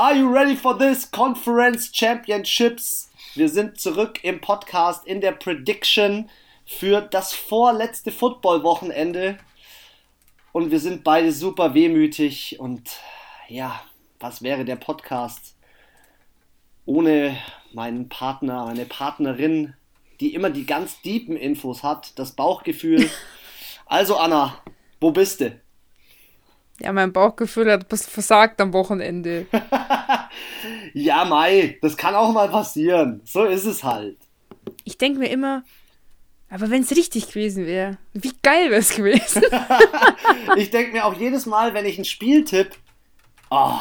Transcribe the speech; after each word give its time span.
Are 0.00 0.16
you 0.16 0.32
ready 0.32 0.56
for 0.56 0.78
this 0.78 1.10
Conference 1.10 1.90
Championships? 1.92 3.10
Wir 3.34 3.50
sind 3.50 3.78
zurück 3.78 4.24
im 4.24 4.40
Podcast 4.40 5.06
in 5.06 5.20
der 5.20 5.32
Prediction 5.32 6.30
für 6.64 7.02
das 7.02 7.34
vorletzte 7.34 8.10
Football-Wochenende. 8.10 9.36
Und 10.52 10.70
wir 10.70 10.80
sind 10.80 11.04
beide 11.04 11.32
super 11.32 11.74
wehmütig. 11.74 12.58
Und 12.58 12.88
ja, 13.48 13.78
was 14.20 14.40
wäre 14.40 14.64
der 14.64 14.76
Podcast 14.76 15.54
ohne 16.86 17.36
meinen 17.74 18.08
Partner, 18.08 18.64
meine 18.64 18.86
Partnerin, 18.86 19.74
die 20.20 20.32
immer 20.32 20.48
die 20.48 20.64
ganz 20.64 21.02
deepen 21.02 21.36
Infos 21.36 21.82
hat, 21.82 22.18
das 22.18 22.32
Bauchgefühl. 22.32 23.10
Also 23.84 24.16
Anna, 24.16 24.56
wo 24.98 25.10
bist 25.10 25.42
du? 25.42 25.60
Ja, 26.82 26.92
mein 26.92 27.12
Bauchgefühl 27.12 27.70
hat 27.70 27.86
versagt 27.88 28.60
am 28.60 28.72
Wochenende. 28.72 29.46
ja, 30.94 31.24
Mai, 31.24 31.78
das 31.82 31.96
kann 31.96 32.14
auch 32.14 32.32
mal 32.32 32.48
passieren. 32.48 33.20
So 33.24 33.44
ist 33.44 33.66
es 33.66 33.84
halt. 33.84 34.16
Ich 34.84 34.96
denke 34.96 35.18
mir 35.18 35.28
immer, 35.28 35.62
aber 36.48 36.70
wenn 36.70 36.82
es 36.82 36.90
richtig 36.90 37.28
gewesen 37.28 37.66
wäre, 37.66 37.98
wie 38.12 38.32
geil 38.42 38.70
wäre 38.70 38.80
es 38.80 38.94
gewesen? 38.94 39.42
ich 40.56 40.70
denke 40.70 40.92
mir 40.92 41.04
auch 41.04 41.14
jedes 41.14 41.46
Mal, 41.46 41.74
wenn 41.74 41.86
ich 41.86 41.98
ein 41.98 42.04
Spiel 42.04 42.44
tippe, 42.44 42.76
oh, 43.50 43.78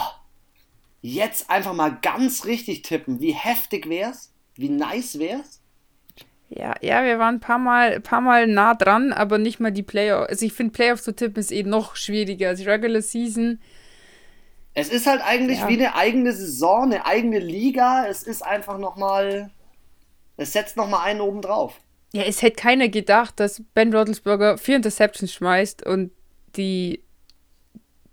jetzt 1.02 1.50
einfach 1.50 1.74
mal 1.74 1.98
ganz 2.02 2.46
richtig 2.46 2.82
tippen. 2.82 3.22
Wie 3.22 3.34
heftig 3.34 3.90
wär's? 3.90 4.34
Wie 4.56 4.70
nice 4.70 5.20
wär's? 5.20 5.62
Ja, 6.50 6.76
ja, 6.82 7.04
wir 7.04 7.20
waren 7.20 7.36
ein 7.36 7.40
paar 7.40 7.60
Mal, 7.60 8.00
paar 8.00 8.22
Mal 8.22 8.48
nah 8.48 8.74
dran, 8.74 9.14
aber 9.14 9.38
nicht 9.38 9.60
mal 9.60 9.72
die 9.72 9.84
Playoffs. 9.84 10.30
Also 10.30 10.46
ich 10.46 10.54
finde 10.54 10.74
Playoffs 10.74 11.04
zu 11.04 11.16
tippen 11.16 11.40
ist 11.40 11.52
eh 11.52 11.64
noch 11.64 11.96
schwieriger 11.96 12.50
als 12.50 12.66
Regular 12.66 13.02
Season. 13.02 13.60
Es 14.74 14.90
ist 14.90 15.06
halt 15.06 15.22
eigentlich 15.24 15.60
ja. 15.60 15.68
wie 15.68 15.74
eine 15.74 15.96
eigene 15.96 16.34
Saison, 16.34 16.84
eine 16.84 17.06
eigene 17.06 17.40
Liga. 17.40 18.08
Es 18.08 18.24
ist 18.24 18.42
einfach 18.42 18.80
nochmal, 18.80 19.52
es 20.38 20.54
setzt 20.54 20.76
nochmal 20.76 21.06
einen 21.06 21.22
oben 21.22 21.42
drauf. 21.42 21.80
Ja, 22.14 22.24
es 22.24 22.42
hätte 22.42 22.56
keiner 22.56 22.90
gedacht, 22.90 23.40
dass 23.40 23.62
Ben 23.76 23.94
Roethlisberger 23.94 24.58
vier 24.58 24.78
Interceptions 24.78 25.32
schmeißt 25.32 25.86
und 25.86 26.12
die 26.56 27.04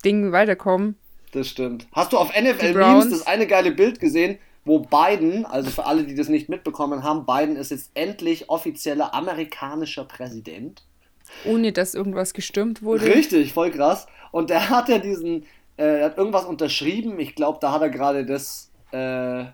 Dinge 0.04 0.32
weiterkommen. 0.32 0.96
Das 1.32 1.48
stimmt. 1.48 1.86
Hast 1.92 2.12
du 2.12 2.18
auf 2.18 2.28
NFL 2.28 2.74
Memes 2.74 3.10
das 3.10 3.26
eine 3.26 3.46
geile 3.46 3.72
Bild 3.72 3.98
gesehen, 3.98 4.38
wo 4.66 4.80
Biden, 4.80 5.46
also 5.46 5.70
für 5.70 5.86
alle, 5.86 6.04
die 6.04 6.14
das 6.14 6.28
nicht 6.28 6.48
mitbekommen 6.48 7.04
haben, 7.04 7.24
Biden 7.24 7.56
ist 7.56 7.70
jetzt 7.70 7.92
endlich 7.94 8.50
offizieller 8.50 9.14
amerikanischer 9.14 10.04
Präsident. 10.04 10.82
Ohne 11.44 11.72
dass 11.72 11.94
irgendwas 11.94 12.34
gestürmt 12.34 12.82
wurde. 12.82 13.06
Richtig, 13.06 13.52
voll 13.52 13.70
krass. 13.70 14.06
Und 14.32 14.50
der 14.50 14.68
hat 14.68 14.88
ja 14.88 14.98
diesen, 14.98 15.44
äh, 15.76 16.02
hat 16.02 16.18
irgendwas 16.18 16.44
unterschrieben. 16.44 17.18
Ich 17.20 17.34
glaube, 17.36 17.58
da 17.60 17.72
hat 17.72 17.82
er 17.82 17.90
gerade 17.90 18.26
das, 18.26 18.70
äh, 18.90 18.96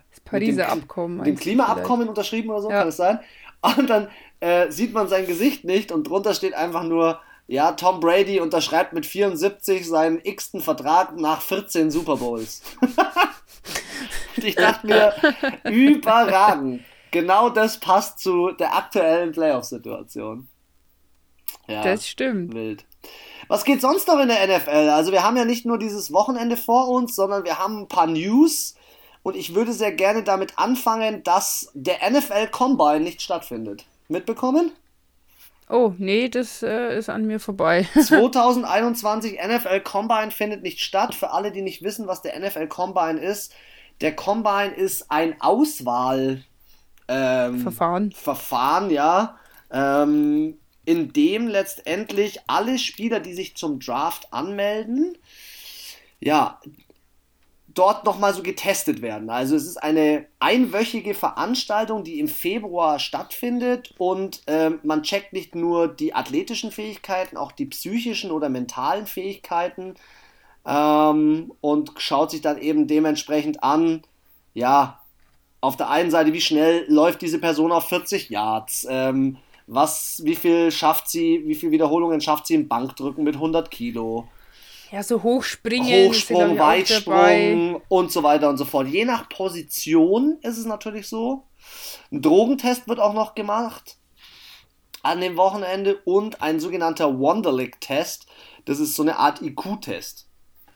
das 0.09 0.19
Pariser 0.25 0.65
dem, 0.65 0.81
Abkommen. 0.81 1.23
Dem 1.23 1.35
Klimaabkommen 1.35 2.09
unterschrieben 2.09 2.49
oder 2.49 2.61
so, 2.61 2.69
ja. 2.69 2.79
kann 2.79 2.87
es 2.87 2.97
sein? 2.97 3.19
Und 3.61 3.89
dann 3.89 4.07
äh, 4.39 4.71
sieht 4.71 4.93
man 4.93 5.07
sein 5.07 5.27
Gesicht 5.27 5.63
nicht 5.63 5.91
und 5.91 6.09
drunter 6.09 6.33
steht 6.33 6.53
einfach 6.53 6.83
nur, 6.83 7.19
ja, 7.47 7.73
Tom 7.73 7.99
Brady 7.99 8.39
unterschreibt 8.39 8.93
mit 8.93 9.05
74 9.05 9.87
seinen 9.87 10.19
x-ten 10.23 10.59
Vertrag 10.59 11.15
nach 11.17 11.41
14 11.41 11.91
Super 11.91 12.17
Bowls. 12.17 12.63
Und 14.35 14.43
ich 14.43 14.55
dachte 14.55 14.87
mir, 14.87 15.13
überragend. 15.71 16.83
Genau 17.11 17.49
das 17.49 17.79
passt 17.79 18.19
zu 18.19 18.51
der 18.51 18.75
aktuellen 18.75 19.31
Playoff-Situation. 19.31 20.47
Ja, 21.67 21.83
das 21.83 22.07
stimmt. 22.07 22.53
Wild. 22.53 22.85
Was 23.47 23.65
geht 23.65 23.81
sonst 23.81 24.07
noch 24.07 24.19
in 24.19 24.29
der 24.29 24.47
NFL? 24.47 24.89
Also 24.89 25.11
wir 25.11 25.23
haben 25.23 25.37
ja 25.37 25.45
nicht 25.45 25.65
nur 25.65 25.77
dieses 25.77 26.11
Wochenende 26.11 26.57
vor 26.57 26.87
uns, 26.89 27.15
sondern 27.15 27.43
wir 27.43 27.59
haben 27.59 27.81
ein 27.81 27.87
paar 27.87 28.07
News. 28.07 28.75
Und 29.21 29.35
ich 29.35 29.55
würde 29.55 29.73
sehr 29.73 29.91
gerne 29.91 30.23
damit 30.23 30.57
anfangen, 30.57 31.23
dass 31.23 31.69
der 31.73 32.09
NFL 32.09 32.47
Combine 32.47 32.99
nicht 33.01 33.21
stattfindet. 33.21 33.85
Mitbekommen? 34.07 34.71
Oh, 35.73 35.95
nee, 35.97 36.29
das 36.29 36.61
äh, 36.61 36.95
ist 36.95 37.09
an 37.09 37.25
mir 37.25 37.39
vorbei. 37.39 37.87
2021 37.99 39.39
NFL 39.43 39.79
Combine 39.79 40.29
findet 40.29 40.61
nicht 40.61 40.79
statt. 40.81 41.15
Für 41.15 41.31
alle, 41.31 41.51
die 41.51 41.63
nicht 41.63 41.81
wissen, 41.81 42.05
was 42.05 42.21
der 42.21 42.39
NFL 42.39 42.67
Combine 42.67 43.19
ist, 43.19 43.51
der 43.99 44.15
Combine 44.15 44.71
ist 44.75 45.09
ein 45.09 45.41
Auswahl. 45.41 46.43
Ähm, 47.07 47.57
Verfahren. 47.57 48.11
Verfahren, 48.11 48.91
ja. 48.91 49.39
Ähm, 49.71 50.59
in 50.85 51.11
dem 51.11 51.47
letztendlich 51.47 52.41
alle 52.45 52.77
Spieler, 52.77 53.19
die 53.19 53.33
sich 53.33 53.57
zum 53.57 53.79
Draft 53.79 54.31
anmelden, 54.31 55.17
ja, 56.19 56.59
dort 57.73 58.05
nochmal 58.05 58.33
so 58.33 58.43
getestet 58.43 59.01
werden. 59.01 59.29
Also 59.29 59.55
es 59.55 59.65
ist 59.65 59.77
eine 59.77 60.25
einwöchige 60.39 61.13
Veranstaltung, 61.13 62.03
die 62.03 62.19
im 62.19 62.27
Februar 62.27 62.99
stattfindet 62.99 63.93
und 63.97 64.41
äh, 64.47 64.71
man 64.83 65.03
checkt 65.03 65.33
nicht 65.33 65.55
nur 65.55 65.87
die 65.87 66.13
athletischen 66.13 66.71
Fähigkeiten, 66.71 67.37
auch 67.37 67.51
die 67.51 67.65
psychischen 67.65 68.31
oder 68.31 68.49
mentalen 68.49 69.07
Fähigkeiten 69.07 69.95
ähm, 70.65 71.51
und 71.61 71.91
schaut 71.97 72.31
sich 72.31 72.41
dann 72.41 72.59
eben 72.59 72.87
dementsprechend 72.87 73.63
an, 73.63 74.03
ja, 74.53 74.99
auf 75.61 75.77
der 75.77 75.89
einen 75.89 76.11
Seite, 76.11 76.33
wie 76.33 76.41
schnell 76.41 76.85
läuft 76.89 77.21
diese 77.21 77.39
Person 77.39 77.71
auf 77.71 77.87
40 77.87 78.29
Yards, 78.29 78.85
ähm, 78.89 79.37
was, 79.65 80.21
wie 80.25 80.35
viel 80.35 80.71
schafft 80.71 81.09
sie, 81.09 81.43
wie 81.45 81.55
viele 81.55 81.71
Wiederholungen 81.71 82.19
schafft 82.19 82.47
sie 82.47 82.55
im 82.55 82.67
Bankdrücken 82.67 83.23
mit 83.23 83.35
100 83.35 83.71
Kilo. 83.71 84.27
Ja, 84.93 85.01
so 85.01 85.23
Hochspringen, 85.23 86.09
Hochsprung, 86.09 86.57
Weitsprung 86.59 87.81
und 87.89 88.11
so 88.11 88.21
weiter 88.21 88.47
und 88.47 88.57
so 88.57 88.65
fort. 88.65 88.87
Je 88.87 89.05
nach 89.05 89.27
Position 89.27 90.37
ist 90.41 90.59
es 90.59 90.65
natürlich 90.65 91.07
so. 91.07 91.47
Ein 92.11 92.21
Drogentest 92.21 92.87
wird 92.87 92.99
auch 92.99 93.13
noch 93.13 93.33
gemacht 93.33 93.97
an 95.01 95.19
dem 95.19 95.35
Wochenende 95.35 95.97
und 96.05 96.41
ein 96.41 96.59
sogenannter 96.59 97.19
Wonderlick-Test. 97.19 98.27
Das 98.65 98.79
ist 98.79 98.95
so 98.95 99.01
eine 99.01 99.17
Art 99.17 99.41
IQ-Test 99.41 100.27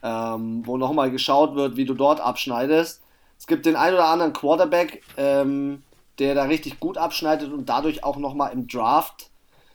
ähm, 0.04 0.66
wo 0.66 0.78
nochmal 0.78 1.12
geschaut 1.12 1.56
wird, 1.56 1.76
wie 1.76 1.86
du 1.86 1.94
dort 1.94 2.20
abschneidest. 2.20 3.02
Es 3.38 3.48
gibt 3.48 3.66
den 3.66 3.76
ein 3.76 3.94
oder 3.94 4.08
anderen 4.08 4.34
Quarterback, 4.34 5.04
ähm, 5.18 5.84
der 6.20 6.36
da 6.36 6.44
richtig 6.44 6.80
gut 6.80 6.98
abschneidet 6.98 7.52
und 7.52 7.70
dadurch 7.70 8.04
auch 8.04 8.18
nochmal 8.18 8.52
im 8.54 8.68
Draft 8.68 9.30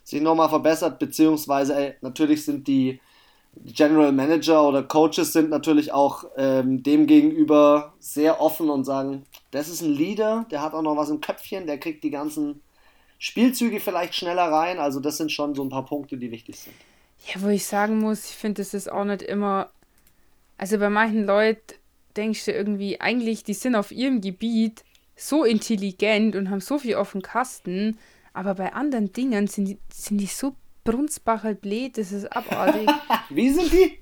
sich 0.04 0.20
nochmal 0.20 0.48
verbessert, 0.48 0.98
beziehungsweise 0.98 1.76
ey, 1.76 1.94
natürlich 2.00 2.44
sind 2.44 2.66
die 2.66 3.00
General 3.56 4.12
Manager 4.12 4.66
oder 4.66 4.82
Coaches 4.82 5.32
sind 5.32 5.50
natürlich 5.50 5.92
auch 5.92 6.24
ähm, 6.36 6.82
dem 6.82 7.06
sehr 7.98 8.40
offen 8.40 8.70
und 8.70 8.84
sagen, 8.84 9.24
das 9.50 9.68
ist 9.68 9.82
ein 9.82 9.92
Leader, 9.92 10.46
der 10.50 10.62
hat 10.62 10.72
auch 10.74 10.82
noch 10.82 10.96
was 10.96 11.10
im 11.10 11.20
Köpfchen, 11.20 11.66
der 11.66 11.78
kriegt 11.78 12.02
die 12.02 12.10
ganzen 12.10 12.62
Spielzüge 13.18 13.78
vielleicht 13.78 14.14
schneller 14.14 14.50
rein. 14.50 14.78
Also 14.78 15.00
das 15.00 15.18
sind 15.18 15.30
schon 15.30 15.54
so 15.54 15.62
ein 15.62 15.68
paar 15.68 15.84
Punkte, 15.84 16.16
die 16.16 16.30
wichtig 16.30 16.58
sind. 16.58 16.74
Ja, 17.26 17.40
wo 17.42 17.48
ich 17.48 17.66
sagen 17.66 18.00
muss, 18.00 18.30
ich 18.30 18.36
finde, 18.36 18.62
das 18.62 18.74
ist 18.74 18.90
auch 18.90 19.04
nicht 19.04 19.22
immer 19.22 19.70
also 20.62 20.78
bei 20.78 20.90
manchen 20.90 21.24
Leuten 21.24 21.74
denkst 22.16 22.44
du 22.44 22.52
irgendwie, 22.52 23.00
eigentlich, 23.00 23.42
die 23.42 23.52
sind 23.52 23.74
auf 23.74 23.90
ihrem 23.90 24.20
Gebiet 24.20 24.84
so 25.16 25.42
intelligent 25.42 26.36
und 26.36 26.50
haben 26.50 26.60
so 26.60 26.78
viel 26.78 26.94
auf 26.94 27.10
dem 27.10 27.22
Kasten, 27.22 27.98
aber 28.32 28.54
bei 28.54 28.72
anderen 28.72 29.12
Dingen 29.12 29.48
sind 29.48 29.64
die, 29.64 29.78
sind 29.92 30.19
die 30.19 30.26
so 30.26 30.54
brunsbacher 30.84 31.54
blöd, 31.54 31.98
das 31.98 32.12
ist 32.12 32.26
abartig. 32.26 32.88
Wie 33.31 33.50
sind 33.50 33.72
die? 33.72 33.98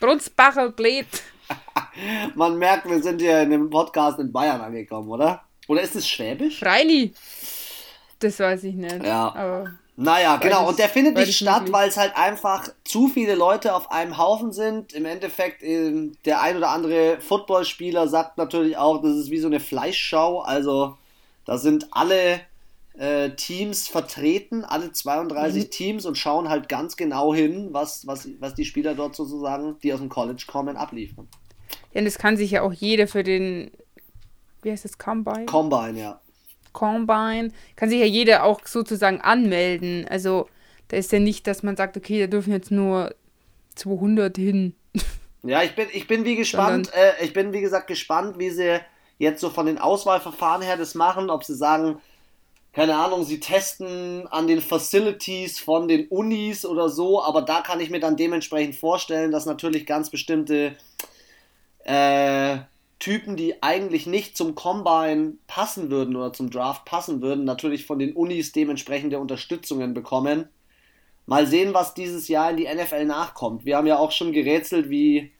Brunsbacher 0.00 0.70
blöd. 0.70 1.06
Man 2.34 2.58
merkt, 2.58 2.88
wir 2.88 3.02
sind 3.02 3.20
hier 3.20 3.42
in 3.42 3.50
dem 3.50 3.70
Podcast 3.70 4.18
in 4.18 4.32
Bayern 4.32 4.60
angekommen, 4.60 5.08
oder? 5.08 5.42
Oder 5.68 5.82
ist 5.82 5.96
es 5.96 6.08
Schwäbisch? 6.08 6.58
Freilich. 6.58 7.12
Das 8.18 8.38
weiß 8.38 8.64
ich 8.64 8.74
nicht. 8.74 9.04
Ja. 9.04 9.34
Aber 9.34 9.70
naja, 10.02 10.36
genau. 10.38 10.66
Und 10.66 10.78
der 10.78 10.88
findet 10.88 11.14
nicht 11.14 11.36
statt, 11.36 11.70
weil 11.72 11.90
es 11.90 11.98
halt 11.98 12.16
einfach 12.16 12.68
zu 12.84 13.08
viele 13.08 13.34
Leute 13.34 13.74
auf 13.74 13.92
einem 13.92 14.16
Haufen 14.16 14.50
sind. 14.50 14.94
Im 14.94 15.04
Endeffekt, 15.04 15.62
ähm, 15.62 16.16
der 16.24 16.40
ein 16.40 16.56
oder 16.56 16.70
andere 16.70 17.20
Footballspieler 17.20 18.08
sagt 18.08 18.38
natürlich 18.38 18.78
auch, 18.78 19.02
das 19.02 19.16
ist 19.16 19.30
wie 19.30 19.40
so 19.40 19.48
eine 19.48 19.60
Fleischschau. 19.60 20.40
Also, 20.40 20.96
da 21.44 21.58
sind 21.58 21.88
alle 21.90 22.40
äh, 23.00 23.30
Teams 23.30 23.88
vertreten, 23.88 24.62
alle 24.62 24.92
32 24.92 25.64
mhm. 25.64 25.70
Teams 25.70 26.04
und 26.04 26.18
schauen 26.18 26.50
halt 26.50 26.68
ganz 26.68 26.98
genau 26.98 27.34
hin, 27.34 27.68
was, 27.72 28.06
was, 28.06 28.28
was 28.40 28.54
die 28.54 28.66
Spieler 28.66 28.94
dort 28.94 29.16
sozusagen, 29.16 29.78
die 29.82 29.94
aus 29.94 30.00
dem 30.00 30.10
College 30.10 30.44
kommen, 30.46 30.76
abliefern. 30.76 31.26
Und 31.94 32.04
das 32.04 32.18
kann 32.18 32.36
sich 32.36 32.50
ja 32.50 32.60
auch 32.60 32.74
jeder 32.74 33.08
für 33.08 33.22
den, 33.22 33.70
wie 34.60 34.70
heißt 34.70 34.84
das, 34.84 34.98
Combine? 34.98 35.46
Combine, 35.46 35.98
ja. 35.98 36.20
Combine, 36.74 37.52
kann 37.74 37.88
sich 37.88 38.00
ja 38.00 38.04
jeder 38.04 38.44
auch 38.44 38.60
sozusagen 38.66 39.22
anmelden. 39.22 40.06
Also 40.06 40.46
da 40.88 40.98
ist 40.98 41.10
ja 41.10 41.20
nicht, 41.20 41.46
dass 41.46 41.62
man 41.62 41.76
sagt, 41.76 41.96
okay, 41.96 42.20
da 42.20 42.26
dürfen 42.26 42.52
jetzt 42.52 42.70
nur 42.70 43.14
200 43.76 44.36
hin. 44.36 44.74
Ja, 45.42 45.62
ich 45.62 45.74
bin, 45.74 45.88
ich 45.94 46.06
bin 46.06 46.26
wie 46.26 46.36
gespannt, 46.36 46.92
äh, 46.92 47.24
ich 47.24 47.32
bin 47.32 47.54
wie 47.54 47.62
gesagt 47.62 47.86
gespannt, 47.86 48.38
wie 48.38 48.50
sie 48.50 48.78
jetzt 49.16 49.40
so 49.40 49.48
von 49.48 49.64
den 49.64 49.78
Auswahlverfahren 49.78 50.60
her 50.60 50.76
das 50.76 50.94
machen, 50.94 51.30
ob 51.30 51.44
sie 51.44 51.54
sagen, 51.54 51.98
keine 52.72 52.96
Ahnung, 52.96 53.24
sie 53.24 53.40
testen 53.40 54.28
an 54.28 54.46
den 54.46 54.60
Facilities 54.60 55.58
von 55.58 55.88
den 55.88 56.06
Unis 56.08 56.64
oder 56.64 56.88
so, 56.88 57.22
aber 57.22 57.42
da 57.42 57.62
kann 57.62 57.80
ich 57.80 57.90
mir 57.90 58.00
dann 58.00 58.16
dementsprechend 58.16 58.76
vorstellen, 58.76 59.32
dass 59.32 59.44
natürlich 59.44 59.86
ganz 59.86 60.10
bestimmte 60.10 60.76
äh, 61.84 62.58
Typen, 63.00 63.34
die 63.34 63.62
eigentlich 63.62 64.06
nicht 64.06 64.36
zum 64.36 64.54
Combine 64.54 65.34
passen 65.48 65.90
würden 65.90 66.14
oder 66.14 66.32
zum 66.32 66.50
Draft 66.50 66.84
passen 66.84 67.22
würden, 67.22 67.44
natürlich 67.44 67.86
von 67.86 67.98
den 67.98 68.12
Unis 68.12 68.52
dementsprechende 68.52 69.18
Unterstützungen 69.18 69.92
bekommen. 69.92 70.48
Mal 71.26 71.46
sehen, 71.46 71.74
was 71.74 71.94
dieses 71.94 72.28
Jahr 72.28 72.50
in 72.50 72.56
die 72.58 72.68
NFL 72.72 73.04
nachkommt. 73.06 73.64
Wir 73.64 73.76
haben 73.76 73.86
ja 73.86 73.98
auch 73.98 74.12
schon 74.12 74.32
gerätselt, 74.32 74.90
wie, 74.90 75.32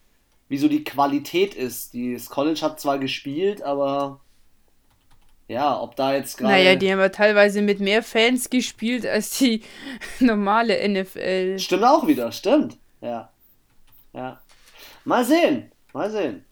wie 0.49 0.59
so 0.59 0.69
die 0.69 0.85
Qualität 0.85 1.55
ist. 1.55 1.95
Das 1.95 2.31
College 2.31 2.61
hat 2.63 2.81
zwar 2.81 2.99
gespielt, 2.99 3.63
aber 3.63 4.21
ja, 5.51 5.81
ob 5.81 5.97
da 5.97 6.15
jetzt 6.15 6.39
gerade. 6.39 6.53
Naja, 6.53 6.77
die 6.77 6.93
haben 6.93 7.01
ja 7.01 7.09
teilweise 7.09 7.61
mit 7.61 7.81
mehr 7.81 8.05
Fans 8.05 8.51
gespielt 8.51 9.05
als 9.05 9.37
die 9.39 9.63
normale 10.21 10.89
NFL. 10.89 11.59
Stimmt 11.59 11.83
auch 11.83 12.07
wieder, 12.07 12.31
stimmt. 12.31 12.79
Ja. 13.01 13.31
Ja. 14.13 14.41
Mal 15.05 15.25
sehen. 15.25 15.73
Mal 15.93 16.09
sehen. 16.09 16.45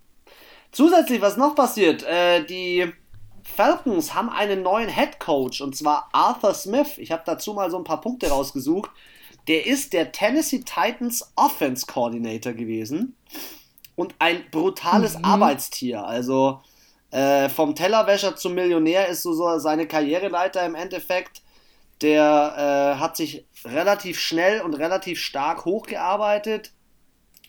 Zusätzlich, 0.72 1.20
was 1.20 1.36
noch 1.36 1.54
passiert, 1.54 2.02
äh, 2.02 2.44
die 2.44 2.92
Falcons 3.44 4.14
haben 4.14 4.30
einen 4.30 4.62
neuen 4.62 4.88
Head 4.88 5.20
Coach 5.20 5.60
und 5.60 5.76
zwar 5.76 6.08
Arthur 6.12 6.54
Smith. 6.54 6.98
Ich 6.98 7.12
habe 7.12 7.22
dazu 7.24 7.54
mal 7.54 7.70
so 7.70 7.78
ein 7.78 7.84
paar 7.84 8.00
Punkte 8.00 8.30
rausgesucht. 8.30 8.90
Der 9.46 9.64
ist 9.64 9.92
der 9.92 10.10
Tennessee 10.10 10.64
Titans 10.64 11.32
Offense 11.36 11.86
Coordinator 11.86 12.52
gewesen 12.52 13.16
und 13.94 14.16
ein 14.18 14.42
brutales 14.50 15.16
mhm. 15.18 15.24
Arbeitstier. 15.24 16.04
Also 16.04 16.60
äh, 17.10 17.48
vom 17.48 17.74
Tellerwäscher 17.74 18.36
zum 18.36 18.54
Millionär 18.54 19.08
ist 19.08 19.22
so, 19.22 19.32
so 19.32 19.58
seine 19.58 19.86
Karriereleiter 19.86 20.64
im 20.66 20.74
Endeffekt. 20.74 21.42
Der 22.02 22.94
äh, 22.96 23.00
hat 23.00 23.16
sich 23.16 23.46
relativ 23.64 24.20
schnell 24.20 24.60
und 24.60 24.74
relativ 24.74 25.20
stark 25.20 25.64
hochgearbeitet. 25.64 26.72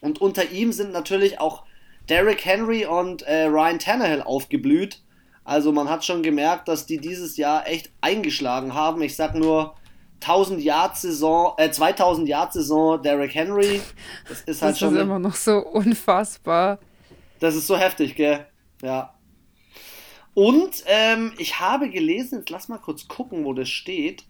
Und 0.01 0.21
unter 0.21 0.49
ihm 0.49 0.71
sind 0.71 0.91
natürlich 0.91 1.39
auch 1.39 1.63
Derrick 2.07 2.43
Henry 2.45 2.85
und 2.85 3.21
äh, 3.23 3.43
Ryan 3.43 3.79
Tannehill 3.79 4.21
aufgeblüht. 4.21 5.01
Also 5.43 5.71
man 5.71 5.89
hat 5.89 6.05
schon 6.05 6.23
gemerkt, 6.23 6.67
dass 6.67 6.85
die 6.85 6.99
dieses 6.99 7.37
Jahr 7.37 7.67
echt 7.67 7.91
eingeschlagen 8.01 8.73
haben. 8.73 9.01
Ich 9.01 9.15
sag 9.15 9.35
nur 9.35 9.75
1000 10.21 10.61
Yard 10.61 10.97
Saison, 10.97 11.53
äh 11.57 11.71
2000 11.71 12.27
Yard 12.27 12.53
Saison 12.53 13.01
Derrick 13.01 13.33
Henry. 13.33 13.81
Das 14.27 14.41
ist 14.41 14.61
halt 14.61 14.71
das 14.73 14.79
schon. 14.79 14.93
Das 14.93 14.99
ist 14.99 15.03
immer 15.03 15.19
noch 15.19 15.35
so 15.35 15.57
unfassbar. 15.59 16.79
Das 17.39 17.55
ist 17.55 17.67
so 17.67 17.77
heftig, 17.77 18.15
gell? 18.15 18.45
Ja. 18.81 19.13
Und 20.39 20.85
ähm, 20.85 21.33
ich 21.37 21.59
habe 21.59 21.89
gelesen, 21.89 22.39
jetzt 22.39 22.49
lass 22.49 22.69
mal 22.69 22.77
kurz 22.77 23.09
gucken, 23.09 23.43
wo 23.43 23.51
das 23.51 23.67
steht. 23.67 24.23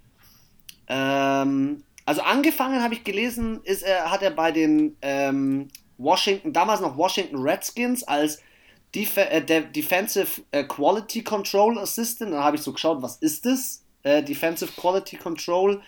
Ähm, 0.87 1.83
also 2.03 2.21
angefangen 2.23 2.81
habe 2.81 2.95
ich 2.95 3.03
gelesen, 3.03 3.59
ist 3.63 3.83
er, 3.83 4.09
hat 4.09 4.23
er 4.23 4.31
bei 4.31 4.51
den 4.51 4.97
ähm, 5.03 5.67
Washington, 5.99 6.51
damals 6.51 6.81
noch 6.81 6.97
Washington 6.97 7.37
Redskins 7.37 8.03
als 8.03 8.41
Def 8.95 9.17
äh, 9.17 9.39
Defensive 9.39 10.41
äh, 10.49 10.63
Quality 10.63 11.23
Control 11.23 11.77
Assistant. 11.77 12.33
Dann 12.33 12.43
habe 12.43 12.55
ich 12.55 12.63
so 12.63 12.73
geschaut, 12.73 13.03
was 13.03 13.17
ist 13.17 13.45
das? 13.45 13.85
Äh, 14.01 14.23
Defensive 14.23 14.71
Quality 14.81 15.15
Control. 15.17 15.79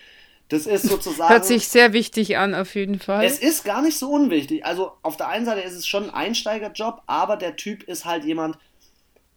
Das 0.50 0.68
ist 0.68 0.84
sozusagen. 0.84 1.34
Hört 1.34 1.46
sich 1.46 1.68
sehr 1.68 1.94
wichtig 1.94 2.38
an, 2.38 2.54
auf 2.54 2.76
jeden 2.76 3.00
Fall. 3.00 3.26
Es 3.26 3.40
ist 3.40 3.66
gar 3.66 3.82
nicht 3.82 3.98
so 3.98 4.12
unwichtig. 4.12 4.68
Also 4.68 4.92
auf 5.02 5.18
der 5.18 5.30
einen 5.30 5.48
Seite 5.48 5.62
ist 5.62 5.74
es 5.74 5.88
schon 5.88 6.04
ein 6.04 6.14
Einsteigerjob, 6.14 7.02
aber 7.08 7.38
der 7.38 7.56
Typ 7.56 7.82
ist 7.82 8.06
halt 8.06 8.24
jemand, 8.24 8.60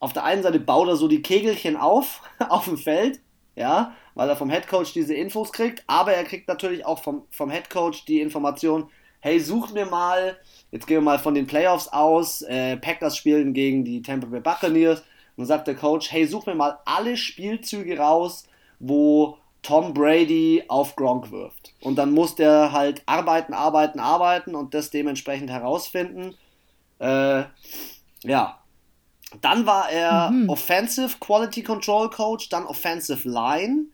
auf 0.04 0.12
der 0.12 0.24
einen 0.24 0.42
Seite 0.42 0.60
baut 0.60 0.86
er 0.88 0.96
so 0.96 1.08
die 1.08 1.22
Kegelchen 1.22 1.78
auf, 1.78 2.20
auf 2.50 2.66
dem 2.66 2.76
Feld, 2.76 3.20
ja, 3.56 3.94
weil 4.14 4.28
er 4.28 4.36
vom 4.36 4.50
Headcoach 4.50 4.92
diese 4.92 5.14
Infos 5.14 5.50
kriegt, 5.50 5.82
aber 5.86 6.12
er 6.12 6.24
kriegt 6.24 6.46
natürlich 6.46 6.84
auch 6.84 7.02
vom, 7.02 7.24
vom 7.30 7.48
Headcoach 7.48 8.04
die 8.06 8.20
Information, 8.20 8.90
hey, 9.20 9.40
such 9.40 9.72
mir 9.72 9.86
mal, 9.86 10.36
jetzt 10.70 10.86
gehen 10.86 10.98
wir 10.98 11.00
mal 11.00 11.18
von 11.18 11.34
den 11.34 11.46
Playoffs 11.46 11.88
aus, 11.88 12.42
äh, 12.42 12.76
Packers 12.76 13.16
spielen 13.16 13.54
gegen 13.54 13.82
die 13.82 14.02
Tampa 14.02 14.26
Bay 14.26 14.40
Buccaneers, 14.40 15.02
und 15.36 15.46
sagt 15.46 15.68
der 15.68 15.74
Coach, 15.74 16.12
hey, 16.12 16.26
such 16.26 16.44
mir 16.44 16.54
mal 16.54 16.78
alle 16.84 17.16
Spielzüge 17.16 17.98
raus, 17.98 18.46
wo 18.78 19.38
Tom 19.62 19.94
Brady 19.94 20.64
auf 20.68 20.96
Gronk 20.96 21.30
wirft. 21.30 21.72
Und 21.80 21.96
dann 21.96 22.12
muss 22.12 22.34
der 22.34 22.72
halt 22.72 23.02
arbeiten, 23.06 23.54
arbeiten, 23.54 24.00
arbeiten 24.00 24.54
und 24.54 24.74
das 24.74 24.90
dementsprechend 24.90 25.50
herausfinden. 25.50 26.34
Äh, 26.98 27.44
ja, 28.22 28.58
dann 29.40 29.66
war 29.66 29.90
er 29.90 30.30
mhm. 30.30 30.48
Offensive 30.48 31.16
Quality 31.20 31.62
Control 31.62 32.10
Coach, 32.10 32.48
dann 32.48 32.66
Offensive 32.66 33.28
Line, 33.28 33.86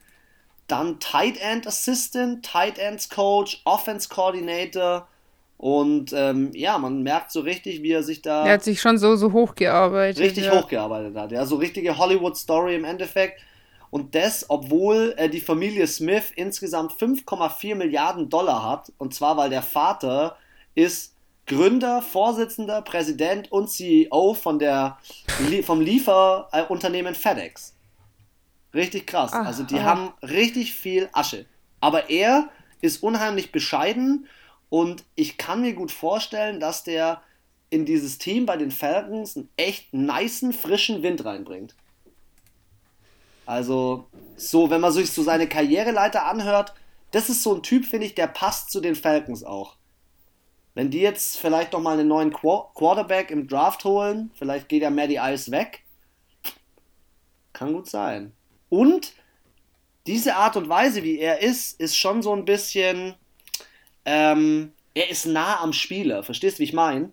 dann 0.67 1.01
Tight 1.01 1.41
End 1.41 1.67
Assistant, 1.67 2.45
Tight 2.45 2.79
Ends 2.79 3.09
Coach, 3.09 3.61
Offense 3.65 4.09
Coordinator. 4.09 5.09
Und 5.57 6.13
ähm, 6.15 6.53
ja, 6.55 6.79
man 6.79 7.03
merkt 7.03 7.33
so 7.33 7.41
richtig, 7.41 7.83
wie 7.83 7.93
er 7.93 8.03
sich 8.03 8.23
da. 8.23 8.47
Er 8.47 8.55
hat 8.55 8.65
sich 8.65 8.81
schon 8.81 8.97
so, 8.97 9.17
so 9.17 9.33
hochgearbeitet. 9.33 10.23
Richtig 10.23 10.47
ja. 10.47 10.59
hochgearbeitet 10.59 11.15
hat. 11.17 11.33
Ja, 11.33 11.45
so 11.45 11.57
richtige 11.57 11.99
Hollywood-Story 11.99 12.77
im 12.77 12.85
Endeffekt. 12.85 13.41
Und 13.91 14.15
das, 14.15 14.47
obwohl 14.49 15.15
äh, 15.17 15.29
die 15.29 15.41
Familie 15.41 15.87
Smith 15.87 16.33
insgesamt 16.35 16.93
5,4 16.93 17.75
Milliarden 17.75 18.31
Dollar 18.31 18.65
hat. 18.65 18.93
Und 18.97 19.13
zwar, 19.13 19.37
weil 19.37 19.51
der 19.51 19.63
Vater 19.63 20.37
ist 20.75 21.15
Gründer, 21.51 22.01
Vorsitzender, 22.01 22.81
Präsident 22.81 23.51
und 23.51 23.69
CEO 23.69 24.35
von 24.35 24.61
der, 24.61 24.99
vom 25.65 25.81
Lieferunternehmen 25.81 27.17
FedEx. 27.17 27.75
Richtig 28.73 29.09
krass. 29.09 29.33
Ach, 29.35 29.47
also 29.47 29.65
die 29.65 29.81
ah. 29.81 29.83
haben 29.83 30.13
richtig 30.23 30.73
viel 30.73 31.09
Asche. 31.13 31.47
Aber 31.81 32.09
er 32.09 32.51
ist 32.83 33.03
unheimlich 33.03 33.51
bescheiden 33.51 34.29
und 34.69 35.03
ich 35.17 35.39
kann 35.39 35.63
mir 35.63 35.73
gut 35.73 35.91
vorstellen, 35.91 36.61
dass 36.61 36.85
der 36.85 37.21
in 37.69 37.85
dieses 37.85 38.19
Team 38.19 38.47
bei 38.47 38.57
den 38.57 38.71
Falcons 38.71 39.37
einen 39.37 39.49
echt 39.57 39.93
niceen, 39.93 40.53
frischen 40.53 41.03
Wind 41.03 41.25
reinbringt. 41.25 41.75
Also, 43.45 44.07
so, 44.37 44.71
wenn 44.71 44.81
man 44.81 44.93
sich 44.93 45.11
so 45.11 45.25
seine 45.25 45.49
Karriereleiter 45.49 46.27
anhört, 46.27 46.75
das 47.11 47.29
ist 47.29 47.43
so 47.43 47.57
ein 47.57 47.65
Typ, 47.65 47.87
finde 47.87 48.07
ich, 48.07 48.15
der 48.15 48.29
passt 48.29 48.71
zu 48.71 48.81
den 48.81 48.95
Falcons 48.95 49.43
auch. 49.43 49.80
Wenn 50.75 50.91
die 50.91 51.01
jetzt 51.01 51.39
vielleicht 51.39 51.73
noch 51.73 51.81
mal 51.81 51.99
einen 51.99 52.09
neuen 52.09 52.33
Qu 52.33 52.65
Quarterback 52.75 53.31
im 53.31 53.49
Draft 53.49 53.85
holen, 53.85 54.31
vielleicht 54.35 54.69
geht 54.69 54.83
ja 54.83 54.91
Maddie 54.91 55.19
Ice 55.21 55.51
weg. 55.51 55.83
Kann 57.53 57.73
gut 57.73 57.89
sein. 57.89 58.33
Und 58.69 59.13
diese 60.07 60.37
Art 60.37 60.57
und 60.57 60.69
Weise, 60.69 61.03
wie 61.03 61.19
er 61.19 61.43
ist, 61.43 61.81
ist 61.81 61.97
schon 61.97 62.23
so 62.23 62.35
ein 62.35 62.45
bisschen. 62.45 63.15
Ähm, 64.05 64.73
er 64.95 65.11
ist 65.11 65.27
nah 65.27 65.61
am 65.61 65.73
Spieler. 65.73 66.23
Verstehst 66.23 66.59
du, 66.59 66.61
wie 66.61 66.65
ich 66.65 66.73
meine? 66.73 67.11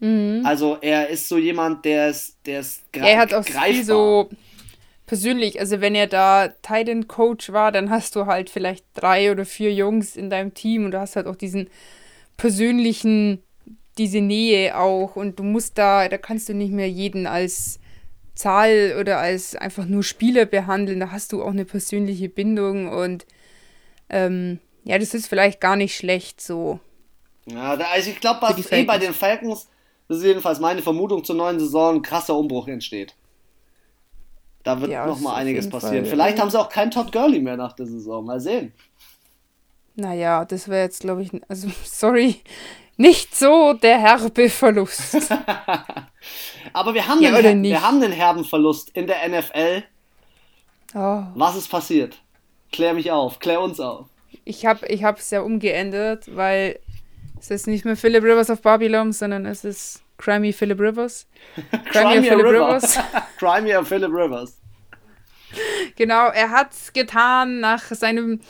Mhm. 0.00 0.42
Also 0.44 0.78
er 0.80 1.08
ist 1.08 1.28
so 1.28 1.38
jemand, 1.38 1.84
der 1.84 2.08
ist, 2.10 2.36
der 2.46 2.60
ist 2.60 2.82
Er 2.92 3.18
hat 3.18 3.32
auch 3.32 3.44
greifbar. 3.44 3.84
so 3.84 4.30
persönlich, 5.06 5.60
also 5.60 5.80
wenn 5.80 5.94
er 5.94 6.06
da 6.08 6.48
Titan 6.62 7.08
Coach 7.08 7.52
war, 7.52 7.72
dann 7.72 7.90
hast 7.90 8.16
du 8.16 8.26
halt 8.26 8.50
vielleicht 8.50 8.84
drei 8.94 9.30
oder 9.30 9.44
vier 9.44 9.72
Jungs 9.72 10.16
in 10.16 10.30
deinem 10.30 10.52
Team 10.52 10.84
und 10.84 10.90
du 10.90 11.00
hast 11.00 11.16
halt 11.16 11.26
auch 11.26 11.36
diesen 11.36 11.70
persönlichen, 12.36 13.42
diese 13.98 14.20
Nähe 14.20 14.78
auch 14.78 15.16
und 15.16 15.38
du 15.38 15.42
musst 15.42 15.78
da, 15.78 16.08
da 16.08 16.18
kannst 16.18 16.48
du 16.48 16.54
nicht 16.54 16.72
mehr 16.72 16.88
jeden 16.88 17.26
als 17.26 17.80
Zahl 18.34 18.96
oder 19.00 19.18
als 19.18 19.56
einfach 19.56 19.86
nur 19.86 20.02
Spieler 20.02 20.44
behandeln, 20.44 21.00
da 21.00 21.10
hast 21.10 21.32
du 21.32 21.42
auch 21.42 21.50
eine 21.50 21.64
persönliche 21.64 22.28
Bindung 22.28 22.88
und 22.88 23.26
ähm, 24.10 24.58
ja, 24.84 24.98
das 24.98 25.14
ist 25.14 25.26
vielleicht 25.26 25.60
gar 25.60 25.76
nicht 25.76 25.96
schlecht 25.96 26.40
so. 26.40 26.78
Ja, 27.46 27.74
also 27.74 28.10
ich 28.10 28.20
glaube, 28.20 28.42
was 28.42 28.70
eh 28.70 28.84
bei 28.84 28.98
den 28.98 29.14
Falcons, 29.14 29.68
das 30.08 30.18
ist 30.18 30.24
jedenfalls 30.24 30.60
meine 30.60 30.82
Vermutung 30.82 31.24
zur 31.24 31.36
neuen 31.36 31.58
Saison, 31.58 31.96
ein 31.96 32.02
krasser 32.02 32.36
Umbruch 32.36 32.68
entsteht. 32.68 33.14
Da 34.62 34.80
wird 34.80 34.90
ja, 34.90 35.06
noch 35.06 35.20
mal 35.20 35.36
einiges 35.36 35.70
passieren. 35.70 36.04
Fall. 36.04 36.10
Vielleicht 36.10 36.40
haben 36.40 36.50
sie 36.50 36.58
auch 36.58 36.68
keinen 36.68 36.90
Todd 36.90 37.12
Gurley 37.12 37.40
mehr 37.40 37.56
nach 37.56 37.72
der 37.72 37.86
Saison. 37.86 38.24
Mal 38.24 38.40
sehen. 38.40 38.72
Naja, 39.96 40.44
das 40.44 40.68
wäre 40.68 40.82
jetzt, 40.82 41.00
glaube 41.00 41.22
ich, 41.22 41.30
also 41.48 41.68
sorry, 41.84 42.42
nicht 42.96 43.34
so 43.34 43.72
der 43.72 43.98
herbe 43.98 44.48
Verlust. 44.48 45.16
Aber 46.72 46.94
wir 46.94 47.06
haben, 47.06 47.20
ja, 47.22 47.34
einen, 47.34 47.62
wir 47.62 47.82
haben 47.82 48.02
einen 48.02 48.12
herben 48.12 48.44
Verlust 48.44 48.90
in 48.94 49.06
der 49.06 49.28
NFL. 49.28 49.82
Oh. 50.94 51.22
Was 51.34 51.56
ist 51.56 51.68
passiert? 51.68 52.18
Klär 52.72 52.94
mich 52.94 53.10
auf, 53.10 53.38
klär 53.38 53.60
uns 53.60 53.80
auf. 53.80 54.06
Ich 54.44 54.66
habe 54.66 54.86
ich 54.86 55.02
es 55.02 55.30
ja 55.30 55.40
umgeändert, 55.40 56.34
weil 56.34 56.78
es 57.38 57.50
ist 57.50 57.66
nicht 57.66 57.84
mehr 57.84 57.96
Philip 57.96 58.22
Rivers 58.22 58.50
of 58.50 58.60
Babylon, 58.62 59.12
sondern 59.12 59.46
es 59.46 59.64
ist 59.64 60.02
Crimey 60.18 60.52
Philip 60.52 60.78
Rivers. 60.78 61.26
Crimey 61.92 62.22
Philip 62.22 62.46
Rivers. 62.46 62.98
Crimey 63.38 63.84
Philip 63.84 64.10
Rivers. 64.10 64.58
Genau, 65.96 66.28
er 66.28 66.50
hat 66.50 66.72
es 66.72 66.92
getan 66.92 67.60
nach 67.60 67.82
seinem 67.82 68.40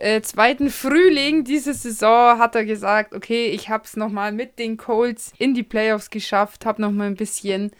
äh, 0.00 0.22
zweiten 0.22 0.70
Frühling 0.70 1.44
diese 1.44 1.74
Saison 1.74 2.38
hat 2.38 2.54
er 2.54 2.64
gesagt, 2.64 3.14
okay, 3.14 3.48
ich 3.48 3.68
habe 3.68 3.84
es 3.84 3.96
nochmal 3.96 4.32
mit 4.32 4.58
den 4.58 4.78
Colts 4.78 5.34
in 5.38 5.52
die 5.52 5.62
Playoffs 5.62 6.08
geschafft, 6.08 6.64
habe 6.64 6.80
nochmal 6.80 7.08
ein 7.08 7.16
bisschen 7.16 7.70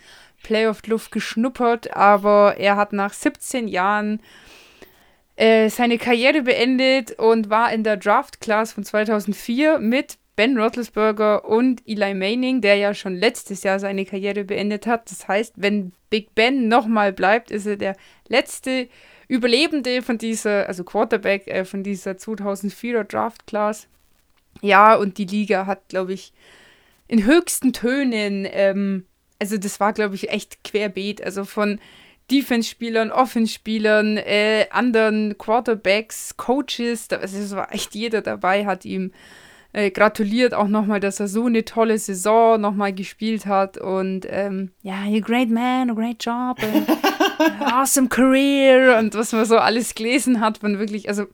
Playoff-Luft 0.42 1.12
geschnuppert, 1.12 1.96
aber 1.96 2.56
er 2.58 2.76
hat 2.76 2.92
nach 2.92 3.14
17 3.14 3.68
Jahren 3.68 4.20
äh, 5.36 5.70
seine 5.70 5.96
Karriere 5.96 6.42
beendet 6.42 7.12
und 7.12 7.48
war 7.48 7.72
in 7.72 7.84
der 7.84 7.96
Draft-Class 7.96 8.74
von 8.74 8.84
2004 8.84 9.78
mit 9.78 10.18
Ben 10.36 10.58
Roethlisberger 10.58 11.46
und 11.46 11.82
Eli 11.86 12.12
Manning, 12.12 12.60
der 12.60 12.76
ja 12.76 12.92
schon 12.92 13.16
letztes 13.16 13.62
Jahr 13.62 13.78
seine 13.78 14.04
Karriere 14.04 14.44
beendet 14.44 14.86
hat. 14.86 15.10
Das 15.10 15.26
heißt, 15.26 15.54
wenn 15.56 15.92
Big 16.10 16.34
Ben 16.34 16.68
nochmal 16.68 17.14
bleibt, 17.14 17.50
ist 17.50 17.66
er 17.66 17.76
der 17.76 17.96
letzte 18.28 18.88
Überlebende 19.30 20.02
von 20.02 20.18
dieser, 20.18 20.66
also 20.66 20.82
Quarterback 20.82 21.46
äh, 21.46 21.64
von 21.64 21.84
dieser 21.84 22.12
2004er 22.12 23.04
Draft 23.04 23.46
Class. 23.46 23.86
Ja, 24.60 24.96
und 24.96 25.18
die 25.18 25.24
Liga 25.24 25.66
hat, 25.66 25.88
glaube 25.88 26.12
ich, 26.12 26.32
in 27.06 27.24
höchsten 27.24 27.72
Tönen, 27.72 28.44
ähm, 28.50 29.06
also 29.38 29.56
das 29.56 29.78
war, 29.78 29.92
glaube 29.92 30.16
ich, 30.16 30.30
echt 30.30 30.64
querbeet. 30.64 31.22
Also 31.22 31.44
von 31.44 31.78
Defense-Spielern, 32.32 33.12
Offense-Spielern, 33.12 34.16
äh, 34.16 34.66
anderen 34.70 35.38
Quarterbacks, 35.38 36.36
Coaches, 36.36 37.08
also 37.10 37.38
es 37.38 37.54
war 37.54 37.72
echt 37.72 37.94
jeder 37.94 38.22
dabei, 38.22 38.66
hat 38.66 38.84
ihm 38.84 39.12
äh, 39.72 39.92
gratuliert 39.92 40.54
auch 40.54 40.66
nochmal, 40.66 40.98
dass 40.98 41.20
er 41.20 41.28
so 41.28 41.46
eine 41.46 41.64
tolle 41.64 41.98
Saison 41.98 42.60
nochmal 42.60 42.92
gespielt 42.92 43.46
hat 43.46 43.78
und 43.78 44.26
ähm, 44.28 44.72
ja, 44.82 45.04
you're 45.04 45.18
a 45.18 45.20
great 45.20 45.50
man, 45.50 45.90
a 45.90 45.94
great 45.94 46.24
job, 46.24 46.58
awesome 47.60 48.08
career 48.08 48.98
und 48.98 49.14
was 49.14 49.32
man 49.32 49.44
so 49.44 49.58
alles 49.58 49.94
gelesen 49.94 50.40
hat, 50.40 50.58
von 50.58 50.78
wirklich, 50.78 51.08
also 51.08 51.26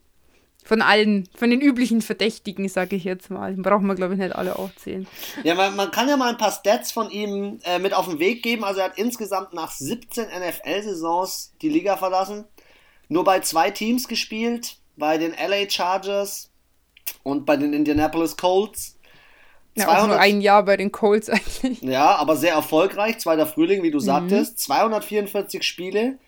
von 0.67 0.83
allen, 0.83 1.29
von 1.37 1.49
den 1.49 1.61
üblichen 1.61 2.03
Verdächtigen, 2.03 2.69
sage 2.69 2.97
ich 2.97 3.05
jetzt 3.05 3.31
mal. 3.31 3.55
Brauchen 3.55 3.87
wir, 3.87 3.95
glaube 3.95 4.15
ich, 4.15 4.21
nicht 4.21 4.35
alle 4.35 4.57
aufzählen. 4.57 5.07
Ja, 5.45 5.55
man, 5.55 5.77
man, 5.77 5.91
kann 5.93 6.09
ja 6.09 6.17
mal 6.17 6.31
ein 6.31 6.39
paar 6.39 6.51
Stats 6.51 6.91
von 6.91 7.09
ihm 7.11 7.61
äh, 7.65 7.79
mit 7.79 7.95
auf 7.95 8.09
den 8.09 8.19
Weg 8.19 8.43
geben. 8.43 8.65
Also 8.65 8.81
er 8.81 8.87
hat 8.87 8.99
insgesamt 8.99 9.55
nach 9.55 9.71
17 9.71 10.27
NFL-Saisons 10.27 11.55
die 11.63 11.69
Liga 11.69 11.97
verlassen. 11.97 12.45
Nur 13.09 13.23
bei 13.23 13.41
zwei 13.41 13.71
Teams 13.71 14.09
gespielt, 14.09 14.79
bei 14.97 15.19
den 15.19 15.33
LA 15.33 15.71
Chargers 15.71 16.51
und 17.23 17.47
bei 17.47 17.57
den 17.57 17.73
Indianapolis 17.73 18.37
Colts. 18.37 18.96
Ja, 19.77 19.85
200, 19.85 20.03
auch 20.03 20.07
nur 20.09 20.19
ein 20.19 20.41
Jahr 20.41 20.65
bei 20.65 20.77
den 20.77 20.91
Colts 20.91 21.29
eigentlich. 21.31 21.81
Ja, 21.83 22.17
aber 22.17 22.37
sehr 22.37 22.55
erfolgreich. 22.55 23.19
Zweiter 23.19 23.47
Frühling, 23.47 23.83
wie 23.83 23.91
du 23.91 23.99
mhm. 23.99 24.03
sagtest. 24.03 24.59
244 24.61 25.63
Spiele, 25.63 26.19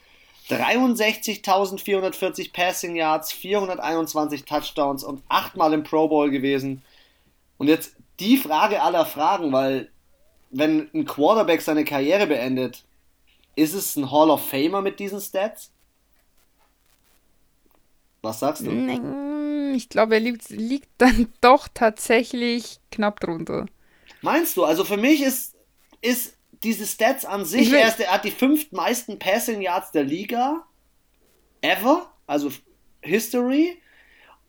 63.440 0.51 2.53
Passing 2.53 2.97
Yards, 2.97 3.33
421 3.33 4.45
Touchdowns 4.45 5.03
und 5.03 5.23
achtmal 5.29 5.73
im 5.73 5.83
Pro 5.83 6.09
Bowl 6.09 6.31
gewesen. 6.31 6.83
Und 7.57 7.69
jetzt 7.69 7.97
die 8.21 8.37
Frage 8.37 8.83
aller 8.83 9.07
Fragen, 9.07 9.53
weil 9.53 9.91
wenn 10.51 10.89
ein 10.95 11.05
Quarterback 11.05 11.63
seine 11.63 11.85
Karriere 11.85 12.27
beendet, 12.27 12.85
ist 13.57 13.75
es 13.75 13.97
ein 13.97 14.11
Hall 14.11 14.31
of 14.31 14.47
Famer 14.47 14.83
mit 14.83 15.01
diesen 15.01 15.21
Stats? 15.21 15.73
Was 18.23 18.41
sagst 18.41 18.67
du? 18.67 19.75
Ich 19.75 19.89
glaube, 19.89 20.15
er 20.15 20.21
liegt, 20.21 20.51
liegt 20.51 20.89
dann 20.99 21.33
doch 21.41 21.69
tatsächlich 21.73 22.81
knapp 22.91 23.21
drunter. 23.21 23.67
Meinst 24.23 24.57
du? 24.57 24.65
Also 24.65 24.85
für 24.85 24.97
mich 24.97 25.23
ist, 25.23 25.55
ist 26.01 26.37
diese 26.63 26.87
Stats 26.87 27.25
an 27.25 27.45
sich, 27.45 27.73
er, 27.73 27.87
ist, 27.87 28.01
er 28.01 28.13
hat 28.13 28.25
die 28.25 28.31
fünf 28.31 28.73
meisten 28.73 29.19
Passing 29.19 29.61
Yards 29.61 29.93
der 29.93 30.05
Liga 30.05 30.65
ever, 31.61 32.11
also 32.27 32.51
History. 33.01 33.81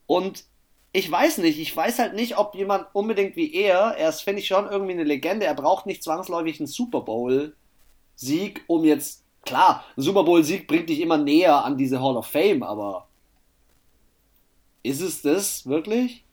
Und 0.07 0.45
ich 0.91 1.09
weiß 1.09 1.37
nicht, 1.39 1.59
ich 1.59 1.75
weiß 1.75 1.99
halt 1.99 2.15
nicht, 2.15 2.37
ob 2.37 2.55
jemand 2.55 2.87
unbedingt 2.93 3.35
wie 3.35 3.53
er, 3.53 3.95
er 3.97 4.09
ist, 4.09 4.21
finde 4.21 4.41
ich, 4.41 4.47
schon 4.47 4.67
irgendwie 4.67 4.93
eine 4.93 5.03
Legende, 5.03 5.45
er 5.45 5.53
braucht 5.53 5.85
nicht 5.85 6.03
zwangsläufig 6.03 6.59
einen 6.59 6.67
Super 6.67 7.01
Bowl-Sieg, 7.01 8.63
um 8.65 8.83
jetzt, 8.85 9.23
klar, 9.45 9.85
ein 9.95 10.01
Super 10.01 10.23
Bowl-Sieg 10.23 10.67
bringt 10.67 10.89
dich 10.89 11.01
immer 11.01 11.17
näher 11.17 11.63
an 11.63 11.77
diese 11.77 12.01
Hall 12.01 12.17
of 12.17 12.25
Fame, 12.25 12.63
aber 12.63 13.07
ist 14.83 15.01
es 15.01 15.21
das 15.21 15.67
wirklich? 15.67 16.23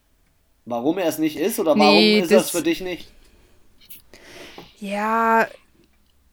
Warum 0.65 0.99
er 0.99 1.07
es 1.07 1.19
nicht 1.19 1.37
ist 1.37 1.59
oder 1.59 1.79
warum 1.79 1.95
nee, 1.95 2.21
ist 2.21 2.31
das, 2.31 2.45
das 2.45 2.51
für 2.51 2.63
dich 2.63 2.81
nicht? 2.81 3.09
Ja, 4.79 5.47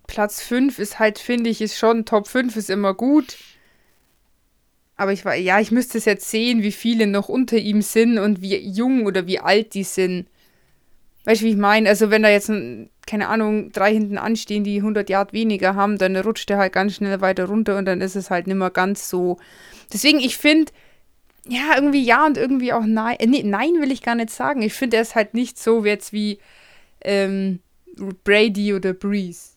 Platz 0.07 0.41
5 0.41 0.79
ist 0.79 0.99
halt, 0.99 1.19
finde 1.19 1.49
ich, 1.49 1.61
ist 1.61 1.77
schon, 1.77 2.05
Top 2.05 2.27
5 2.27 2.55
ist 2.55 2.69
immer 2.69 2.93
gut. 2.93 3.37
Aber 4.95 5.11
ich 5.11 5.25
war, 5.25 5.35
ja, 5.35 5.59
ich 5.59 5.71
müsste 5.71 5.97
es 5.97 6.05
jetzt 6.05 6.29
sehen, 6.29 6.61
wie 6.61 6.71
viele 6.71 7.07
noch 7.07 7.29
unter 7.29 7.57
ihm 7.57 7.81
sind 7.81 8.19
und 8.19 8.41
wie 8.41 8.55
jung 8.57 9.05
oder 9.05 9.27
wie 9.27 9.39
alt 9.39 9.73
die 9.73 9.83
sind. 9.83 10.27
Weißt 11.25 11.41
du, 11.41 11.45
wie 11.45 11.51
ich 11.51 11.57
meine? 11.57 11.89
Also, 11.89 12.09
wenn 12.09 12.23
da 12.23 12.29
jetzt, 12.29 12.51
keine 13.07 13.27
Ahnung, 13.27 13.71
drei 13.71 13.93
hinten 13.93 14.17
anstehen, 14.17 14.63
die 14.63 14.77
100 14.77 15.09
Yard 15.09 15.33
weniger 15.33 15.75
haben, 15.75 15.97
dann 15.97 16.15
rutscht 16.15 16.49
der 16.49 16.57
halt 16.57 16.73
ganz 16.73 16.95
schnell 16.95 17.21
weiter 17.21 17.45
runter 17.45 17.77
und 17.77 17.85
dann 17.85 18.01
ist 18.01 18.15
es 18.15 18.29
halt 18.29 18.45
nicht 18.45 18.57
mehr 18.57 18.69
ganz 18.71 19.09
so. 19.09 19.37
Deswegen, 19.91 20.19
ich 20.19 20.37
finde, 20.37 20.71
ja, 21.47 21.75
irgendwie 21.75 22.03
ja 22.03 22.25
und 22.25 22.37
irgendwie 22.37 22.73
auch 22.73 22.85
nein. 22.85 23.17
Äh, 23.19 23.27
nee, 23.27 23.43
nein 23.43 23.73
will 23.79 23.91
ich 23.91 24.01
gar 24.01 24.15
nicht 24.15 24.29
sagen. 24.29 24.61
Ich 24.61 24.73
finde, 24.73 24.97
er 24.97 25.01
ist 25.01 25.15
halt 25.15 25.33
nicht 25.33 25.59
so 25.59 25.83
jetzt 25.83 26.13
wie 26.13 26.39
ähm, 27.01 27.59
Brady 28.23 28.73
oder 28.73 28.93
Breeze. 28.93 29.51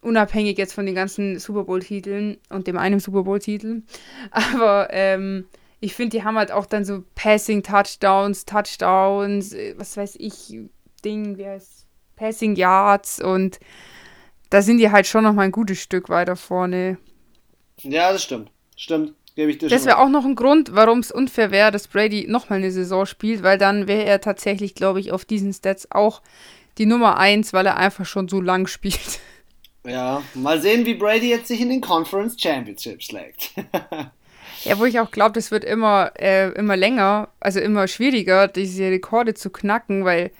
Unabhängig 0.00 0.58
jetzt 0.58 0.74
von 0.74 0.86
den 0.86 0.94
ganzen 0.94 1.38
Super 1.38 1.64
Bowl-Titeln 1.64 2.38
und 2.48 2.66
dem 2.66 2.76
einen 2.76 3.00
Super 3.00 3.22
Bowl-Titel. 3.22 3.82
Aber 4.30 4.88
ähm, 4.90 5.46
ich 5.80 5.94
finde, 5.94 6.16
die 6.16 6.24
haben 6.24 6.36
halt 6.36 6.52
auch 6.52 6.66
dann 6.66 6.84
so 6.84 7.04
Passing-Touchdowns, 7.14 8.44
Touchdowns, 8.44 9.52
äh, 9.52 9.74
was 9.76 9.96
weiß 9.96 10.16
ich, 10.18 10.58
Ding, 11.04 11.38
wie 11.38 11.46
heißt 11.46 11.86
Passing 12.16 12.54
Yards 12.54 13.20
und 13.20 13.58
da 14.50 14.62
sind 14.62 14.78
die 14.78 14.90
halt 14.90 15.06
schon 15.06 15.24
noch 15.24 15.32
mal 15.32 15.42
ein 15.42 15.50
gutes 15.50 15.80
Stück 15.80 16.08
weiter 16.08 16.36
vorne. 16.36 16.98
Ja, 17.78 18.12
das 18.12 18.22
stimmt. 18.22 18.50
Stimmt. 18.76 19.14
Das 19.36 19.86
wäre 19.86 19.98
auch 19.98 20.10
noch 20.10 20.26
ein 20.26 20.34
Grund, 20.34 20.74
warum 20.74 20.98
es 20.98 21.10
unfair 21.10 21.50
wäre, 21.50 21.70
dass 21.70 21.88
Brady 21.88 22.26
nochmal 22.28 22.58
eine 22.58 22.70
Saison 22.70 23.06
spielt, 23.06 23.42
weil 23.42 23.56
dann 23.56 23.88
wäre 23.88 24.04
er 24.04 24.20
tatsächlich, 24.20 24.74
glaube 24.74 25.00
ich, 25.00 25.10
auf 25.10 25.24
diesen 25.24 25.52
Stats 25.52 25.90
auch 25.90 26.20
die 26.78 26.86
Nummer 26.86 27.16
1, 27.16 27.52
weil 27.52 27.66
er 27.66 27.76
einfach 27.76 28.04
schon 28.04 28.28
so 28.28 28.40
lang 28.40 28.66
spielt. 28.66 29.20
Ja, 29.86 30.22
mal 30.34 30.60
sehen, 30.60 30.86
wie 30.86 30.94
Brady 30.94 31.28
jetzt 31.28 31.48
sich 31.48 31.60
in 31.60 31.70
den 31.70 31.80
Conference 31.80 32.40
Championships 32.40 33.06
schlägt. 33.06 33.52
ja, 34.64 34.78
wo 34.78 34.84
ich 34.84 35.00
auch 35.00 35.10
glaube, 35.10 35.32
das 35.32 35.50
wird 35.50 35.64
immer, 35.64 36.12
äh, 36.18 36.50
immer 36.52 36.76
länger, 36.76 37.28
also 37.40 37.58
immer 37.58 37.88
schwieriger, 37.88 38.48
diese 38.48 38.84
Rekorde 38.84 39.34
zu 39.34 39.50
knacken, 39.50 40.04
weil, 40.04 40.30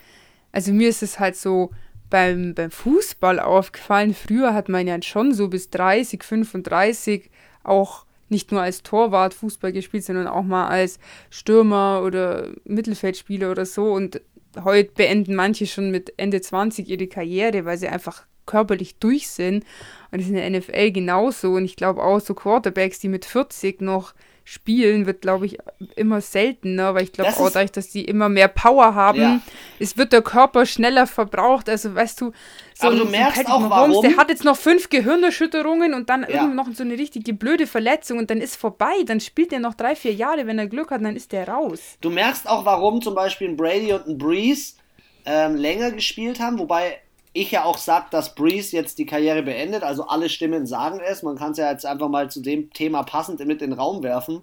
also 0.51 0.71
mir 0.71 0.87
ist 0.87 1.03
es 1.03 1.19
halt 1.19 1.35
so 1.35 1.71
beim, 2.09 2.53
beim 2.53 2.71
Fußball 2.71 3.39
aufgefallen, 3.39 4.13
früher 4.13 4.53
hat 4.53 4.69
man 4.69 4.87
ja 4.87 5.01
schon 5.01 5.33
so 5.33 5.49
bis 5.49 5.69
30, 5.71 6.23
35 6.23 7.29
auch 7.63 8.05
nicht 8.29 8.51
nur 8.51 8.61
als 8.61 8.83
Torwart 8.83 9.33
Fußball 9.33 9.71
gespielt, 9.71 10.03
sondern 10.03 10.27
auch 10.27 10.43
mal 10.43 10.67
als 10.67 10.99
Stürmer 11.29 12.01
oder 12.05 12.49
Mittelfeldspieler 12.65 13.51
oder 13.51 13.65
so. 13.65 13.91
Und 13.91 14.21
heute 14.63 14.91
beenden 14.93 15.35
manche 15.35 15.67
schon 15.67 15.91
mit 15.91 16.13
Ende 16.17 16.41
20 16.41 16.89
ihre 16.89 17.07
Karriere, 17.07 17.65
weil 17.65 17.77
sie 17.77 17.87
einfach 17.87 18.25
körperlich 18.45 18.97
durch 18.97 19.29
sind. 19.29 19.63
Und 20.11 20.19
das 20.19 20.23
ist 20.23 20.29
in 20.29 20.35
der 20.35 20.49
NFL 20.49 20.91
genauso. 20.91 21.53
Und 21.53 21.65
ich 21.65 21.75
glaube 21.75 22.03
auch 22.03 22.19
so 22.19 22.33
Quarterbacks, 22.33 22.99
die 22.99 23.09
mit 23.09 23.25
40 23.25 23.81
noch 23.81 24.13
spielen, 24.43 25.05
wird, 25.05 25.21
glaube 25.21 25.45
ich, 25.45 25.57
immer 25.95 26.19
seltener, 26.19 26.93
weil 26.93 27.03
ich 27.03 27.13
glaube 27.13 27.31
auch 27.31 27.49
dadurch, 27.49 27.71
dass 27.71 27.89
die 27.89 28.03
immer 28.03 28.27
mehr 28.27 28.49
Power 28.49 28.93
haben, 28.93 29.21
ja. 29.21 29.41
es 29.79 29.97
wird 29.97 30.11
der 30.11 30.21
Körper 30.21 30.65
schneller 30.65 31.07
verbraucht. 31.07 31.69
Also 31.69 31.95
weißt 31.95 32.19
du, 32.21 32.31
so 32.73 32.87
Aber 32.87 32.95
du 32.97 33.05
merkst 33.05 33.47
auch, 33.47 33.61
Mahomes, 33.61 33.97
warum. 33.97 34.01
der 34.01 34.17
hat 34.17 34.29
jetzt 34.29 34.43
noch 34.43 34.57
fünf 34.57 34.89
Gehirnerschütterungen 34.89 35.93
und 35.93 36.09
dann 36.09 36.23
ja. 36.23 36.29
irgendwie 36.29 36.55
noch 36.55 36.67
so 36.73 36.83
eine 36.83 36.97
richtige 36.97 37.33
blöde 37.33 37.67
Verletzung 37.67 38.17
und 38.17 38.29
dann 38.29 38.41
ist 38.41 38.57
vorbei. 38.57 38.93
Dann 39.05 39.19
spielt 39.21 39.53
er 39.53 39.59
noch 39.59 39.75
drei, 39.75 39.95
vier 39.95 40.13
Jahre, 40.13 40.45
wenn 40.45 40.59
er 40.59 40.67
Glück 40.67 40.91
hat, 40.91 41.03
dann 41.03 41.15
ist 41.15 41.31
der 41.31 41.47
raus. 41.47 41.97
Du 42.01 42.09
merkst 42.09 42.47
auch, 42.47 42.65
warum 42.65 43.01
zum 43.01 43.15
Beispiel 43.15 43.49
ein 43.49 43.55
Brady 43.55 43.93
und 43.93 44.07
ein 44.07 44.17
Breeze 44.17 44.73
ähm, 45.25 45.55
länger 45.55 45.91
gespielt 45.91 46.39
haben, 46.39 46.59
wobei 46.59 46.99
ich 47.33 47.51
ja 47.51 47.63
auch 47.63 47.77
sage, 47.77 48.05
dass 48.11 48.35
Breeze 48.35 48.75
jetzt 48.75 48.99
die 48.99 49.05
Karriere 49.05 49.41
beendet. 49.41 49.83
Also 49.83 50.07
alle 50.07 50.29
Stimmen 50.29 50.65
sagen 50.65 50.99
es. 50.99 51.23
Man 51.23 51.35
kann 51.35 51.51
es 51.51 51.57
ja 51.57 51.71
jetzt 51.71 51.85
einfach 51.85 52.09
mal 52.09 52.29
zu 52.29 52.41
dem 52.41 52.71
Thema 52.71 53.03
passend 53.03 53.39
mit 53.39 53.61
in 53.61 53.71
den 53.71 53.79
Raum 53.79 54.03
werfen. 54.03 54.41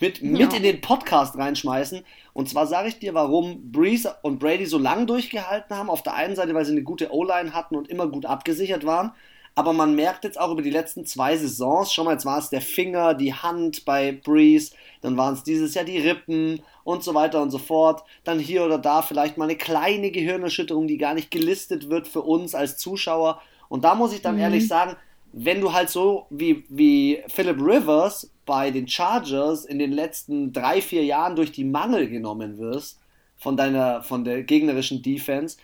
Mit, 0.00 0.20
ja. 0.20 0.28
mit 0.28 0.52
in 0.52 0.62
den 0.62 0.80
Podcast 0.80 1.36
reinschmeißen. 1.36 2.04
Und 2.32 2.48
zwar 2.48 2.66
sage 2.66 2.88
ich 2.88 2.98
dir, 2.98 3.14
warum 3.14 3.72
Breeze 3.72 4.16
und 4.22 4.38
Brady 4.38 4.66
so 4.66 4.78
lange 4.78 5.06
durchgehalten 5.06 5.76
haben. 5.76 5.90
Auf 5.90 6.02
der 6.02 6.14
einen 6.14 6.36
Seite, 6.36 6.54
weil 6.54 6.64
sie 6.64 6.72
eine 6.72 6.82
gute 6.82 7.12
O-Line 7.12 7.52
hatten 7.52 7.76
und 7.76 7.88
immer 7.88 8.08
gut 8.08 8.26
abgesichert 8.26 8.84
waren. 8.84 9.12
Aber 9.58 9.72
man 9.72 9.96
merkt 9.96 10.22
jetzt 10.22 10.38
auch 10.38 10.52
über 10.52 10.62
die 10.62 10.70
letzten 10.70 11.04
zwei 11.04 11.36
Saisons, 11.36 11.92
schon 11.92 12.04
mal, 12.04 12.12
jetzt 12.12 12.24
war 12.24 12.38
es 12.38 12.48
der 12.48 12.60
Finger, 12.60 13.14
die 13.14 13.34
Hand 13.34 13.84
bei 13.84 14.12
Breeze, 14.12 14.70
dann 15.00 15.16
waren 15.16 15.34
es 15.34 15.42
dieses 15.42 15.74
Jahr 15.74 15.84
die 15.84 15.98
Rippen 15.98 16.62
und 16.84 17.02
so 17.02 17.12
weiter 17.12 17.42
und 17.42 17.50
so 17.50 17.58
fort. 17.58 18.04
Dann 18.22 18.38
hier 18.38 18.64
oder 18.64 18.78
da 18.78 19.02
vielleicht 19.02 19.36
mal 19.36 19.46
eine 19.46 19.56
kleine 19.56 20.12
Gehirnerschütterung, 20.12 20.86
die 20.86 20.96
gar 20.96 21.12
nicht 21.12 21.32
gelistet 21.32 21.90
wird 21.90 22.06
für 22.06 22.22
uns 22.22 22.54
als 22.54 22.78
Zuschauer. 22.78 23.42
Und 23.68 23.82
da 23.82 23.96
muss 23.96 24.12
ich 24.12 24.22
dann 24.22 24.36
mhm. 24.36 24.42
ehrlich 24.42 24.68
sagen, 24.68 24.94
wenn 25.32 25.60
du 25.60 25.72
halt 25.72 25.90
so 25.90 26.26
wie, 26.30 26.64
wie 26.68 27.24
Philip 27.26 27.60
Rivers 27.60 28.30
bei 28.46 28.70
den 28.70 28.86
Chargers 28.86 29.64
in 29.64 29.80
den 29.80 29.90
letzten 29.90 30.52
drei, 30.52 30.80
vier 30.80 31.04
Jahren 31.04 31.34
durch 31.34 31.50
die 31.50 31.64
Mangel 31.64 32.08
genommen 32.08 32.58
wirst 32.58 33.00
von 33.36 33.56
deiner, 33.56 34.04
von 34.04 34.22
der 34.22 34.44
gegnerischen 34.44 35.02
Defense, 35.02 35.56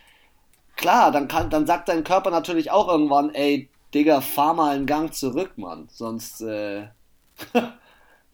klar, 0.75 1.13
dann 1.13 1.29
kann, 1.29 1.49
dann 1.49 1.65
sagt 1.65 1.89
dein 1.89 2.03
Körper 2.03 2.33
natürlich 2.33 2.73
auch 2.73 2.89
irgendwann, 2.89 3.33
ey, 3.33 3.69
Digga, 3.95 4.21
fahr 4.21 4.55
mal 4.55 4.75
einen 4.75 4.87
Gang 4.87 5.15
zurück, 5.15 5.53
Mann. 5.57 5.89
Sonst, 5.91 6.41
äh, 6.41 6.89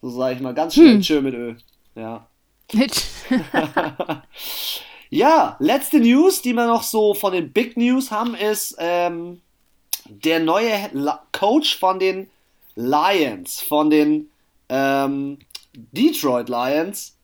so 0.00 0.10
sage 0.10 0.36
ich 0.36 0.40
mal, 0.40 0.54
ganz 0.54 0.74
schnell 0.74 0.94
hm. 0.94 1.00
Tschö 1.02 1.20
mit 1.20 1.34
Ö. 1.34 1.54
Ja. 1.94 2.26
Ja, 5.12 5.56
letzte 5.58 5.98
News, 5.98 6.40
die 6.40 6.52
wir 6.52 6.68
noch 6.68 6.84
so 6.84 7.14
von 7.14 7.32
den 7.32 7.52
Big 7.52 7.76
News 7.76 8.12
haben, 8.12 8.36
ist 8.36 8.76
ähm, 8.78 9.40
der 10.06 10.38
neue 10.38 10.88
La 10.92 11.26
Coach 11.32 11.76
von 11.76 11.98
den 11.98 12.30
Lions, 12.76 13.60
von 13.60 13.90
den 13.90 14.30
ähm, 14.68 15.38
Detroit 15.74 16.48
Lions, 16.48 17.16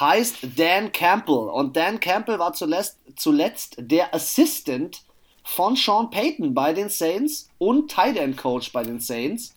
heißt 0.00 0.38
Dan 0.56 0.92
Campbell. 0.92 1.50
Und 1.50 1.76
Dan 1.76 2.00
Campbell 2.00 2.38
war 2.38 2.54
zuletzt, 2.54 3.00
zuletzt 3.16 3.76
der 3.78 4.14
Assistant 4.14 5.02
von 5.46 5.76
Sean 5.76 6.10
Payton 6.10 6.54
bei 6.54 6.72
den 6.72 6.88
Saints 6.88 7.48
und 7.58 7.88
Tight 7.88 8.16
End 8.16 8.36
Coach 8.36 8.72
bei 8.72 8.82
den 8.82 8.98
Saints. 8.98 9.54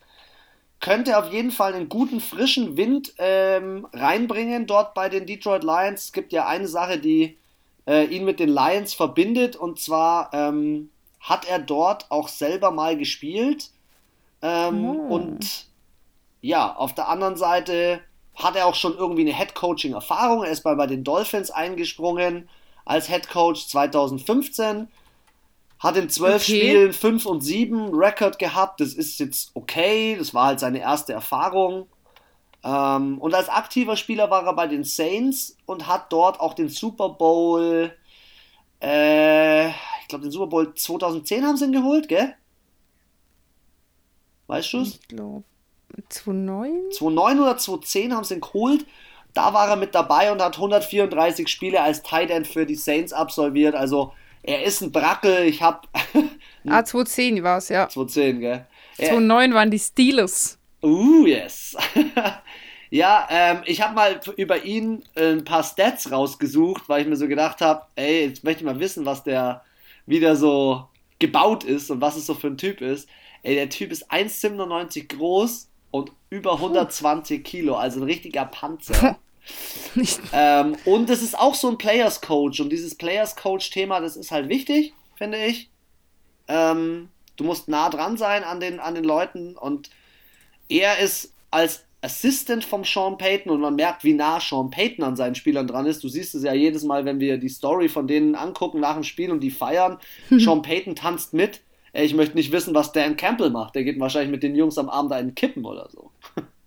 Könnte 0.80 1.18
auf 1.18 1.34
jeden 1.34 1.50
Fall 1.50 1.74
einen 1.74 1.90
guten 1.90 2.20
frischen 2.20 2.78
Wind 2.78 3.14
ähm, 3.18 3.88
reinbringen 3.92 4.68
dort 4.68 4.94
bei 4.94 5.10
den 5.10 5.26
Detroit 5.26 5.64
Lions. 5.64 6.04
Es 6.04 6.12
gibt 6.14 6.32
ja 6.32 6.46
eine 6.46 6.68
Sache, 6.68 7.00
die 7.00 7.38
äh, 7.88 8.06
ihn 8.06 8.24
mit 8.24 8.40
den 8.40 8.50
Lions 8.50 8.94
verbindet 8.94 9.56
und 9.56 9.80
zwar 9.80 10.30
ähm, 10.32 10.92
hat 11.20 11.50
er 11.50 11.58
dort 11.58 12.06
auch 12.12 12.28
selber 12.28 12.70
mal 12.70 12.96
gespielt. 12.96 13.72
Ähm, 14.44 14.86
oh. 14.86 15.16
Und 15.16 15.66
ja, 16.40 16.76
auf 16.76 16.94
der 16.94 17.10
anderen 17.10 17.36
Seite 17.36 18.00
hat 18.36 18.56
er 18.56 18.68
auch 18.68 18.76
schon 18.76 18.96
irgendwie 18.96 19.22
eine 19.22 19.36
Head 19.36 19.56
Coaching 19.56 19.94
Erfahrung. 19.94 20.44
Er 20.44 20.52
ist 20.52 20.64
mal 20.64 20.76
bei 20.76 20.86
den 20.86 21.04
Dolphins 21.04 21.50
eingesprungen 21.50 22.48
als 22.86 23.08
Head 23.08 23.28
Coach 23.28 23.68
2015 23.68 24.88
hat 25.80 25.96
in 25.96 26.10
zwölf 26.10 26.44
okay. 26.44 26.60
Spielen 26.60 26.94
5 26.94 27.26
und 27.26 27.42
7 27.42 27.90
Rekord 27.94 28.38
gehabt. 28.38 28.82
Das 28.82 28.94
ist 28.94 29.20
jetzt 29.20 29.52
okay. 29.54 30.16
Das 30.18 30.34
war 30.34 30.48
halt 30.48 30.60
seine 30.60 30.80
erste 30.80 31.14
Erfahrung. 31.14 31.88
Ähm, 32.64 33.18
und 33.20 33.34
als 33.34 33.48
aktiver 33.48 33.96
Spieler 33.96 34.30
war 34.30 34.46
er 34.46 34.54
bei 34.54 34.68
den 34.68 34.84
Saints 34.84 35.56
und 35.66 35.88
hat 35.88 36.12
dort 36.12 36.42
auch 36.42 36.54
den 36.54 36.68
Super 36.68 37.10
Bowl, 37.10 37.94
äh, 38.82 39.70
ich 39.70 40.08
glaube, 40.10 40.24
den 40.24 40.32
Super 40.32 40.48
Bowl 40.48 40.74
2010 40.74 41.46
haben 41.46 41.56
sie 41.56 41.66
ihn 41.66 41.72
geholt, 41.72 42.10
gell? 42.10 42.36
Weißt 44.48 44.74
du 44.74 44.82
es? 44.82 44.96
Ich 44.96 45.08
glaube, 45.08 45.46
2009? 46.10 46.92
2009 46.92 47.40
oder 47.40 47.58
2010 47.58 48.14
haben 48.14 48.24
sie 48.26 48.34
ihn 48.34 48.42
geholt. 48.42 48.86
Da 49.34 49.54
war 49.54 49.70
er 49.70 49.76
mit 49.78 49.96
dabei 49.96 50.32
und 50.32 50.42
hat 50.42 50.56
134 50.56 51.48
Spiele 51.48 51.82
als 51.82 52.02
Tight 52.02 52.32
End 52.32 52.48
für 52.48 52.66
die 52.66 52.76
Saints 52.76 53.14
absolviert. 53.14 53.76
Also 53.76 54.12
er 54.50 54.64
ist 54.64 54.82
ein 54.82 54.92
Brackel. 54.92 55.46
Ich 55.46 55.62
hab. 55.62 55.88
ah, 56.68 56.84
2010 56.84 57.44
war 57.44 57.60
es, 57.60 57.70
ja. 57.70 57.88
2010, 57.88 58.40
gell? 58.40 58.66
2009 58.98 59.54
waren 59.54 59.72
die 59.72 59.80
Steelers. 59.80 60.58
Uh, 60.82 61.26
yes. 61.26 61.78
ja, 62.90 63.28
ähm, 63.30 63.62
ich 63.66 63.82
habe 63.82 63.94
mal 63.94 64.20
über 64.38 64.64
ihn 64.64 65.04
äh, 65.16 65.34
ein 65.34 65.44
paar 65.44 65.64
Stats 65.64 66.12
rausgesucht, 66.12 66.90
weil 66.90 67.02
ich 67.02 67.08
mir 67.08 67.16
so 67.16 67.28
gedacht 67.28 67.62
habe, 67.62 67.84
ey, 67.96 68.26
jetzt 68.28 68.44
möchte 68.44 68.62
ich 68.62 68.66
mal 68.66 68.80
wissen, 68.80 69.06
was 69.06 69.24
der 69.24 69.64
wieder 70.06 70.36
so 70.36 70.88
gebaut 71.20 71.64
ist 71.64 71.92
und 71.92 72.02
was 72.02 72.16
es 72.16 72.26
so 72.26 72.34
für 72.34 72.48
ein 72.48 72.58
Typ 72.58 72.82
ist. 72.82 73.08
Ey, 73.44 73.56
der 73.56 73.70
Typ 73.70 73.92
ist 73.92 74.12
1,97 74.12 75.16
groß 75.16 75.70
und 75.92 76.12
über 76.30 76.54
120 76.54 77.44
Kilo, 77.44 77.76
also 77.76 78.00
ein 78.00 78.04
richtiger 78.04 78.46
Panzer. 78.46 79.18
ähm, 80.34 80.76
und 80.86 81.10
es 81.10 81.22
ist 81.22 81.38
auch 81.38 81.56
so 81.56 81.70
ein 81.70 81.78
Players 81.78 82.22
Coach. 82.22 82.60
Und 82.60 82.72
dieses 82.72 82.96
Players 82.96 83.36
Coach-Thema, 83.36 84.00
das 84.00 84.16
ist 84.16 84.32
halt 84.32 84.50
wichtig, 84.50 84.94
finde 85.16 85.44
ich. 85.46 85.70
Ähm, 86.48 87.10
du 87.38 87.44
musst 87.44 87.68
nah 87.68 87.90
dran 87.90 88.18
sein 88.18 88.44
an 88.44 88.60
den, 88.60 88.80
an 88.80 88.96
den 88.96 89.04
Leuten. 89.04 89.56
Und 89.56 89.90
er 90.68 91.00
ist 91.00 91.34
als 91.52 91.86
Assistant 92.02 92.64
vom 92.64 92.86
Sean 92.86 93.18
Payton 93.18 93.52
und 93.52 93.60
man 93.60 93.76
merkt, 93.76 94.04
wie 94.04 94.14
nah 94.14 94.40
Sean 94.40 94.70
Payton 94.70 95.04
an 95.04 95.16
seinen 95.16 95.36
Spielern 95.36 95.68
dran 95.68 95.86
ist. 95.86 96.04
Du 96.04 96.08
siehst 96.08 96.34
es 96.34 96.44
ja 96.44 96.54
jedes 96.54 96.84
Mal, 96.84 97.04
wenn 97.06 97.20
wir 97.20 97.38
die 97.38 97.50
Story 97.50 97.90
von 97.90 98.08
denen 98.08 98.36
angucken 98.36 98.80
nach 98.80 98.94
dem 98.94 99.04
Spiel 99.04 99.32
und 99.32 99.42
die 99.42 99.52
feiern. 99.52 99.98
Sean 100.30 100.62
Payton 100.62 100.96
tanzt 100.96 101.34
mit. 101.34 101.62
Ich 101.92 102.14
möchte 102.14 102.36
nicht 102.36 102.52
wissen, 102.52 102.76
was 102.76 102.92
Dan 102.92 103.18
Campbell 103.18 103.50
macht. 103.50 103.76
Der 103.76 103.84
geht 103.84 104.00
wahrscheinlich 104.00 104.32
mit 104.32 104.44
den 104.44 104.56
Jungs 104.56 104.78
am 104.78 104.90
Abend 104.90 105.12
einen 105.12 105.36
kippen 105.36 105.66
oder 105.66 105.90
so. 105.90 106.12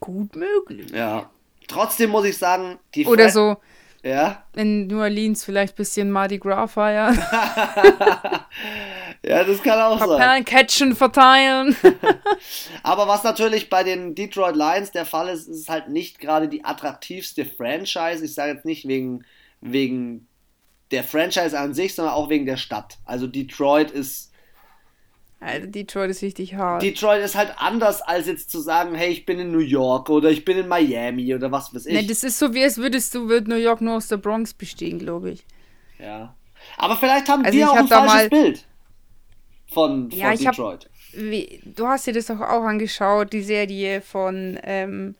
Gut 0.00 0.34
möglich. 0.34 0.90
Ja. 0.90 1.30
Trotzdem 1.68 2.10
muss 2.10 2.24
ich 2.24 2.36
sagen, 2.36 2.78
die 2.94 3.06
Oder 3.06 3.24
Fre 3.24 3.32
so. 3.32 3.56
Ja. 4.02 4.44
In 4.54 4.86
New 4.86 4.98
Orleans 4.98 5.44
vielleicht 5.44 5.74
ein 5.74 5.76
bisschen 5.76 6.10
Mardi 6.10 6.38
Gras 6.38 6.72
feiern. 6.72 7.14
ja, 9.22 9.44
das 9.44 9.62
kann 9.62 9.78
auch 9.78 9.98
sein. 9.98 10.18
Perlen 10.18 10.44
catchen, 10.46 10.96
verteilen. 10.96 11.76
Aber 12.82 13.06
was 13.08 13.22
natürlich 13.24 13.68
bei 13.68 13.84
den 13.84 14.14
Detroit 14.14 14.56
Lions 14.56 14.90
der 14.90 15.04
Fall 15.04 15.28
ist, 15.28 15.48
ist 15.48 15.68
halt 15.68 15.90
nicht 15.90 16.18
gerade 16.18 16.48
die 16.48 16.64
attraktivste 16.64 17.44
Franchise. 17.44 18.24
Ich 18.24 18.32
sage 18.32 18.54
jetzt 18.54 18.64
nicht 18.64 18.88
wegen, 18.88 19.26
wegen 19.60 20.26
der 20.92 21.04
Franchise 21.04 21.58
an 21.58 21.74
sich, 21.74 21.94
sondern 21.94 22.14
auch 22.14 22.30
wegen 22.30 22.46
der 22.46 22.56
Stadt. 22.56 22.98
Also 23.04 23.26
Detroit 23.26 23.90
ist 23.90 24.29
Alter, 25.40 25.68
Detroit 25.68 26.10
ist 26.10 26.22
richtig 26.22 26.54
hart. 26.54 26.82
Detroit 26.82 27.24
ist 27.24 27.34
halt 27.34 27.54
anders, 27.56 28.02
als 28.02 28.26
jetzt 28.26 28.50
zu 28.50 28.60
sagen, 28.60 28.94
hey, 28.94 29.10
ich 29.10 29.24
bin 29.24 29.38
in 29.38 29.50
New 29.50 29.58
York 29.58 30.10
oder 30.10 30.30
ich 30.30 30.44
bin 30.44 30.58
in 30.58 30.68
Miami 30.68 31.34
oder 31.34 31.50
was 31.50 31.74
weiß 31.74 31.86
ich. 31.86 31.94
Nee, 31.94 32.06
das 32.06 32.22
ist 32.24 32.38
so, 32.38 32.52
wie 32.52 32.62
als 32.62 32.76
würdest 32.76 33.14
du, 33.14 33.28
wird 33.28 33.48
New 33.48 33.56
York 33.56 33.80
nur 33.80 33.96
aus 33.96 34.08
der 34.08 34.18
Bronx 34.18 34.52
bestehen, 34.52 34.98
glaube 34.98 35.30
ich. 35.30 35.46
Ja. 35.98 36.34
Aber 36.76 36.96
vielleicht 36.96 37.28
haben 37.30 37.44
also 37.44 37.56
wir 37.56 37.70
auch 37.70 37.76
ein 37.76 37.88
falsches 37.88 38.28
Bild 38.28 38.66
von, 39.66 40.10
von 40.10 40.18
ja, 40.18 40.34
Detroit. 40.34 40.84
Hab, 40.84 41.20
wie, 41.20 41.62
du 41.64 41.86
hast 41.86 42.06
dir 42.06 42.12
das 42.12 42.26
doch 42.26 42.40
auch 42.40 42.64
angeschaut, 42.64 43.32
die 43.32 43.42
Serie 43.42 44.02
von 44.02 44.58
ähm, 44.62 45.14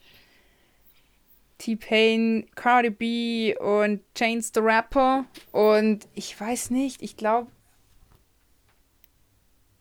T-Pain, 1.57 2.47
Cardi 2.55 2.91
B 2.91 3.57
und 3.57 4.01
Chains 4.15 4.51
the 4.55 4.61
Rapper. 4.61 5.25
Und 5.53 6.09
ich 6.15 6.39
weiß 6.39 6.71
nicht, 6.71 7.03
ich 7.03 7.17
glaube, 7.17 7.49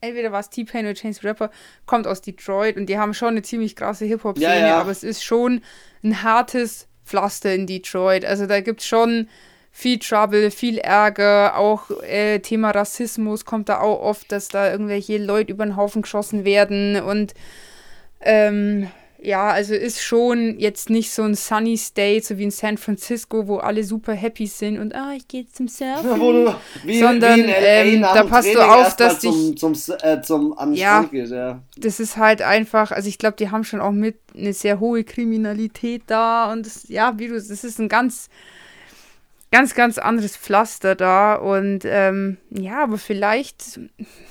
entweder 0.01 0.31
war 0.31 0.39
es 0.39 0.49
T-Pain 0.49 0.85
oder 0.85 0.93
Chance 0.95 1.23
Rapper, 1.23 1.51
kommt 1.85 2.07
aus 2.07 2.21
Detroit 2.21 2.77
und 2.77 2.87
die 2.87 2.97
haben 2.97 3.13
schon 3.13 3.29
eine 3.29 3.41
ziemlich 3.41 3.75
krasse 3.75 4.05
Hip-Hop-Szene, 4.05 4.59
ja, 4.59 4.67
ja. 4.67 4.81
aber 4.81 4.91
es 4.91 5.03
ist 5.03 5.23
schon 5.23 5.61
ein 6.03 6.23
hartes 6.23 6.87
Pflaster 7.05 7.53
in 7.53 7.67
Detroit. 7.67 8.23
Also 8.23 8.45
da 8.45 8.61
gibt 8.61 8.81
es 8.81 8.87
schon 8.87 9.27
viel 9.71 9.99
Trouble, 9.99 10.51
viel 10.51 10.77
Ärger, 10.77 11.57
auch 11.57 11.89
äh, 12.01 12.39
Thema 12.39 12.71
Rassismus 12.71 13.45
kommt 13.45 13.69
da 13.69 13.79
auch 13.79 14.01
oft, 14.01 14.31
dass 14.31 14.47
da 14.47 14.71
irgendwelche 14.71 15.17
Leute 15.17 15.51
über 15.51 15.65
den 15.65 15.75
Haufen 15.75 16.01
geschossen 16.01 16.43
werden 16.43 17.01
und 17.01 17.33
ähm, 18.21 18.89
ja, 19.21 19.49
also 19.49 19.73
ist 19.73 20.01
schon 20.01 20.59
jetzt 20.59 20.89
nicht 20.89 21.11
so 21.11 21.23
ein 21.23 21.35
Sunny 21.35 21.77
State, 21.77 22.25
so 22.25 22.37
wie 22.37 22.43
in 22.43 22.51
San 22.51 22.77
Francisco, 22.77 23.47
wo 23.47 23.57
alle 23.57 23.83
super 23.83 24.13
happy 24.13 24.47
sind 24.47 24.79
und 24.79 24.95
ah, 24.95 25.13
ich 25.15 25.27
gehe 25.27 25.41
jetzt 25.41 25.55
zum 25.55 25.67
Surfen. 25.67 26.19
Du, 26.19 26.55
wie, 26.83 26.99
Sondern 26.99 27.39
wie 27.39 27.51
ähm, 27.51 28.01
da 28.01 28.23
passt 28.23 28.53
du 28.53 28.59
auf, 28.59 28.95
dass 28.95 29.19
dich 29.19 29.31
zum, 29.57 29.75
zum, 29.75 29.95
äh, 30.01 30.21
zum 30.21 30.55
ja, 30.73 31.03
geht, 31.03 31.29
ja, 31.29 31.61
das 31.77 31.99
ist 31.99 32.17
halt 32.17 32.41
einfach, 32.41 32.91
also 32.91 33.09
ich 33.09 33.17
glaube, 33.17 33.35
die 33.37 33.49
haben 33.49 33.63
schon 33.63 33.81
auch 33.81 33.91
mit 33.91 34.17
eine 34.35 34.53
sehr 34.53 34.79
hohe 34.79 35.03
Kriminalität 35.03 36.03
da 36.07 36.51
und 36.51 36.65
das, 36.65 36.87
ja, 36.87 37.17
wie 37.17 37.27
du, 37.27 37.33
das 37.33 37.49
ist 37.49 37.79
ein 37.79 37.89
ganz 37.89 38.29
ganz, 39.51 39.73
ganz 39.73 39.97
anderes 39.97 40.37
Pflaster 40.37 40.95
da. 40.95 41.35
Und 41.35 41.79
ähm, 41.83 42.37
ja, 42.51 42.83
aber 42.83 42.97
vielleicht, 42.97 43.79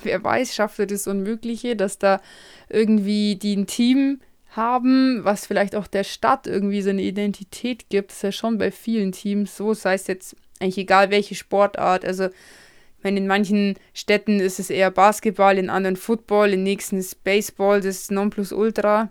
wer 0.02 0.22
weiß, 0.22 0.54
schafft 0.54 0.78
er 0.78 0.86
das 0.86 1.06
Unmögliche, 1.06 1.74
dass 1.74 1.98
da 1.98 2.20
irgendwie 2.68 3.36
die 3.36 3.56
ein 3.56 3.66
Team 3.66 4.20
haben, 4.50 5.24
was 5.24 5.46
vielleicht 5.46 5.74
auch 5.76 5.86
der 5.86 6.04
Stadt 6.04 6.46
irgendwie 6.46 6.82
so 6.82 6.90
eine 6.90 7.02
Identität 7.02 7.88
gibt. 7.88 8.10
Das 8.10 8.18
ist 8.18 8.22
ja 8.22 8.32
schon 8.32 8.58
bei 8.58 8.70
vielen 8.70 9.12
Teams 9.12 9.56
so, 9.56 9.74
sei 9.74 9.94
es 9.94 10.06
jetzt 10.06 10.36
eigentlich 10.60 10.78
egal 10.78 11.10
welche 11.10 11.34
Sportart. 11.34 12.04
Also, 12.04 12.26
ich 12.26 13.04
meine, 13.04 13.18
in 13.18 13.26
manchen 13.26 13.76
Städten 13.94 14.40
ist 14.40 14.58
es 14.58 14.70
eher 14.70 14.90
Basketball, 14.90 15.58
in 15.58 15.70
anderen 15.70 15.96
Football, 15.96 16.52
in 16.52 16.62
nächsten 16.62 16.96
ist 16.98 17.22
Baseball, 17.22 17.80
das 17.80 17.96
ist 17.96 18.10
Nonplusultra. 18.10 19.10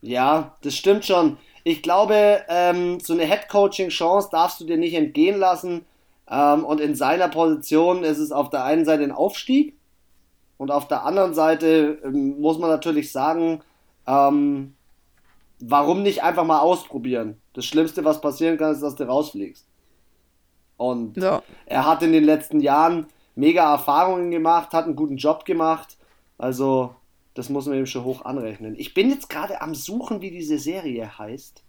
Ja, 0.00 0.56
das 0.62 0.76
stimmt 0.76 1.04
schon. 1.04 1.38
Ich 1.64 1.82
glaube, 1.82 2.44
ähm, 2.48 3.00
so 3.00 3.12
eine 3.12 3.24
Head-Coaching-Chance 3.24 4.28
darfst 4.30 4.60
du 4.60 4.64
dir 4.64 4.76
nicht 4.76 4.94
entgehen 4.94 5.38
lassen. 5.38 5.84
Ähm, 6.30 6.64
und 6.64 6.80
in 6.80 6.94
seiner 6.94 7.28
Position 7.28 8.04
ist 8.04 8.18
es 8.18 8.30
auf 8.30 8.50
der 8.50 8.64
einen 8.64 8.84
Seite 8.84 9.02
ein 9.02 9.12
Aufstieg 9.12 9.74
und 10.58 10.70
auf 10.70 10.88
der 10.88 11.04
anderen 11.04 11.34
Seite 11.34 11.98
ähm, 12.04 12.40
muss 12.40 12.58
man 12.58 12.70
natürlich 12.70 13.10
sagen, 13.10 13.60
ähm, 14.08 14.74
warum 15.60 16.02
nicht 16.02 16.22
einfach 16.22 16.44
mal 16.44 16.60
ausprobieren? 16.60 17.40
Das 17.52 17.66
Schlimmste, 17.66 18.04
was 18.04 18.20
passieren 18.20 18.56
kann, 18.56 18.72
ist, 18.72 18.82
dass 18.82 18.96
du 18.96 19.04
rausfliegst. 19.04 19.66
Und 20.76 21.16
ja. 21.16 21.42
er 21.66 21.86
hat 21.86 22.02
in 22.02 22.12
den 22.12 22.24
letzten 22.24 22.60
Jahren 22.60 23.06
mega 23.34 23.70
Erfahrungen 23.72 24.30
gemacht, 24.30 24.72
hat 24.72 24.86
einen 24.86 24.96
guten 24.96 25.16
Job 25.16 25.44
gemacht. 25.44 25.98
Also, 26.38 26.94
das 27.34 27.50
muss 27.50 27.66
man 27.66 27.78
ihm 27.78 27.86
schon 27.86 28.04
hoch 28.04 28.24
anrechnen. 28.24 28.74
Ich 28.78 28.94
bin 28.94 29.10
jetzt 29.10 29.28
gerade 29.28 29.60
am 29.60 29.74
Suchen, 29.74 30.20
wie 30.20 30.30
diese 30.30 30.58
Serie 30.58 31.18
heißt. 31.18 31.62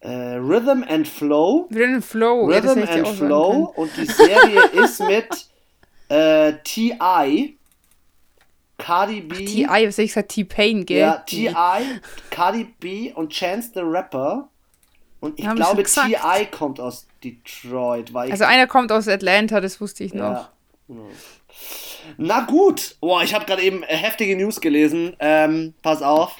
Äh, 0.00 0.36
Rhythm 0.36 0.84
and 0.88 1.06
Flow. 1.06 1.68
Rhythm 1.72 2.00
Flow. 2.00 2.46
Rhythm 2.46 2.80
ja, 2.80 2.86
and 2.86 3.08
Flow. 3.08 3.72
Und 3.76 3.90
die 3.96 4.06
Serie 4.06 4.66
ist 4.72 5.00
mit 5.00 5.48
äh, 6.08 6.54
T.I. 6.62 7.58
Cardi 8.78 9.20
B. 9.20 9.44
T.I., 9.44 9.66
was 9.66 9.94
hätte 9.94 10.02
ich 10.02 10.10
gesagt? 10.10 10.32
T-Pain, 10.32 10.84
gell? 10.84 10.98
Ja, 10.98 11.16
T.I., 11.18 12.00
Cardi 12.30 12.64
B 12.78 13.12
und 13.12 13.32
Chance 13.32 13.70
the 13.74 13.80
Rapper. 13.80 14.48
Und 15.20 15.38
ich 15.38 15.48
glaube, 15.48 15.82
T.I. 15.82 16.46
kommt 16.46 16.78
aus 16.78 17.06
Detroit. 17.24 18.14
also 18.14 18.44
einer 18.44 18.66
kommt 18.66 18.92
aus 18.92 19.08
Atlanta, 19.08 19.60
das 19.60 19.80
wusste 19.80 20.04
ich 20.04 20.12
noch. 20.12 20.50
Ja. 20.88 20.96
Na 22.18 22.40
gut. 22.42 22.96
Boah, 23.00 23.22
ich 23.22 23.34
habe 23.34 23.46
gerade 23.46 23.62
eben 23.62 23.82
heftige 23.82 24.36
News 24.36 24.60
gelesen. 24.60 25.16
Ähm, 25.18 25.74
pass 25.82 26.02
auf. 26.02 26.36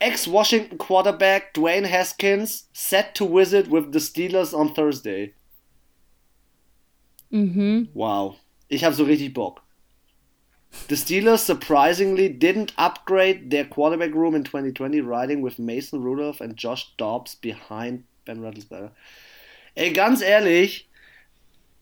Ex-Washington 0.00 0.78
Quarterback 0.78 1.54
Dwayne 1.54 1.88
Haskins 1.88 2.68
set 2.72 3.14
to 3.14 3.26
visit 3.32 3.70
with 3.70 3.84
the 3.92 4.00
Steelers 4.00 4.52
on 4.52 4.74
Thursday. 4.74 5.32
Mhm. 7.30 7.88
Wow. 7.94 8.36
Ich 8.68 8.84
habe 8.84 8.94
so 8.94 9.04
richtig 9.04 9.32
Bock. 9.32 9.61
The 10.88 10.96
Steelers 10.96 11.44
surprisingly 11.44 12.28
didn't 12.28 12.72
upgrade 12.76 13.50
their 13.50 13.64
quarterback 13.64 14.14
room 14.14 14.34
in 14.34 14.44
2020, 14.44 15.00
riding 15.00 15.42
with 15.42 15.58
Mason 15.58 16.02
Rudolph 16.02 16.40
and 16.40 16.56
Josh 16.56 16.94
Dobbs 16.96 17.34
behind 17.34 18.04
Ben 18.24 18.40
Roethlisberger. 18.40 18.90
Ey, 19.74 19.92
ganz 19.92 20.22
ehrlich, 20.22 20.88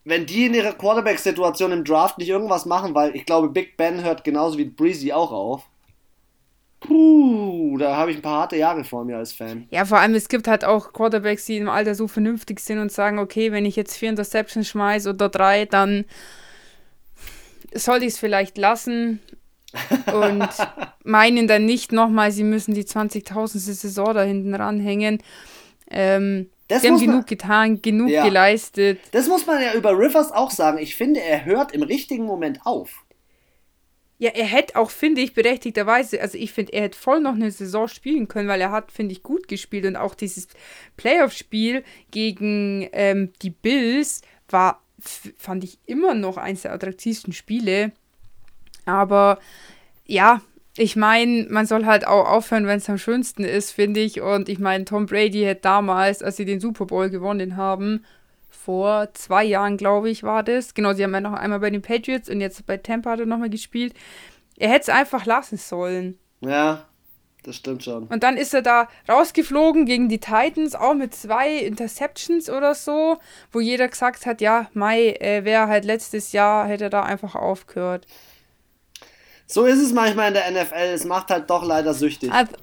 wenn 0.03 0.25
die 0.25 0.45
in 0.45 0.53
ihrer 0.53 0.73
Quarterback-Situation 0.73 1.71
im 1.71 1.83
Draft 1.83 2.17
nicht 2.17 2.29
irgendwas 2.29 2.65
machen, 2.65 2.95
weil 2.95 3.15
ich 3.15 3.25
glaube, 3.25 3.49
Big 3.49 3.77
Ben 3.77 4.03
hört 4.03 4.23
genauso 4.23 4.57
wie 4.57 4.65
Breezy 4.65 5.11
auch 5.11 5.31
auf. 5.31 5.63
Puh, 6.79 7.77
da 7.77 7.95
habe 7.95 8.11
ich 8.11 8.17
ein 8.17 8.23
paar 8.23 8.39
harte 8.39 8.57
Jahre 8.57 8.83
vor 8.83 9.05
mir 9.05 9.17
als 9.17 9.33
Fan. 9.33 9.67
Ja, 9.69 9.85
vor 9.85 9.99
allem, 9.99 10.15
es 10.15 10.29
gibt 10.29 10.47
halt 10.47 10.65
auch 10.65 10.93
Quarterbacks, 10.93 11.45
die 11.45 11.57
im 11.57 11.69
Alter 11.69 11.93
so 11.93 12.07
vernünftig 12.07 12.59
sind 12.59 12.79
und 12.79 12.91
sagen, 12.91 13.19
okay, 13.19 13.51
wenn 13.51 13.65
ich 13.65 13.75
jetzt 13.75 13.97
vier 13.97 14.09
Interceptions 14.09 14.67
schmeiße 14.67 15.11
oder 15.11 15.29
drei, 15.29 15.65
dann 15.65 16.05
soll 17.73 18.03
ich 18.03 18.09
es 18.13 18.17
vielleicht 18.17 18.57
lassen 18.57 19.19
und 20.13 20.49
meinen 21.03 21.47
dann 21.47 21.65
nicht 21.65 21.91
nochmal, 21.91 22.31
sie 22.31 22.43
müssen 22.43 22.73
die 22.73 22.83
20.000. 22.83 23.57
Saison 23.57 24.13
da 24.13 24.23
hinten 24.23 24.53
ranhängen. 24.53 25.21
Ähm, 25.89 26.49
das 26.67 26.81
sie 26.83 26.87
haben 26.87 26.99
genug 26.99 27.15
man, 27.15 27.25
getan, 27.25 27.81
genug 27.81 28.09
ja. 28.09 28.23
geleistet. 28.23 28.99
Das 29.11 29.27
muss 29.27 29.45
man 29.45 29.61
ja 29.61 29.73
über 29.73 29.97
Rivers 29.97 30.31
auch 30.31 30.51
sagen. 30.51 30.77
Ich 30.77 30.95
finde, 30.95 31.21
er 31.21 31.43
hört 31.43 31.73
im 31.73 31.83
richtigen 31.83 32.25
Moment 32.25 32.65
auf. 32.65 33.03
Ja, 34.19 34.29
er 34.29 34.45
hätte 34.45 34.75
auch, 34.75 34.91
finde 34.91 35.19
ich, 35.21 35.33
berechtigterweise, 35.33 36.21
also 36.21 36.37
ich 36.37 36.53
finde, 36.53 36.73
er 36.73 36.83
hätte 36.83 36.97
voll 36.97 37.21
noch 37.21 37.33
eine 37.33 37.49
Saison 37.49 37.87
spielen 37.87 38.27
können, 38.27 38.47
weil 38.47 38.61
er 38.61 38.71
hat, 38.71 38.91
finde 38.91 39.13
ich, 39.13 39.23
gut 39.23 39.47
gespielt 39.47 39.83
und 39.85 39.95
auch 39.95 40.13
dieses 40.13 40.47
Playoff-Spiel 40.95 41.83
gegen 42.11 42.87
ähm, 42.93 43.33
die 43.41 43.49
Bills 43.49 44.21
war 44.47 44.83
fand 45.37 45.63
ich 45.63 45.79
immer 45.85 46.13
noch 46.13 46.37
eins 46.37 46.63
der 46.63 46.73
attraktivsten 46.73 47.33
Spiele. 47.33 47.91
Aber 48.85 49.39
ja, 50.05 50.41
ich 50.77 50.95
meine, 50.95 51.47
man 51.49 51.65
soll 51.65 51.85
halt 51.85 52.07
auch 52.07 52.27
aufhören, 52.27 52.65
wenn 52.65 52.77
es 52.77 52.89
am 52.89 52.97
schönsten 52.97 53.43
ist, 53.43 53.71
finde 53.71 53.99
ich. 53.99 54.21
Und 54.21 54.49
ich 54.49 54.59
meine, 54.59 54.85
Tom 54.85 55.05
Brady 55.05 55.43
hat 55.43 55.65
damals, 55.65 56.23
als 56.23 56.37
sie 56.37 56.45
den 56.45 56.59
Super 56.59 56.85
Bowl 56.85 57.09
gewonnen 57.09 57.57
haben, 57.57 58.05
vor 58.49 59.13
zwei 59.13 59.43
Jahren, 59.43 59.77
glaube 59.77 60.09
ich, 60.09 60.23
war 60.23 60.43
das. 60.43 60.73
Genau, 60.73 60.93
sie 60.93 61.03
haben 61.03 61.13
ja 61.13 61.21
noch 61.21 61.33
einmal 61.33 61.59
bei 61.59 61.69
den 61.69 61.81
Patriots 61.81 62.29
und 62.29 62.41
jetzt 62.41 62.65
bei 62.65 62.77
Tampa 62.77 63.11
hat 63.11 63.19
er 63.19 63.25
nochmal 63.25 63.49
gespielt. 63.49 63.93
Er 64.57 64.69
hätte 64.69 64.83
es 64.83 64.89
einfach 64.89 65.25
lassen 65.25 65.57
sollen. 65.57 66.17
Ja, 66.41 66.85
das 67.43 67.55
stimmt 67.55 67.83
schon. 67.83 68.03
Und 68.07 68.23
dann 68.23 68.37
ist 68.37 68.53
er 68.53 68.61
da 68.61 68.87
rausgeflogen 69.09 69.85
gegen 69.85 70.09
die 70.09 70.19
Titans, 70.19 70.75
auch 70.75 70.93
mit 70.93 71.15
zwei 71.15 71.57
Interceptions 71.57 72.49
oder 72.49 72.75
so, 72.75 73.17
wo 73.51 73.59
jeder 73.59 73.87
gesagt 73.87 74.25
hat, 74.25 74.41
ja, 74.41 74.67
Mai 74.73 75.13
äh, 75.13 75.43
wäre 75.43 75.67
halt 75.67 75.85
letztes 75.85 76.31
Jahr, 76.33 76.67
hätte 76.67 76.85
er 76.85 76.89
da 76.89 77.03
einfach 77.03 77.35
aufgehört. 77.35 78.05
So 79.47 79.65
ist 79.65 79.79
es 79.79 79.91
manchmal 79.91 80.29
in 80.29 80.33
der 80.35 80.51
NFL. 80.51 80.93
Es 80.93 81.03
macht 81.03 81.29
halt 81.29 81.49
doch 81.49 81.65
leider 81.65 81.93
süchtig. 81.93 82.31
Also, 82.31 82.53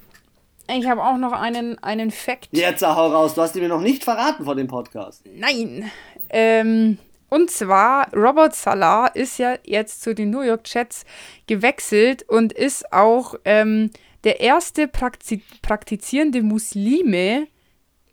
ich 0.67 0.87
habe 0.87 1.03
auch 1.03 1.17
noch 1.17 1.33
einen, 1.33 1.77
einen 1.83 2.09
Fact. 2.09 2.49
Jetzt 2.51 2.81
hau 2.81 3.07
raus. 3.07 3.35
Du 3.35 3.41
hast 3.41 3.53
die 3.53 3.59
mir 3.59 3.67
noch 3.67 3.81
nicht 3.81 4.03
verraten 4.03 4.45
vor 4.45 4.55
dem 4.55 4.67
Podcast. 4.67 5.23
Nein. 5.25 5.91
Ähm, 6.29 6.97
und 7.29 7.51
zwar, 7.51 8.11
Robert 8.15 8.55
Salah 8.55 9.07
ist 9.07 9.37
ja 9.37 9.55
jetzt 9.63 10.01
zu 10.01 10.15
den 10.15 10.31
New 10.31 10.41
York 10.41 10.61
Jets 10.65 11.05
gewechselt 11.47 12.23
und 12.27 12.53
ist 12.53 12.91
auch 12.91 13.35
ähm, 13.45 13.91
der 14.23 14.39
erste 14.39 14.87
Prakti 14.87 15.41
praktizierende 15.61 16.41
Muslime 16.41 17.47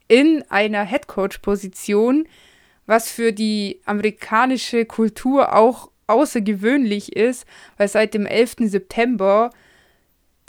in 0.08 0.44
einer 0.48 0.84
Headcoach-Position, 0.84 2.28
was 2.86 3.10
für 3.10 3.32
die 3.32 3.80
amerikanische 3.84 4.84
Kultur 4.84 5.54
auch 5.54 5.90
außergewöhnlich 6.06 7.16
ist, 7.16 7.46
weil 7.76 7.88
seit 7.88 8.14
dem 8.14 8.26
11. 8.26 8.56
September 8.60 9.50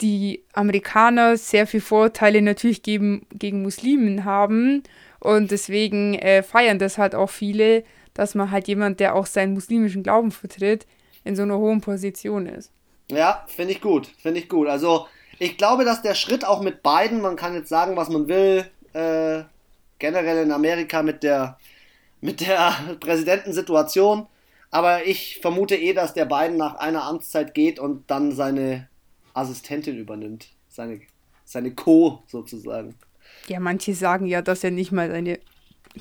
die 0.00 0.44
Amerikaner 0.52 1.36
sehr 1.36 1.66
viele 1.66 1.80
Vorteile 1.80 2.40
natürlich 2.40 2.82
gegen, 2.84 3.26
gegen 3.32 3.62
Muslimen 3.62 4.24
haben 4.24 4.84
und 5.18 5.50
deswegen 5.50 6.14
äh, 6.14 6.44
feiern 6.44 6.78
das 6.78 6.98
halt 6.98 7.16
auch 7.16 7.30
viele, 7.30 7.82
dass 8.14 8.36
man 8.36 8.52
halt 8.52 8.68
jemand, 8.68 9.00
der 9.00 9.16
auch 9.16 9.26
seinen 9.26 9.54
muslimischen 9.54 10.04
Glauben 10.04 10.30
vertritt, 10.30 10.86
in 11.24 11.34
so 11.34 11.42
einer 11.42 11.58
hohen 11.58 11.80
Position 11.80 12.46
ist. 12.46 12.70
Ja, 13.10 13.44
finde 13.48 13.72
ich 13.72 13.80
gut, 13.80 14.06
finde 14.18 14.40
ich 14.40 14.48
gut. 14.48 14.68
Also 14.68 15.08
ich 15.38 15.56
glaube, 15.56 15.84
dass 15.84 16.02
der 16.02 16.14
Schritt 16.14 16.44
auch 16.44 16.60
mit 16.60 16.82
beiden, 16.82 17.20
man 17.20 17.36
kann 17.36 17.54
jetzt 17.54 17.68
sagen, 17.68 17.96
was 17.96 18.08
man 18.08 18.28
will, 18.28 18.66
äh, 18.92 19.44
generell 19.98 20.44
in 20.44 20.52
Amerika 20.52 21.02
mit 21.02 21.22
der, 21.22 21.58
mit 22.20 22.40
der 22.40 22.74
Präsidentensituation, 23.00 24.26
aber 24.70 25.06
ich 25.06 25.38
vermute 25.40 25.76
eh, 25.76 25.92
dass 25.92 26.14
der 26.14 26.26
Biden 26.26 26.56
nach 26.56 26.76
einer 26.76 27.04
Amtszeit 27.04 27.54
geht 27.54 27.78
und 27.78 28.10
dann 28.10 28.32
seine 28.32 28.88
Assistentin 29.34 29.96
übernimmt. 29.96 30.48
Seine, 30.68 31.00
seine 31.44 31.74
Co. 31.74 32.22
sozusagen. 32.26 32.94
Ja, 33.46 33.60
manche 33.60 33.94
sagen 33.94 34.26
ja, 34.26 34.42
dass 34.42 34.62
er 34.62 34.70
nicht 34.70 34.92
mal 34.92 35.10
seine 35.10 35.38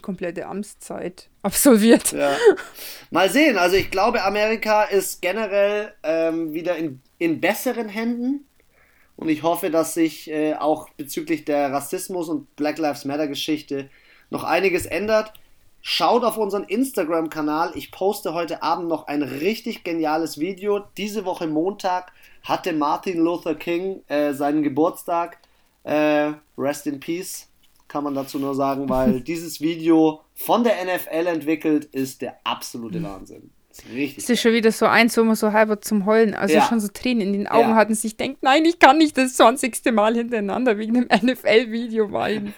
komplette 0.01 0.45
Amtszeit 0.45 1.29
absolviert. 1.41 2.11
Ja. 2.11 2.35
Mal 3.11 3.29
sehen. 3.29 3.57
Also 3.57 3.75
ich 3.77 3.89
glaube, 3.89 4.23
Amerika 4.23 4.83
ist 4.83 5.21
generell 5.21 5.93
ähm, 6.03 6.53
wieder 6.53 6.75
in, 6.75 7.01
in 7.17 7.39
besseren 7.39 7.89
Händen. 7.89 8.45
Und 9.17 9.29
ich 9.29 9.43
hoffe, 9.43 9.69
dass 9.71 9.95
sich 9.95 10.29
äh, 10.29 10.53
auch 10.53 10.89
bezüglich 10.91 11.43
der 11.43 11.73
Rassismus 11.73 12.29
und 12.29 12.55
Black 12.55 12.77
Lives 12.77 13.03
Matter 13.03 13.27
Geschichte 13.27 13.89
noch 14.29 14.43
einiges 14.43 14.85
ändert. 14.85 15.33
Schaut 15.81 16.23
auf 16.23 16.37
unseren 16.37 16.63
Instagram-Kanal. 16.63 17.71
Ich 17.75 17.91
poste 17.91 18.33
heute 18.33 18.61
Abend 18.61 18.87
noch 18.87 19.07
ein 19.07 19.23
richtig 19.23 19.83
geniales 19.83 20.39
Video. 20.39 20.83
Diese 20.97 21.25
Woche 21.25 21.47
Montag 21.47 22.11
hatte 22.43 22.73
Martin 22.73 23.19
Luther 23.19 23.55
King 23.55 24.03
äh, 24.07 24.33
seinen 24.33 24.63
Geburtstag. 24.63 25.39
Äh, 25.83 26.33
rest 26.57 26.85
in 26.85 26.99
Peace, 26.99 27.47
kann 27.87 28.03
man 28.03 28.13
dazu 28.13 28.37
nur 28.37 28.53
sagen, 28.53 28.89
weil 28.89 29.21
dieses 29.21 29.61
Video 29.61 30.21
von 30.35 30.63
der 30.63 30.83
NFL 30.83 31.27
entwickelt 31.27 31.85
ist 31.85 32.21
der 32.21 32.39
absolute 32.43 33.01
Wahnsinn. 33.01 33.49
Richtig. 33.85 34.15
Das 34.15 34.29
ist 34.29 34.41
schon 34.41 34.53
wieder 34.53 34.71
so 34.71 34.85
eins, 34.85 35.17
wo 35.17 35.23
man 35.23 35.35
so 35.35 35.51
halber 35.51 35.81
zum 35.81 36.05
Heulen, 36.05 36.33
also 36.33 36.55
ja. 36.55 36.61
schon 36.67 36.79
so 36.79 36.87
Tränen 36.87 37.21
in 37.21 37.33
den 37.33 37.47
Augen 37.47 37.69
ja. 37.69 37.75
hat 37.75 37.89
und 37.89 37.95
sich 37.95 38.17
denkt, 38.17 38.43
nein, 38.43 38.65
ich 38.65 38.79
kann 38.79 38.97
nicht 38.97 39.17
das 39.17 39.35
20. 39.35 39.91
Mal 39.91 40.15
hintereinander 40.15 40.77
wegen 40.77 40.97
einem 40.97 41.07
NFL-Video 41.31 42.11
weinen. 42.11 42.53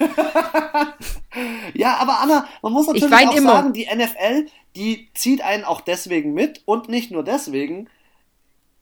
ja, 1.73 1.97
aber 1.97 2.19
Anna, 2.19 2.47
man 2.62 2.73
muss 2.73 2.88
natürlich 2.88 3.13
auch 3.13 3.36
immer. 3.36 3.51
sagen, 3.51 3.73
die 3.73 3.86
NFL, 3.86 4.47
die 4.75 5.10
zieht 5.13 5.41
einen 5.41 5.63
auch 5.63 5.82
deswegen 5.82 6.34
mit 6.34 6.62
und 6.65 6.89
nicht 6.89 7.12
nur 7.12 7.23
deswegen. 7.23 7.89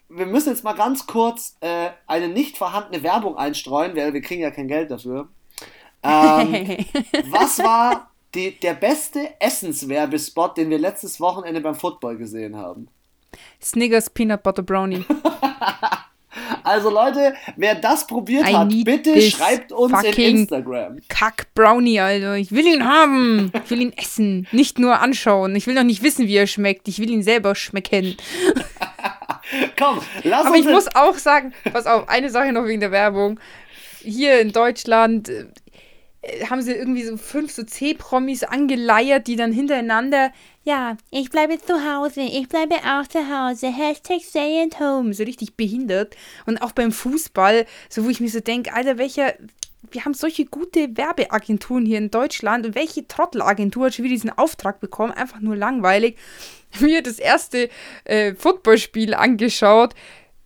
Wir 0.10 0.26
müssen 0.26 0.50
jetzt 0.50 0.64
mal 0.64 0.74
ganz 0.74 1.06
kurz 1.06 1.58
äh, 1.60 1.90
eine 2.06 2.30
nicht 2.30 2.58
vorhandene 2.58 3.04
Werbung 3.04 3.38
einstreuen, 3.38 3.96
weil 3.96 4.14
wir 4.14 4.22
kriegen 4.22 4.42
ja 4.42 4.52
kein 4.52 4.68
Geld 4.68 4.92
dafür. 4.92 5.30
Ähm, 6.04 6.86
was 7.32 7.58
war 7.58 8.12
die, 8.36 8.60
der 8.60 8.74
beste 8.74 9.30
Essenswerbespot, 9.40 10.58
den 10.58 10.70
wir 10.70 10.80
letztes 10.80 11.20
Wochenende 11.20 11.62
beim 11.62 11.76
Football 11.76 12.18
gesehen 12.18 12.56
haben. 12.56 12.88
Snickers 13.62 14.10
Peanut 14.10 14.44
Butter 14.44 14.64
Brownie. 14.64 15.06
Also 16.64 16.90
Leute, 16.90 17.34
wer 17.56 17.76
das 17.76 18.06
probiert 18.06 18.48
I 18.48 18.54
hat, 18.54 18.70
bitte 18.84 19.22
schreibt 19.22 19.72
uns 19.72 20.04
in 20.04 20.40
Instagram. 20.40 21.00
Kack 21.08 21.48
Brownie, 21.56 22.00
also 22.00 22.34
ich 22.34 22.52
will 22.52 22.68
ihn 22.68 22.86
haben. 22.86 23.52
Ich 23.64 23.72
will 23.72 23.82
ihn 23.82 23.94
essen, 23.94 24.48
nicht 24.52 24.78
nur 24.78 25.00
anschauen. 25.00 25.56
Ich 25.56 25.66
will 25.66 25.76
noch 25.76 25.84
nicht 25.84 26.04
wissen, 26.04 26.28
wie 26.28 26.36
er 26.36 26.46
schmeckt. 26.46 26.88
Ich 26.90 27.00
will 27.00 27.10
ihn 27.10 27.24
selber 27.24 27.56
schmecken. 27.56 28.18
Komm, 29.80 30.02
lass 30.24 30.46
Aber 30.46 30.56
uns. 30.56 30.58
Aber 30.58 30.58
ich 30.58 30.66
muss 30.66 30.88
auch 30.94 31.16
sagen, 31.16 31.54
pass 31.72 31.86
auf, 31.86 32.10
eine 32.10 32.30
Sache 32.30 32.52
noch 32.52 32.66
wegen 32.66 32.82
der 32.82 32.92
Werbung. 32.92 33.40
Hier 34.02 34.42
in 34.42 34.52
Deutschland 34.52 35.30
äh, 35.30 35.46
haben 36.50 36.62
sie 36.62 36.74
irgendwie 36.74 37.04
so 37.04 37.18
fünf 37.18 37.52
so 37.52 37.64
C-Promis 37.64 38.44
angeleiert, 38.44 39.28
die 39.28 39.36
dann 39.36 39.52
hintereinander, 39.52 40.32
ja, 40.64 40.98
ich 41.10 41.30
bleibe 41.30 41.58
zu 41.60 41.74
Hause, 41.74 42.22
ich 42.22 42.50
bleibe 42.50 42.76
auch 42.76 43.08
zu 43.08 43.20
Hause, 43.20 43.68
Hashtag 43.68 44.22
stay 44.22 44.64
at 44.64 44.80
home, 44.80 45.14
so 45.14 45.24
richtig 45.24 45.56
behindert. 45.56 46.16
Und 46.46 46.62
auch 46.62 46.74
beim 46.74 46.92
Fußball, 46.92 47.66
so 47.90 48.04
wo 48.04 48.10
ich 48.10 48.20
mir 48.20 48.30
so 48.30 48.40
denke, 48.40 48.74
Alter, 48.74 48.98
welcher, 48.98 49.34
wir 49.92 50.04
haben 50.04 50.14
solche 50.14 50.46
gute 50.46 50.98
Werbeagenturen 50.98 51.86
hier 51.86 51.98
in 51.98 52.12
Deutschland 52.12 52.66
und 52.66 52.76
welche 52.76 53.08
Trottelagentur 53.08 53.86
hat 53.86 53.96
schon 53.96 54.06
wieder 54.06 54.16
diesen 54.16 54.38
Auftrag 54.38 54.80
bekommen, 54.80 55.14
einfach 55.14 55.40
nur 55.40 55.56
langweilig. 55.56 56.18
Mir 56.82 57.02
das 57.02 57.18
erste 57.18 57.70
äh, 58.04 58.36
Footballspiel 58.36 59.14
angeschaut, 59.14 59.96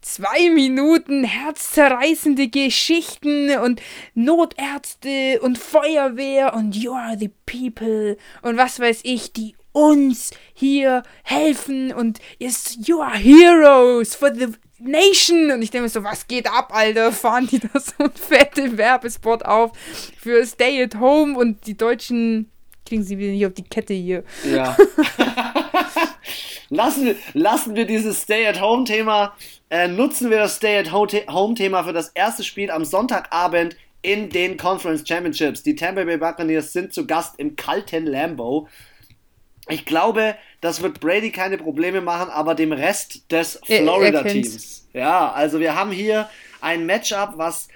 zwei 0.02 0.50
Minuten 0.50 1.24
herzzerreißende 1.24 2.48
Geschichten 2.48 3.58
und 3.58 3.82
Notärzte 4.14 5.40
und 5.42 5.58
Feuerwehr 5.58 6.54
und 6.54 6.76
You 6.76 6.94
are 6.94 7.18
the 7.18 7.32
people 7.46 8.18
und 8.42 8.58
was 8.58 8.80
weiß 8.80 9.02
ich, 9.04 9.34
die 9.34 9.56
uns 9.74 10.32
hier 10.54 11.04
helfen 11.24 11.94
und 11.94 12.20
ist 12.40 12.88
You 12.88 13.02
are 13.02 13.18
heroes 13.18 14.16
for 14.16 14.34
the 14.34 14.48
nation. 14.80 15.52
Und 15.52 15.62
ich 15.62 15.72
denke 15.72 15.84
mir 15.84 15.90
so, 15.90 16.04
was 16.04 16.28
geht 16.28 16.48
ab, 16.52 16.74
Alter? 16.74 17.12
Fahren 17.22 17.48
die 17.48 17.60
da 17.60 17.80
so 17.80 17.94
einen 18.00 18.12
fetten 18.14 18.78
Werbespot 18.78 19.44
auf 19.44 19.72
für 20.20 20.46
Stay 20.46 20.84
at 20.84 21.00
Home 21.00 21.38
und 21.38 21.68
die 21.68 21.78
Deutschen 21.78 22.50
kriegen 22.86 23.04
sie 23.04 23.18
wieder 23.18 23.32
nicht 23.32 23.46
auf 23.46 23.54
die 23.54 23.64
Kette 23.64 23.94
hier. 23.94 24.24
Ja. 24.44 24.76
lassen, 26.71 27.05
wir, 27.05 27.15
lassen 27.34 27.75
wir 27.75 27.86
dieses 27.86 28.23
Stay-at-Home-Thema, 28.23 29.36
äh, 29.69 29.88
nutzen 29.88 30.31
wir 30.31 30.39
das 30.39 30.55
Stay-at-Home-Thema 30.55 31.84
für 31.84 31.93
das 31.93 32.10
erste 32.10 32.43
Spiel 32.43 32.71
am 32.71 32.84
Sonntagabend 32.84 33.75
in 34.01 34.29
den 34.29 34.57
Conference 34.57 35.07
Championships. 35.07 35.62
Die 35.62 35.75
Tampa 35.75 36.03
Bay 36.03 36.17
Buccaneers 36.17 36.73
sind 36.73 36.93
zu 36.93 37.05
Gast 37.05 37.36
im 37.38 37.55
kalten 37.55 38.07
Lambeau. 38.07 38.67
Ich 39.67 39.86
glaube, 39.86 40.36
das 40.60 40.81
wird 40.81 40.99
Brady 40.99 41.31
keine 41.31 41.57
Probleme 41.57 42.01
machen, 42.01 42.31
aber 42.31 42.55
dem 42.55 42.71
Rest 42.71 43.31
des 43.31 43.60
Florida-Teams. 43.63 44.88
Ja, 44.93 45.31
also 45.31 45.60
wir 45.60 45.75
haben 45.75 45.91
hier 45.91 46.29
ein 46.62 46.86
Matchup, 46.86 47.34
was 47.36 47.67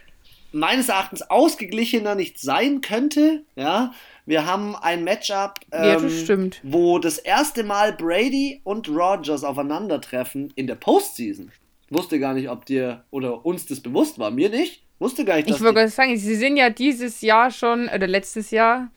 meines 0.51 0.89
Erachtens 0.89 1.21
ausgeglichener 1.21 2.15
nicht 2.15 2.39
sein 2.39 2.81
könnte. 2.81 3.43
Ja, 3.55 3.93
wir 4.25 4.45
haben 4.45 4.75
ein 4.75 5.03
Matchup, 5.03 5.59
ähm, 5.71 6.09
ja, 6.25 6.49
wo 6.63 6.99
das 6.99 7.17
erste 7.17 7.63
Mal 7.63 7.93
Brady 7.93 8.61
und 8.63 8.89
Rogers 8.89 9.43
aufeinandertreffen 9.43 10.51
in 10.55 10.67
der 10.67 10.75
Postseason. 10.75 11.51
Ich 11.87 11.95
wusste 11.95 12.19
gar 12.19 12.33
nicht, 12.33 12.49
ob 12.49 12.65
dir 12.65 13.03
oder 13.11 13.45
uns 13.45 13.67
das 13.67 13.79
bewusst 13.79 14.17
war. 14.17 14.31
Mir 14.31 14.49
nicht. 14.49 14.83
Wusste 14.97 15.25
gar 15.25 15.35
nicht, 15.35 15.49
dass 15.49 15.57
Ich 15.57 15.63
wollte 15.63 15.87
sagen, 15.89 16.17
sie 16.17 16.35
sind 16.35 16.57
ja 16.57 16.69
dieses 16.69 17.21
Jahr 17.21 17.51
schon, 17.51 17.89
oder 17.89 18.07
letztes 18.07 18.49
Jahr, 18.51 18.89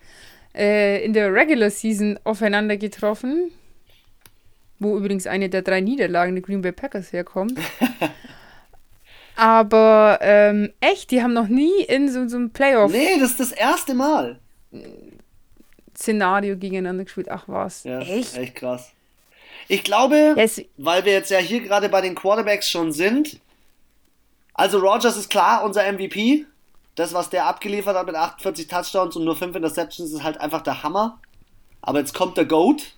äh, 0.55 1.05
in 1.05 1.13
der 1.13 1.33
Regular 1.33 1.71
Season 1.71 2.19
aufeinander 2.25 2.77
getroffen. 2.77 3.51
Wo 4.79 4.97
übrigens 4.97 5.27
eine 5.27 5.49
der 5.51 5.63
drei 5.63 5.81
Niederlagen 5.81 6.37
der 6.37 6.43
Green 6.43 6.63
Bay 6.63 6.73
Packers 6.73 7.13
herkommt. 7.13 7.59
Aber 9.37 10.19
ähm, 10.23 10.73
echt, 10.81 11.11
die 11.11 11.23
haben 11.23 11.33
noch 11.33 11.49
nie 11.49 11.83
in 11.89 12.09
so, 12.09 12.27
so 12.29 12.37
einem 12.37 12.51
Playoff. 12.51 12.91
Nee, 12.91 13.19
das 13.21 13.33
ist 13.33 13.41
das 13.41 13.53
erste 13.53 13.95
Mal. 13.95 14.39
Szenario 15.99 16.57
gegeneinander 16.57 17.05
gespielt. 17.05 17.29
Ach 17.31 17.45
was. 17.47 17.85
Ja, 17.85 18.01
echt? 18.01 18.37
Echt 18.37 18.55
krass. 18.55 18.93
Ich 19.67 19.83
glaube, 19.83 20.35
yes. 20.37 20.63
weil 20.77 21.05
wir 21.05 21.13
jetzt 21.13 21.31
ja 21.31 21.39
hier 21.39 21.61
gerade 21.61 21.89
bei 21.89 22.01
den 22.01 22.15
Quarterbacks 22.15 22.71
schon 22.71 22.93
sind. 22.93 23.41
Also 24.55 24.79
Rogers 24.79 25.17
ist 25.17 25.29
klar 25.29 25.65
unser 25.65 25.91
MVP. 25.93 26.47
Das, 26.95 27.13
was 27.13 27.31
der 27.31 27.47
abgeliefert 27.47 27.97
hat 27.97 28.07
mit 28.07 28.15
48 28.15 28.67
Touchdowns 28.67 29.17
und 29.17 29.25
nur 29.25 29.37
5 29.37 29.55
Interceptions, 29.55 30.13
ist 30.13 30.23
halt 30.23 30.41
einfach 30.41 30.63
der 30.63 30.83
Hammer. 30.83 31.21
Aber 31.83 32.01
jetzt 32.01 32.15
kommt 32.15 32.37
der 32.37 32.45
Goat. 32.45 32.95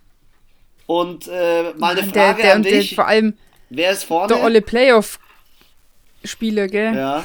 Und 0.87 1.29
äh, 1.29 1.73
mal 1.77 1.97
eine 1.97 2.09
Frage 2.09 2.13
der, 2.13 2.35
der, 2.35 2.55
an 2.55 2.63
dich. 2.63 2.91
Der, 2.91 2.97
vor 2.97 3.07
allem 3.07 3.37
wer 3.69 3.93
ist 3.93 4.05
vorne? 4.05 4.35
Der 4.35 4.43
olle 4.43 4.63
Playoff-Spieler, 4.63 6.69
gell? 6.69 6.97
Ja. 6.97 7.25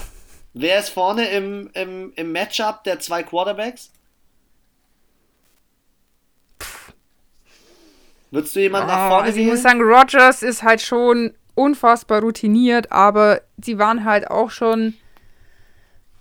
Wer 0.54 0.80
ist 0.80 0.90
vorne 0.90 1.28
im, 1.30 1.70
im, 1.74 2.14
im 2.16 2.32
Matchup 2.32 2.84
der 2.84 3.00
zwei 3.00 3.24
Quarterbacks? 3.24 3.90
Würdest 8.36 8.54
du 8.54 8.60
jemanden 8.60 8.90
ah, 8.90 8.96
nach 8.96 9.08
vorne 9.08 9.28
also 9.28 9.40
Ich 9.40 9.48
muss 9.48 9.62
sagen, 9.62 9.82
Rogers 9.82 10.44
ist 10.44 10.62
halt 10.62 10.82
schon 10.82 11.34
unfassbar 11.56 12.20
routiniert, 12.20 12.92
aber 12.92 13.42
die 13.56 13.78
waren 13.78 14.04
halt 14.04 14.30
auch 14.30 14.52
schon. 14.52 14.96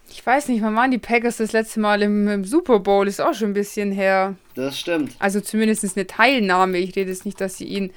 Ich 0.08 0.24
weiß 0.24 0.46
nicht, 0.46 0.62
wann 0.62 0.76
waren 0.76 0.92
die 0.92 0.98
Packers 0.98 1.38
das 1.38 1.50
letzte 1.50 1.80
Mal 1.80 2.02
im, 2.02 2.28
im, 2.28 2.44
Super 2.44 2.78
Bowl? 2.78 3.08
Ist 3.08 3.20
auch 3.20 3.34
schon 3.34 3.50
ein 3.50 3.54
bisschen 3.54 3.90
her. 3.90 4.36
Das 4.54 4.78
stimmt. 4.78 5.16
Also 5.18 5.40
zumindest 5.40 5.84
eine 5.96 6.06
Teilnahme. 6.06 6.78
Ich 6.78 6.94
rede 6.94 7.10
jetzt 7.10 7.26
nicht, 7.26 7.40
dass 7.40 7.58
sie 7.58 7.64
ihn 7.64 7.92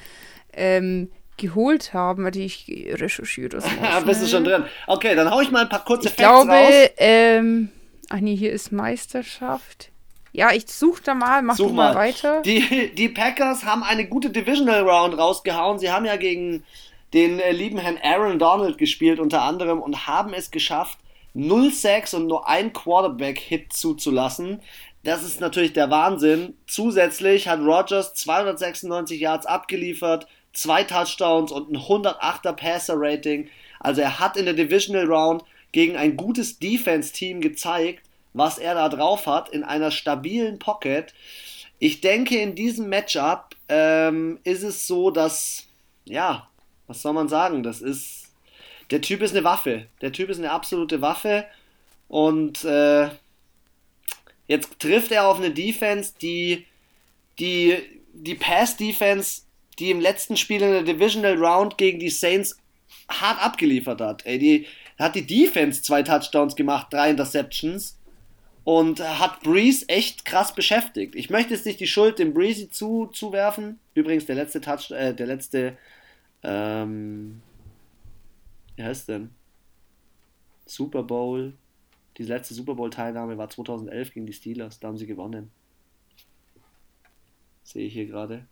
ähm, 0.53 1.11
geholt 1.37 1.93
haben. 1.93 2.23
Warte, 2.23 2.39
ich 2.39 2.65
recherchiere 2.67 3.49
das 3.49 3.65
mal. 3.79 4.01
Bist 4.05 4.23
du 4.23 4.27
schon 4.27 4.45
drin? 4.45 4.63
Okay, 4.87 5.13
dann 5.13 5.29
hau 5.29 5.41
ich 5.41 5.51
mal 5.51 5.61
ein 5.61 5.69
paar 5.69 5.85
kurze 5.85 6.07
ich 6.07 6.15
Facts 6.15 6.27
glaube, 6.27 6.51
raus. 6.53 6.89
Ähm, 6.97 7.69
ach 8.09 8.19
nee, 8.19 8.35
hier 8.35 8.51
ist 8.51 8.71
Meisterschaft. 8.71 9.91
Ja, 10.37 10.51
ich 10.53 10.67
suche 10.67 11.01
da 11.01 11.15
mal, 11.15 11.41
mach 11.41 11.55
Such 11.55 11.69
du 11.69 11.73
mal, 11.73 11.95
mal 11.95 11.99
weiter. 11.99 12.43
Die, 12.43 12.93
die 12.93 13.09
Packers 13.09 13.65
haben 13.65 13.81
eine 13.81 14.07
gute 14.07 14.29
Divisional 14.29 14.87
Round 14.87 15.17
rausgehauen. 15.17 15.79
Sie 15.79 15.89
haben 15.89 16.05
ja 16.05 16.15
gegen 16.15 16.63
den 17.15 17.39
äh, 17.39 17.51
lieben 17.51 17.79
Herrn 17.79 17.97
Aaron 18.03 18.37
Donald 18.37 18.77
gespielt 18.77 19.19
unter 19.19 19.41
anderem 19.41 19.81
und 19.81 20.05
haben 20.05 20.35
es 20.35 20.51
geschafft, 20.51 20.99
0 21.33 21.71
Sacks 21.71 22.13
und 22.13 22.27
nur 22.27 22.47
ein 22.47 22.71
Quarterback-Hit 22.71 23.73
zuzulassen. 23.73 24.61
Das 25.03 25.23
ist 25.23 25.41
natürlich 25.41 25.73
der 25.73 25.89
Wahnsinn. 25.89 26.53
Zusätzlich 26.67 27.47
hat 27.47 27.59
Rogers 27.59 28.13
296 28.13 29.19
Yards 29.19 29.47
abgeliefert, 29.47 30.27
zwei 30.53 30.83
Touchdowns 30.83 31.51
und 31.51 31.71
ein 31.71 31.77
108er 31.77 32.53
Passer-Rating. 32.53 33.49
Also 33.79 34.01
er 34.01 34.19
hat 34.19 34.37
in 34.37 34.45
der 34.45 34.53
Divisional 34.53 35.07
Round 35.07 35.43
gegen 35.71 35.95
ein 35.95 36.15
gutes 36.15 36.59
Defense-Team 36.59 37.41
gezeigt, 37.41 38.06
was 38.33 38.57
er 38.57 38.75
da 38.75 38.89
drauf 38.89 39.25
hat 39.25 39.49
in 39.49 39.63
einer 39.63 39.91
stabilen 39.91 40.59
Pocket. 40.59 41.13
Ich 41.79 42.01
denke, 42.01 42.37
in 42.37 42.55
diesem 42.55 42.89
Matchup 42.89 43.55
ähm, 43.69 44.39
ist 44.43 44.63
es 44.63 44.87
so, 44.87 45.11
dass, 45.11 45.67
ja, 46.05 46.47
was 46.87 47.01
soll 47.01 47.13
man 47.13 47.29
sagen? 47.29 47.63
Das 47.63 47.81
ist, 47.81 48.27
der 48.91 49.01
Typ 49.01 49.21
ist 49.21 49.31
eine 49.31 49.43
Waffe. 49.43 49.87
Der 50.01 50.11
Typ 50.11 50.29
ist 50.29 50.39
eine 50.39 50.51
absolute 50.51 51.01
Waffe. 51.01 51.45
Und 52.07 52.63
äh, 52.63 53.09
jetzt 54.47 54.79
trifft 54.79 55.11
er 55.11 55.27
auf 55.27 55.37
eine 55.37 55.51
Defense, 55.51 56.13
die 56.21 56.65
die, 57.39 57.77
die 58.13 58.35
Pass-Defense, 58.35 59.43
die 59.79 59.91
im 59.91 60.01
letzten 60.01 60.37
Spiel 60.37 60.61
in 60.61 60.71
der 60.71 60.83
Divisional 60.83 61.35
Round 61.35 61.77
gegen 61.77 61.99
die 61.99 62.09
Saints 62.09 62.57
hart 63.09 63.43
abgeliefert 63.43 64.01
hat. 64.01 64.25
Ey, 64.25 64.39
die 64.39 64.65
hat 64.97 65.15
die 65.15 65.25
Defense 65.25 65.81
zwei 65.83 66.01
Touchdowns 66.01 66.55
gemacht, 66.55 66.87
drei 66.89 67.11
Interceptions 67.11 67.96
und 68.67 68.99
hat 68.99 69.43
Breeze 69.43 69.87
echt 69.87 70.25
krass 70.25 70.53
beschäftigt. 70.53 71.15
Ich 71.15 71.29
möchte 71.29 71.53
jetzt 71.53 71.65
nicht 71.65 71.79
die 71.79 71.87
Schuld 71.87 72.19
dem 72.19 72.33
Breezy 72.33 72.69
zu, 72.69 73.07
zuwerfen. 73.07 73.79
Übrigens, 73.93 74.25
der 74.25 74.35
letzte 74.35 74.59
Touch, 74.59 74.91
äh, 74.91 75.13
der 75.13 75.25
letzte, 75.25 75.77
ähm, 76.43 77.41
wie 78.75 78.83
heißt 78.83 79.07
denn? 79.07 79.29
Super 80.65 81.01
Bowl. 81.01 81.53
Die 82.17 82.23
letzte 82.23 82.55
Super 82.55 82.75
Bowl-Teilnahme 82.75 83.37
war 83.37 83.49
2011 83.49 84.13
gegen 84.13 84.25
die 84.25 84.33
Steelers. 84.33 84.81
Da 84.81 84.89
haben 84.89 84.97
sie 84.97 85.07
gewonnen. 85.07 85.49
Sehe 87.63 87.87
ich 87.87 87.93
hier 87.93 88.07
gerade. 88.07 88.47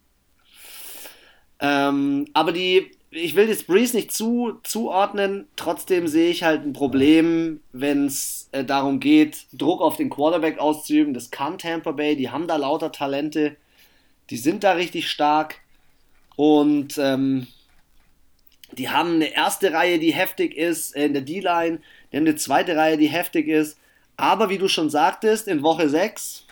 Ähm, 1.59 2.29
aber 2.31 2.53
die 2.53 2.89
ich 3.15 3.35
will 3.35 3.47
jetzt 3.47 3.67
Breeze 3.67 3.95
nicht 3.95 4.11
zu, 4.11 4.59
zuordnen, 4.63 5.47
trotzdem 5.55 6.07
sehe 6.07 6.29
ich 6.29 6.43
halt 6.43 6.63
ein 6.63 6.73
Problem, 6.73 7.61
wenn 7.71 8.07
es 8.07 8.49
äh, 8.51 8.65
darum 8.65 8.99
geht, 8.99 9.45
Druck 9.53 9.81
auf 9.81 9.97
den 9.97 10.09
Quarterback 10.09 10.59
auszuüben. 10.59 11.13
Das 11.13 11.31
kann 11.31 11.57
Tampa 11.57 11.91
Bay, 11.91 12.15
die 12.15 12.29
haben 12.29 12.47
da 12.47 12.57
lauter 12.57 12.91
Talente, 12.91 13.55
die 14.29 14.37
sind 14.37 14.63
da 14.63 14.73
richtig 14.73 15.09
stark 15.09 15.61
und 16.35 16.97
ähm, 16.97 17.47
die 18.73 18.89
haben 18.89 19.15
eine 19.15 19.33
erste 19.33 19.71
Reihe, 19.71 19.99
die 19.99 20.13
heftig 20.13 20.55
ist 20.57 20.95
äh, 20.95 21.05
in 21.05 21.13
der 21.13 21.21
D-Line, 21.21 21.79
die 22.11 22.17
haben 22.17 22.25
eine 22.25 22.35
zweite 22.35 22.75
Reihe, 22.75 22.97
die 22.97 23.07
heftig 23.07 23.47
ist. 23.47 23.77
Aber 24.17 24.49
wie 24.49 24.57
du 24.57 24.67
schon 24.67 24.89
sagtest, 24.89 25.47
in 25.47 25.63
Woche 25.63 25.89
6 25.89 26.45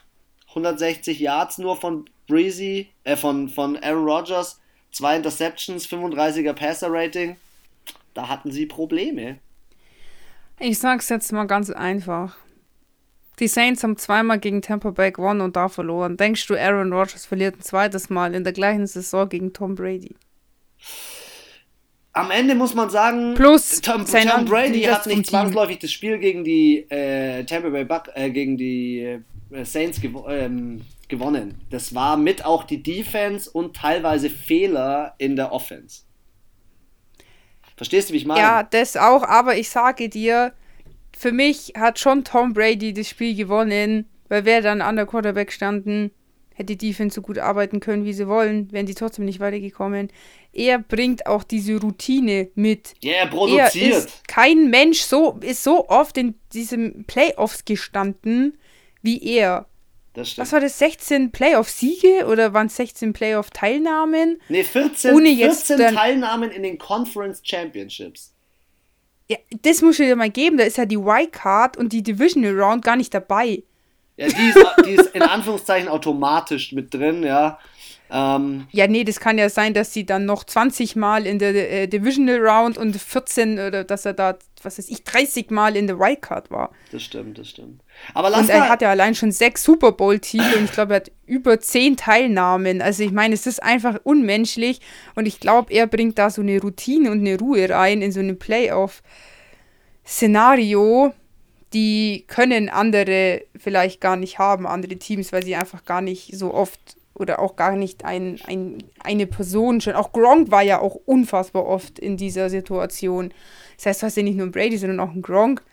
160 0.49 1.19
Yards 1.19 1.57
nur 1.57 1.75
von 1.75 2.05
Breezy, 2.27 2.89
äh, 3.03 3.17
von, 3.17 3.49
von 3.49 3.75
Aaron 3.77 4.05
Rodgers 4.05 4.61
Zwei 4.93 5.17
Interceptions, 5.17 5.87
35er 5.87 6.53
Passer-Rating. 6.53 7.35
Da 8.13 8.29
hatten 8.29 8.51
sie 8.51 8.67
Probleme. 8.67 9.39
Ich 10.59 10.77
sag's 10.79 11.09
jetzt 11.09 11.31
mal 11.31 11.45
ganz 11.45 11.71
einfach. 11.71 12.37
Die 13.39 13.47
Saints 13.47 13.83
haben 13.83 13.97
zweimal 13.97 14.37
gegen 14.37 14.61
Tampa 14.61 14.91
Bay 14.91 15.11
gewonnen 15.11 15.41
und 15.41 15.55
da 15.55 15.67
verloren. 15.67 16.15
Denkst 16.15 16.45
du, 16.45 16.55
Aaron 16.55 16.93
Rodgers 16.93 17.25
verliert 17.25 17.57
ein 17.57 17.61
zweites 17.61 18.11
Mal 18.11 18.35
in 18.35 18.43
der 18.43 18.53
gleichen 18.53 18.85
Saison 18.85 19.27
gegen 19.27 19.51
Tom 19.51 19.73
Brady? 19.73 20.15
Am 22.11 22.29
Ende 22.29 22.53
muss 22.53 22.75
man 22.75 22.91
sagen, 22.91 23.33
Plus 23.33 23.81
Tom, 23.81 24.05
Tom 24.05 24.45
Brady 24.45 24.83
hat 24.83 25.07
nicht 25.07 25.25
zwangsläufig 25.25 25.79
das 25.79 25.91
Spiel 25.91 26.19
gegen 26.19 26.43
die 26.43 26.85
äh, 26.91 27.43
Tampa 27.45 27.69
Bay 27.69 27.85
Buck, 27.85 28.09
äh, 28.13 28.29
gegen 28.29 28.55
die 28.55 29.19
äh, 29.49 29.65
Saints 29.65 29.99
ähm, 30.27 30.81
gewonnen. 31.13 31.61
Das 31.69 31.93
war 31.93 32.17
mit 32.17 32.45
auch 32.45 32.63
die 32.63 32.81
Defense 32.81 33.49
und 33.49 33.75
teilweise 33.75 34.29
Fehler 34.29 35.15
in 35.17 35.35
der 35.35 35.51
Offense. 35.51 36.01
Verstehst 37.75 38.09
du, 38.09 38.13
wie 38.13 38.17
ich 38.17 38.25
meine? 38.25 38.39
Ja, 38.39 38.63
das 38.63 38.97
auch, 38.97 39.23
aber 39.23 39.57
ich 39.57 39.69
sage 39.69 40.09
dir, 40.09 40.53
für 41.15 41.31
mich 41.31 41.73
hat 41.77 41.99
schon 41.99 42.23
Tom 42.23 42.53
Brady 42.53 42.93
das 42.93 43.09
Spiel 43.09 43.35
gewonnen, 43.35 44.09
weil 44.29 44.45
wer 44.45 44.61
dann 44.61 44.81
an 44.81 44.95
der 44.95 45.05
Quarterback 45.05 45.51
standen, 45.51 46.11
hätte 46.55 46.75
die 46.75 46.87
Defense 46.87 47.15
so 47.15 47.21
gut 47.21 47.39
arbeiten 47.39 47.79
können, 47.79 48.05
wie 48.05 48.13
sie 48.13 48.27
wollen, 48.27 48.71
wären 48.71 48.87
sie 48.87 48.93
trotzdem 48.93 49.25
nicht 49.25 49.39
weitergekommen. 49.39 50.09
Er 50.51 50.79
bringt 50.79 51.25
auch 51.25 51.43
diese 51.43 51.79
Routine 51.79 52.49
mit. 52.53 52.93
Ja, 53.01 53.13
er 53.13 53.27
produziert. 53.27 53.75
Er 53.75 53.97
ist 53.97 54.27
kein 54.27 54.69
Mensch 54.69 55.01
so, 55.01 55.39
ist 55.41 55.63
so 55.63 55.87
oft 55.89 56.17
in 56.17 56.35
diesen 56.53 57.05
Playoffs 57.05 57.65
gestanden 57.65 58.57
wie 59.03 59.21
er. 59.23 59.67
Was 60.15 60.51
war 60.51 60.59
das? 60.59 60.77
16 60.77 61.31
Playoff-Siege 61.31 62.25
oder 62.27 62.53
waren 62.53 62.67
es 62.67 62.75
16 62.75 63.13
Playoff-Teilnahmen? 63.13 64.39
Nee, 64.49 64.63
14, 64.63 65.15
Ohne 65.15 65.35
14 65.35 65.77
dann, 65.77 65.95
Teilnahmen 65.95 66.51
in 66.51 66.63
den 66.63 66.77
Conference 66.77 67.41
Championships. 67.43 68.33
Ja, 69.29 69.37
das 69.61 69.81
muss 69.81 69.99
ich 69.99 70.05
dir 70.05 70.15
mal 70.15 70.29
geben. 70.29 70.57
Da 70.57 70.65
ist 70.65 70.77
ja 70.77 70.85
die 70.85 70.97
Y-Card 70.97 71.77
und 71.77 71.93
die 71.93 72.03
Divisional 72.03 72.59
Round 72.59 72.85
gar 72.85 72.95
nicht 72.95 73.13
dabei. 73.13 73.63
Ja, 74.17 74.27
die 74.27 74.49
ist, 74.49 74.65
die 74.85 74.91
ist 74.91 75.15
in 75.15 75.23
Anführungszeichen 75.23 75.89
automatisch 75.89 76.71
mit 76.71 76.93
drin, 76.93 77.23
ja. 77.23 77.57
Ähm, 78.15 78.67
ja, 78.69 78.85
nee, 78.85 79.03
das 79.03 79.19
kann 79.19 79.39
ja 79.39 79.49
sein, 79.49 79.73
dass 79.73 79.91
sie 79.91 80.05
dann 80.05 80.25
noch 80.25 80.43
20 80.43 80.95
Mal 80.95 81.25
in 81.25 81.39
der 81.39 81.55
äh, 81.55 81.87
Divisional 81.87 82.37
Round 82.37 82.77
und 82.77 82.95
14 82.95 83.53
oder 83.53 83.83
dass 83.83 84.05
er 84.05 84.13
da, 84.13 84.37
was 84.61 84.77
weiß 84.77 84.87
ich, 84.89 85.03
30 85.03 85.49
Mal 85.49 85.75
in 85.75 85.87
der 85.87 85.97
Wildcard 85.97 86.51
war. 86.51 86.69
Das 86.91 87.01
stimmt, 87.01 87.39
das 87.39 87.49
stimmt. 87.49 87.81
Aber 88.13 88.29
lass 88.29 88.41
und 88.41 88.49
er 88.49 88.69
hat 88.69 88.83
ja 88.83 88.91
allein 88.91 89.15
schon 89.15 89.31
sechs 89.31 89.63
Super 89.63 89.93
Bowl-Titel 89.93 90.59
und 90.59 90.65
ich 90.65 90.73
glaube, 90.73 90.93
er 90.93 90.97
hat 90.97 91.11
über 91.25 91.59
zehn 91.59 91.97
Teilnahmen. 91.97 92.83
Also 92.83 93.01
ich 93.01 93.11
meine, 93.11 93.33
es 93.33 93.47
ist 93.47 93.63
einfach 93.63 93.99
unmenschlich 94.03 94.79
und 95.15 95.25
ich 95.25 95.39
glaube, 95.39 95.73
er 95.73 95.87
bringt 95.87 96.19
da 96.19 96.29
so 96.29 96.43
eine 96.43 96.61
Routine 96.61 97.09
und 97.09 97.21
eine 97.21 97.39
Ruhe 97.39 97.67
rein 97.67 98.03
in 98.03 98.11
so 98.11 98.19
ein 98.19 98.37
Playoff-Szenario 98.37 101.13
die 101.73 102.25
können 102.27 102.69
andere 102.69 103.41
vielleicht 103.55 103.99
gar 103.99 104.15
nicht 104.15 104.37
haben, 104.37 104.67
andere 104.67 104.97
Teams, 104.97 105.33
weil 105.33 105.43
sie 105.43 105.55
einfach 105.55 105.85
gar 105.85 106.01
nicht 106.01 106.37
so 106.37 106.53
oft 106.53 106.97
oder 107.15 107.39
auch 107.39 107.55
gar 107.55 107.75
nicht 107.75 108.05
ein, 108.05 108.39
ein, 108.47 108.83
eine 109.03 109.27
Person 109.27 109.81
schon. 109.81 109.93
Auch 109.93 110.11
Gronk 110.11 110.51
war 110.51 110.63
ja 110.63 110.79
auch 110.79 110.95
unfassbar 111.05 111.65
oft 111.65 111.99
in 111.99 112.17
dieser 112.17 112.49
Situation. 112.49 113.33
Das 113.77 113.85
heißt, 113.85 114.01
du 114.01 114.05
hast 114.07 114.17
ja 114.17 114.23
nicht 114.23 114.35
nur 114.35 114.45
einen 114.45 114.51
Brady, 114.51 114.77
sondern 114.77 114.99
auch 114.99 115.11
einen 115.11 115.21
Gronk. 115.21 115.63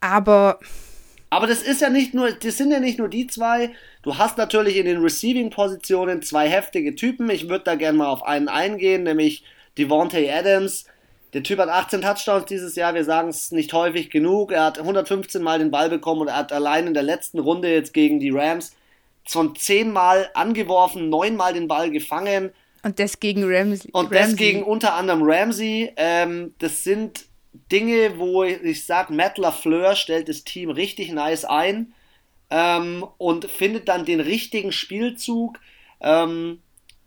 Aber. 0.00 0.58
Aber 1.30 1.46
das 1.46 1.62
ist 1.62 1.80
ja 1.80 1.88
nicht 1.88 2.12
nur, 2.12 2.30
das 2.32 2.58
sind 2.58 2.70
ja 2.72 2.80
nicht 2.80 2.98
nur 2.98 3.08
die 3.08 3.26
zwei. 3.26 3.70
Du 4.02 4.18
hast 4.18 4.36
natürlich 4.36 4.76
in 4.76 4.84
den 4.84 5.00
Receiving-Positionen 5.00 6.20
zwei 6.20 6.48
heftige 6.48 6.94
Typen. 6.94 7.30
Ich 7.30 7.48
würde 7.48 7.64
da 7.64 7.74
gerne 7.74 7.96
mal 7.96 8.08
auf 8.08 8.22
einen 8.22 8.48
eingehen, 8.48 9.04
nämlich 9.04 9.44
Devontae 9.78 10.30
Adams. 10.30 10.84
Der 11.32 11.42
Typ 11.42 11.58
hat 11.58 11.70
18 11.70 12.02
Touchdowns 12.02 12.44
dieses 12.44 12.76
Jahr, 12.76 12.92
wir 12.92 13.04
sagen 13.04 13.30
es 13.30 13.52
nicht 13.52 13.72
häufig 13.72 14.10
genug. 14.10 14.52
Er 14.52 14.64
hat 14.64 14.78
115 14.78 15.42
Mal 15.42 15.58
den 15.58 15.70
Ball 15.70 15.88
bekommen 15.88 16.20
und 16.20 16.28
er 16.28 16.36
hat 16.36 16.52
allein 16.52 16.86
in 16.86 16.92
der 16.92 17.02
letzten 17.02 17.38
Runde 17.38 17.72
jetzt 17.72 17.94
gegen 17.94 18.20
die 18.20 18.28
Rams 18.28 18.76
von 19.26 19.56
zehnmal 19.56 20.30
angeworfen, 20.34 21.08
neunmal 21.08 21.54
den 21.54 21.68
Ball 21.68 21.90
gefangen. 21.90 22.52
Und 22.82 22.98
das 22.98 23.20
gegen 23.20 23.44
Ramsey. 23.44 23.90
Und 23.92 24.12
das 24.12 24.36
gegen 24.36 24.62
unter 24.62 24.94
anderem 24.94 25.22
Ramsey. 25.22 25.92
Ähm, 25.96 26.54
das 26.58 26.82
sind 26.84 27.26
Dinge, 27.70 28.18
wo 28.18 28.42
ich, 28.42 28.60
ich 28.62 28.84
sage, 28.84 29.12
Matt 29.12 29.38
LaFleur 29.38 29.94
stellt 29.94 30.28
das 30.28 30.44
Team 30.44 30.70
richtig 30.70 31.12
nice 31.12 31.44
ein 31.44 31.94
ähm, 32.50 33.06
und 33.18 33.50
findet 33.50 33.88
dann 33.88 34.04
den 34.04 34.20
richtigen 34.20 34.72
Spielzug. 34.72 35.58
Ähm, 36.00 36.60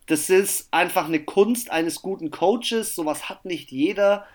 das 0.08 0.30
ist 0.30 0.68
einfach 0.72 1.08
eine 1.08 1.24
Kunst 1.24 1.72
eines 1.72 2.02
guten 2.02 2.32
Coaches. 2.32 2.96
Sowas 2.96 3.28
hat 3.28 3.46
nicht 3.46 3.72
jeder. 3.72 4.26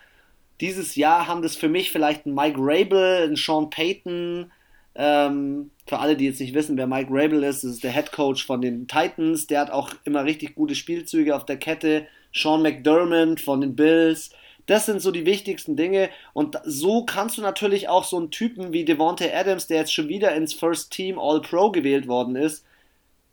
Dieses 0.60 0.96
Jahr 0.96 1.26
haben 1.26 1.42
das 1.42 1.56
für 1.56 1.68
mich 1.68 1.90
vielleicht 1.90 2.26
ein 2.26 2.34
Mike 2.34 2.58
Rabel, 2.58 3.28
ein 3.28 3.36
Sean 3.36 3.70
Payton, 3.70 4.52
ähm, 4.94 5.70
für 5.86 5.98
alle, 5.98 6.16
die 6.16 6.26
jetzt 6.26 6.40
nicht 6.40 6.54
wissen, 6.54 6.76
wer 6.76 6.86
Mike 6.86 7.10
Rabel 7.10 7.42
ist, 7.44 7.64
das 7.64 7.72
ist 7.72 7.84
der 7.84 7.92
Head 7.92 8.12
Coach 8.12 8.44
von 8.44 8.60
den 8.60 8.88
Titans. 8.88 9.46
Der 9.46 9.60
hat 9.60 9.70
auch 9.70 9.90
immer 10.04 10.24
richtig 10.24 10.54
gute 10.54 10.74
Spielzüge 10.74 11.34
auf 11.34 11.46
der 11.46 11.58
Kette. 11.58 12.06
Sean 12.32 12.62
McDermott 12.62 13.40
von 13.40 13.60
den 13.60 13.74
Bills. 13.76 14.30
Das 14.66 14.86
sind 14.86 15.02
so 15.02 15.10
die 15.10 15.26
wichtigsten 15.26 15.76
Dinge. 15.76 16.10
Und 16.32 16.58
so 16.64 17.04
kannst 17.04 17.38
du 17.38 17.42
natürlich 17.42 17.88
auch 17.88 18.04
so 18.04 18.16
einen 18.16 18.30
Typen 18.30 18.72
wie 18.72 18.84
Devontae 18.84 19.32
Adams, 19.34 19.66
der 19.66 19.78
jetzt 19.78 19.92
schon 19.92 20.08
wieder 20.08 20.34
ins 20.34 20.54
First 20.54 20.92
Team 20.92 21.18
All-Pro 21.18 21.72
gewählt 21.72 22.06
worden 22.06 22.36
ist, 22.36 22.64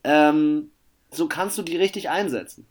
ähm, 0.03 0.71
so 1.11 1.27
kannst 1.27 1.57
du 1.57 1.61
die 1.61 1.77
richtig 1.77 2.09
einsetzen. 2.09 2.65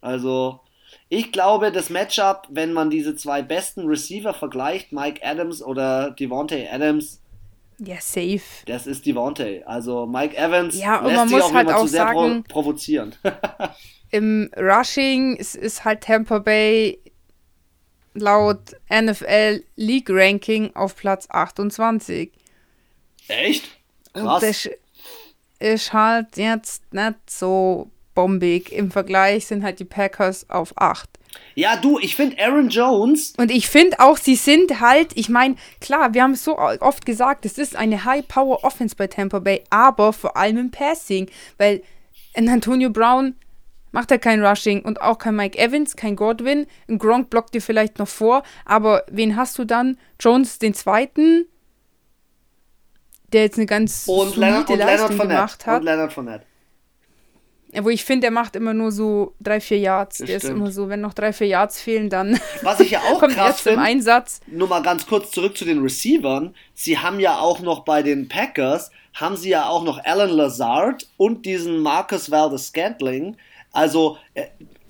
Also, 0.00 0.60
ich 1.08 1.32
glaube, 1.32 1.72
das 1.72 1.90
Matchup, 1.90 2.48
wenn 2.50 2.72
man 2.72 2.90
diese 2.90 3.16
zwei 3.16 3.42
besten 3.42 3.86
Receiver 3.86 4.34
vergleicht, 4.34 4.92
Mike 4.92 5.20
Adams 5.24 5.62
oder 5.62 6.10
Devontae 6.10 6.68
Adams, 6.68 7.20
ja, 7.78 7.96
safe. 8.00 8.42
Das 8.66 8.86
ist 8.86 9.06
Devontae. 9.06 9.62
Also 9.64 10.06
Mike 10.06 10.36
Evans 10.36 10.78
ja, 10.78 10.98
und 10.98 11.06
lässt 11.06 11.16
man 11.16 11.28
sich 11.28 11.36
muss 11.36 11.44
auch 11.44 11.54
halt 11.54 11.68
auch 11.70 11.86
sehr 11.86 12.06
sagen, 12.06 12.44
pro 12.44 12.62
provozieren. 12.62 13.14
Im 14.10 14.50
Rushing 14.56 15.36
ist, 15.36 15.56
ist 15.56 15.84
halt 15.84 16.02
Tampa 16.02 16.38
Bay 16.38 17.00
laut 18.14 18.76
NFL 18.88 19.64
League 19.76 20.08
Ranking 20.08 20.74
auf 20.74 20.96
Platz 20.96 21.26
28. 21.30 22.32
Echt? 23.28 23.64
Krass. 24.12 24.22
Und 24.22 24.42
das 24.42 24.70
ist 25.58 25.92
halt 25.92 26.36
jetzt 26.36 26.92
nicht 26.92 27.18
so 27.28 27.90
bombig. 28.14 28.72
Im 28.72 28.90
Vergleich 28.90 29.46
sind 29.46 29.62
halt 29.62 29.78
die 29.80 29.84
Packers 29.84 30.48
auf 30.50 30.72
8. 30.76 31.08
Ja, 31.54 31.76
du, 31.76 31.98
ich 31.98 32.16
finde 32.16 32.38
Aaron 32.38 32.68
Jones. 32.68 33.34
Und 33.36 33.50
ich 33.50 33.68
finde 33.68 34.00
auch, 34.00 34.16
sie 34.16 34.36
sind 34.36 34.80
halt, 34.80 35.12
ich 35.14 35.28
meine, 35.28 35.56
klar, 35.80 36.14
wir 36.14 36.22
haben 36.22 36.32
es 36.32 36.44
so 36.44 36.58
oft 36.58 37.06
gesagt, 37.06 37.44
es 37.44 37.58
ist 37.58 37.76
eine 37.76 38.04
High-Power-Offense 38.04 38.96
bei 38.96 39.06
Tampa 39.06 39.38
Bay, 39.38 39.62
aber 39.70 40.12
vor 40.12 40.36
allem 40.36 40.58
im 40.58 40.70
Passing, 40.70 41.28
weil 41.58 41.82
ein 42.34 42.48
Antonio 42.48 42.90
Brown 42.90 43.34
macht 43.92 44.10
er 44.10 44.18
kein 44.18 44.44
Rushing 44.44 44.82
und 44.82 45.00
auch 45.00 45.18
kein 45.18 45.36
Mike 45.36 45.56
Evans, 45.56 45.94
kein 45.94 46.16
Godwin. 46.16 46.66
Ein 46.88 46.98
Gronk 46.98 47.30
blockt 47.30 47.54
dir 47.54 47.62
vielleicht 47.62 47.98
noch 48.00 48.08
vor, 48.08 48.42
aber 48.64 49.04
wen 49.08 49.36
hast 49.36 49.56
du 49.58 49.64
dann? 49.64 49.96
Jones 50.18 50.58
den 50.58 50.74
Zweiten, 50.74 51.46
der 53.32 53.42
jetzt 53.42 53.56
eine 53.56 53.66
ganz 53.66 54.06
und 54.08 54.34
solide 54.34 54.40
Leonard, 54.40 54.70
und 54.70 54.78
Leistung 54.78 55.10
Leonard 55.10 55.28
gemacht 55.28 55.66
hat. 55.66 55.80
Und 55.80 55.84
Leonard 55.84 56.12
Fournette. 56.12 56.46
Wo 57.82 57.88
ich 57.88 58.04
finde, 58.04 58.22
der 58.22 58.30
macht 58.30 58.56
immer 58.56 58.74
nur 58.74 58.92
so 58.92 59.34
drei, 59.40 59.60
vier 59.60 59.78
Yards. 59.78 60.18
Das 60.18 60.26
der 60.26 60.38
stimmt. 60.38 60.52
ist 60.52 60.58
immer 60.58 60.70
so, 60.70 60.88
wenn 60.88 61.00
noch 61.00 61.14
drei, 61.14 61.32
vier 61.32 61.48
Yards 61.48 61.80
fehlen, 61.80 62.10
dann 62.10 62.38
Was 62.62 62.80
ich 62.80 62.92
ja 62.92 63.00
auch 63.00 63.20
kommt 63.20 63.34
krass 63.34 63.60
finde, 63.60 63.80
Einsatz. 63.80 64.40
Nur 64.46 64.68
mal 64.68 64.82
ganz 64.82 65.06
kurz 65.06 65.30
zurück 65.30 65.56
zu 65.56 65.64
den 65.64 65.80
Receivern. 65.80 66.54
Sie 66.74 66.98
haben 66.98 67.20
ja 67.20 67.38
auch 67.38 67.60
noch 67.60 67.84
bei 67.84 68.02
den 68.02 68.28
Packers, 68.28 68.90
haben 69.14 69.36
sie 69.36 69.50
ja 69.50 69.68
auch 69.68 69.84
noch 69.84 70.04
Alan 70.04 70.30
Lazard 70.30 71.08
und 71.16 71.46
diesen 71.46 71.78
Marcus 71.78 72.30
Valdez 72.30 72.68
Scantling. 72.68 73.36
Also, 73.72 74.18
äh, 74.34 74.44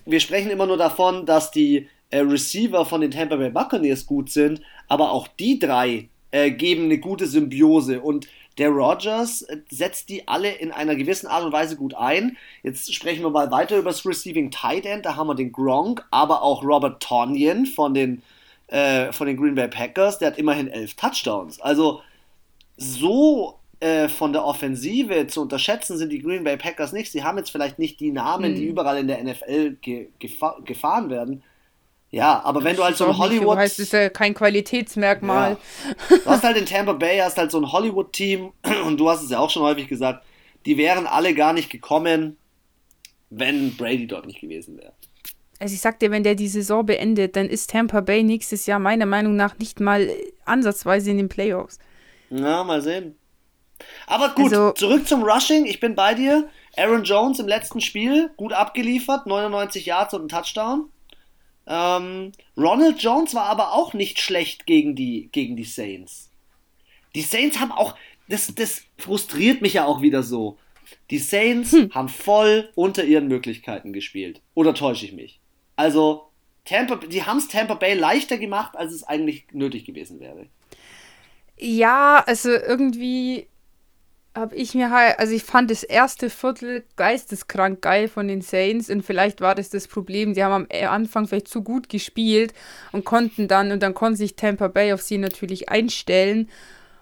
wir 0.05 0.19
sprechen 0.19 0.51
immer 0.51 0.67
nur 0.67 0.77
davon, 0.77 1.25
dass 1.25 1.51
die 1.51 1.87
äh, 2.11 2.19
Receiver 2.19 2.85
von 2.85 3.01
den 3.01 3.11
Tampa 3.11 3.35
Bay 3.35 3.49
Buccaneers 3.49 4.05
gut 4.05 4.29
sind, 4.29 4.61
aber 4.87 5.11
auch 5.11 5.27
die 5.27 5.57
drei 5.59 6.09
äh, 6.31 6.51
geben 6.51 6.85
eine 6.85 6.99
gute 6.99 7.27
Symbiose 7.27 8.01
und 8.01 8.27
der 8.57 8.69
Rogers 8.69 9.45
setzt 9.69 10.09
die 10.09 10.27
alle 10.27 10.51
in 10.51 10.71
einer 10.71 10.95
gewissen 10.95 11.27
Art 11.27 11.43
und 11.43 11.51
Weise 11.51 11.75
gut 11.75 11.93
ein. 11.93 12.37
Jetzt 12.63 12.93
sprechen 12.93 13.23
wir 13.23 13.29
mal 13.29 13.51
weiter 13.51 13.77
über 13.77 13.89
das 13.89 14.05
Receiving 14.05 14.51
Tight 14.51 14.85
End. 14.85 15.05
Da 15.05 15.15
haben 15.15 15.27
wir 15.27 15.35
den 15.35 15.51
Gronk, 15.51 16.05
aber 16.11 16.41
auch 16.41 16.63
Robert 16.63 17.03
Tonyan 17.03 17.65
von 17.65 17.93
den, 17.93 18.23
äh, 18.67 19.11
von 19.11 19.27
den 19.27 19.37
Green 19.37 19.55
Bay 19.55 19.67
Packers. 19.67 20.19
Der 20.19 20.29
hat 20.29 20.37
immerhin 20.37 20.69
elf 20.69 20.93
Touchdowns. 20.93 21.59
Also 21.59 22.01
so 22.77 23.59
äh, 23.81 24.07
von 24.07 24.31
der 24.31 24.45
Offensive 24.45 25.27
zu 25.27 25.41
unterschätzen 25.41 25.97
sind 25.97 26.09
die 26.09 26.21
Green 26.21 26.45
Bay 26.45 26.55
Packers 26.55 26.93
nicht. 26.93 27.11
Sie 27.11 27.23
haben 27.23 27.37
jetzt 27.37 27.51
vielleicht 27.51 27.77
nicht 27.77 27.99
die 27.99 28.11
Namen, 28.11 28.51
mhm. 28.51 28.55
die 28.55 28.65
überall 28.65 28.97
in 28.97 29.07
der 29.07 29.21
NFL 29.21 29.77
ge 29.81 30.07
gefa 30.19 30.57
gefahren 30.63 31.09
werden. 31.09 31.43
Ja, 32.11 32.41
aber 32.43 32.63
wenn 32.63 32.75
du 32.75 32.83
halt 32.83 32.95
so 32.95 33.07
ein 33.07 33.17
Hollywood. 33.17 33.55
Das 33.55 33.63
heißt, 33.63 33.79
ist 33.79 33.93
ja 33.93 34.09
kein 34.09 34.33
Qualitätsmerkmal. 34.33 35.57
Ja. 36.09 36.17
Du 36.17 36.25
hast 36.25 36.43
halt 36.43 36.57
in 36.57 36.65
Tampa 36.65 36.93
Bay, 36.93 37.17
hast 37.19 37.37
halt 37.37 37.51
so 37.51 37.59
ein 37.59 37.71
Hollywood-Team 37.71 38.53
und 38.85 38.97
du 38.97 39.09
hast 39.09 39.23
es 39.23 39.31
ja 39.31 39.39
auch 39.39 39.49
schon 39.49 39.63
häufig 39.63 39.87
gesagt, 39.87 40.25
die 40.65 40.77
wären 40.77 41.07
alle 41.07 41.33
gar 41.33 41.53
nicht 41.53 41.69
gekommen, 41.69 42.37
wenn 43.29 43.75
Brady 43.75 44.07
dort 44.07 44.25
nicht 44.25 44.39
gewesen 44.39 44.77
wäre. 44.77 44.93
Also 45.59 45.73
ich 45.73 45.81
sag 45.81 45.99
dir, 45.99 46.11
wenn 46.11 46.23
der 46.23 46.35
die 46.35 46.47
Saison 46.47 46.85
beendet, 46.85 47.35
dann 47.35 47.47
ist 47.47 47.69
Tampa 47.69 48.01
Bay 48.01 48.23
nächstes 48.23 48.65
Jahr 48.65 48.79
meiner 48.79 49.05
Meinung 49.05 49.35
nach 49.35 49.57
nicht 49.57 49.79
mal 49.79 50.09
ansatzweise 50.45 51.11
in 51.11 51.17
den 51.17 51.29
Playoffs. 51.29 51.79
Na, 52.29 52.63
mal 52.63 52.81
sehen. 52.81 53.17
Aber 54.07 54.29
gut, 54.29 54.53
also, 54.53 54.71
zurück 54.71 55.07
zum 55.07 55.23
Rushing. 55.23 55.65
Ich 55.65 55.79
bin 55.79 55.95
bei 55.95 56.13
dir. 56.13 56.49
Aaron 56.77 57.03
Jones 57.03 57.39
im 57.39 57.47
letzten 57.47 57.81
Spiel 57.81 58.29
gut 58.37 58.53
abgeliefert, 58.53 59.27
99 59.27 59.85
Yards 59.85 60.13
und 60.13 60.25
ein 60.25 60.29
Touchdown. 60.29 60.89
Ähm, 61.67 62.31
Ronald 62.57 63.01
Jones 63.01 63.33
war 63.33 63.45
aber 63.45 63.73
auch 63.73 63.93
nicht 63.93 64.19
schlecht 64.19 64.65
gegen 64.65 64.95
die, 64.95 65.29
gegen 65.31 65.55
die 65.55 65.63
Saints. 65.63 66.29
Die 67.15 67.21
Saints 67.21 67.59
haben 67.59 67.71
auch, 67.71 67.95
das, 68.27 68.53
das 68.53 68.83
frustriert 68.97 69.61
mich 69.61 69.73
ja 69.73 69.85
auch 69.85 70.01
wieder 70.01 70.21
so. 70.21 70.57
Die 71.09 71.17
Saints 71.17 71.71
hm. 71.71 71.91
haben 71.93 72.09
voll 72.09 72.69
unter 72.75 73.03
ihren 73.03 73.27
Möglichkeiten 73.27 73.93
gespielt. 73.93 74.41
Oder 74.53 74.73
täusche 74.73 75.05
ich 75.05 75.13
mich? 75.13 75.39
Also, 75.75 76.29
Tampa, 76.65 76.95
die 76.95 77.23
haben 77.23 77.37
es 77.37 77.47
Tampa 77.47 77.75
Bay 77.75 77.93
leichter 77.95 78.37
gemacht, 78.37 78.75
als 78.75 78.93
es 78.93 79.03
eigentlich 79.03 79.45
nötig 79.51 79.85
gewesen 79.85 80.19
wäre. 80.19 80.47
Ja, 81.57 82.23
also 82.25 82.49
irgendwie 82.49 83.47
habe 84.35 84.55
ich 84.55 84.75
mir 84.75 84.91
halt, 84.91 85.17
also 85.17 85.33
ich 85.33 85.43
fand 85.43 85.71
das 85.71 85.83
erste 85.83 86.29
Viertel 86.29 86.83
geisteskrank 86.97 87.81
geil 87.81 88.07
von 88.09 88.27
den 88.27 88.41
Saints 88.41 88.89
und 88.89 89.03
vielleicht 89.03 89.41
war 89.41 89.55
das 89.55 89.69
das 89.69 89.87
Problem, 89.87 90.33
die 90.33 90.43
haben 90.43 90.51
am 90.51 90.67
äh, 90.69 90.85
Anfang 90.85 91.27
vielleicht 91.27 91.47
zu 91.47 91.63
gut 91.63 91.87
gespielt 91.89 92.53
und 92.91 93.05
konnten 93.05 93.47
dann, 93.47 93.71
und 93.71 93.81
dann 93.81 93.93
konnte 93.93 94.17
sich 94.17 94.35
Tampa 94.35 94.67
Bay 94.67 94.93
auf 94.93 95.01
sie 95.01 95.17
natürlich 95.17 95.69
einstellen 95.69 96.49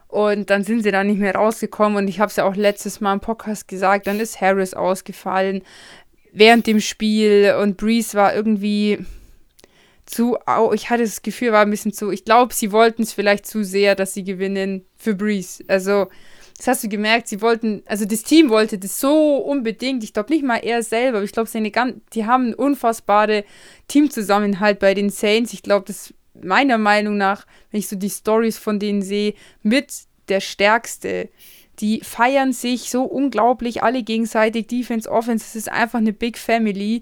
und 0.08 0.52
dann 0.52 0.64
sind 0.64 0.84
sie 0.84 0.92
da 0.92 1.04
nicht 1.04 1.20
mehr 1.20 1.36
rausgekommen 1.36 1.98
und 1.98 2.08
ich 2.08 2.20
habe 2.20 2.30
es 2.30 2.36
ja 2.36 2.46
auch 2.46 2.56
letztes 2.56 3.02
Mal 3.02 3.14
im 3.14 3.20
Podcast 3.20 3.68
gesagt, 3.68 4.06
dann 4.06 4.20
ist 4.20 4.40
Harris 4.40 4.76
ausgefallen 4.76 5.64
während 6.34 6.68
dem 6.68 6.82
Spiel 6.82 7.56
und 7.62 7.78
Breeze 7.78 8.18
war 8.18 8.36
irgendwie 8.36 9.00
zu, 10.06 10.38
ich 10.74 10.90
hatte 10.90 11.04
das 11.04 11.22
Gefühl, 11.22 11.54
war 11.54 11.62
ein 11.62 11.70
bisschen 11.70 11.94
zu, 11.94 12.12
ich 12.12 12.26
glaube, 12.26 12.54
sie 12.54 12.72
wollten 12.72 13.04
es 13.04 13.14
vielleicht 13.14 13.46
zu 13.46 13.64
sehr, 13.64 13.96
dass 13.96 14.14
sie 14.14 14.24
gewinnen 14.24 14.86
für 14.98 15.16
Breeze. 15.16 15.64
Also, 15.68 16.08
das 16.58 16.68
hast 16.68 16.84
du 16.84 16.90
gemerkt, 16.90 17.28
sie 17.28 17.42
wollten, 17.42 17.84
also 17.86 18.06
das 18.06 18.24
Team 18.24 18.50
wollte 18.50 18.78
das 18.78 19.00
so 19.00 19.38
unbedingt. 19.38 20.04
Ich 20.04 20.14
glaube 20.14 20.32
nicht 20.32 20.44
mal 20.44 20.58
er 20.58 20.84
selber, 20.84 21.18
aber 21.18 21.26
ich 21.26 21.32
glaube, 21.32 21.50
seine 21.50 21.72
ganz, 21.72 21.96
die 22.14 22.26
haben 22.26 22.46
einen 22.46 22.54
unfassbare 22.54 23.44
Teamzusammenhalt 23.88 24.80
bei 24.80 24.94
den 24.94 25.10
Saints. 25.10 25.54
Ich 25.54 25.64
glaube, 25.64 25.86
das 25.88 26.14
meiner 26.42 26.78
Meinung 26.78 27.18
nach, 27.18 27.46
wenn 27.72 27.80
ich 27.80 27.88
so 27.88 27.96
die 27.96 28.10
Stories 28.10 28.58
von 28.58 28.80
denen 28.80 29.02
sehe, 29.02 29.34
mit 29.62 29.92
der 30.30 30.40
stärkste. 30.40 31.30
Die 31.80 32.02
feiern 32.02 32.54
sich 32.54 32.90
so 32.90 33.04
unglaublich 33.04 33.82
alle 33.82 34.04
gegenseitig, 34.04 34.68
Defense, 34.68 35.10
Offense, 35.10 35.46
es 35.48 35.56
ist 35.56 35.72
einfach 35.72 36.00
eine 36.00 36.14
Big 36.14 36.38
Family. 36.38 37.02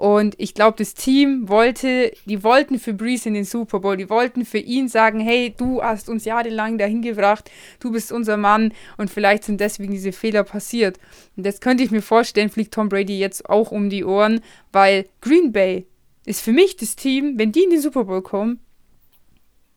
Und 0.00 0.34
ich 0.38 0.54
glaube, 0.54 0.78
das 0.78 0.94
Team 0.94 1.50
wollte, 1.50 2.12
die 2.24 2.42
wollten 2.42 2.78
für 2.78 2.94
Breeze 2.94 3.28
in 3.28 3.34
den 3.34 3.44
Super 3.44 3.80
Bowl, 3.80 3.98
die 3.98 4.08
wollten 4.08 4.46
für 4.46 4.56
ihn 4.56 4.88
sagen, 4.88 5.20
hey, 5.20 5.54
du 5.54 5.82
hast 5.82 6.08
uns 6.08 6.24
jahrelang 6.24 6.78
dahin 6.78 7.02
gebracht, 7.02 7.50
du 7.80 7.92
bist 7.92 8.10
unser 8.10 8.38
Mann 8.38 8.72
und 8.96 9.10
vielleicht 9.10 9.44
sind 9.44 9.60
deswegen 9.60 9.92
diese 9.92 10.12
Fehler 10.12 10.42
passiert. 10.42 10.98
Und 11.36 11.44
das 11.44 11.60
könnte 11.60 11.84
ich 11.84 11.90
mir 11.90 12.00
vorstellen, 12.00 12.48
fliegt 12.48 12.72
Tom 12.72 12.88
Brady 12.88 13.18
jetzt 13.18 13.50
auch 13.50 13.72
um 13.72 13.90
die 13.90 14.02
Ohren, 14.02 14.40
weil 14.72 15.04
Green 15.20 15.52
Bay 15.52 15.86
ist 16.24 16.40
für 16.40 16.52
mich 16.52 16.78
das 16.78 16.96
Team, 16.96 17.34
wenn 17.36 17.52
die 17.52 17.64
in 17.64 17.70
den 17.70 17.82
Super 17.82 18.04
Bowl 18.04 18.22
kommen, 18.22 18.58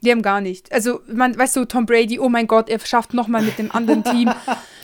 die 0.04 0.12
haben 0.12 0.22
gar 0.22 0.40
nicht. 0.40 0.72
Also, 0.72 1.02
man, 1.06 1.38
weißt 1.38 1.58
du, 1.58 1.66
Tom 1.66 1.86
Brady, 1.86 2.18
oh 2.18 2.30
mein 2.30 2.48
Gott, 2.48 2.70
er 2.70 2.80
schafft 2.80 3.14
nochmal 3.14 3.42
mit 3.42 3.60
dem 3.60 3.74
anderen 3.74 4.06
Team 4.06 4.32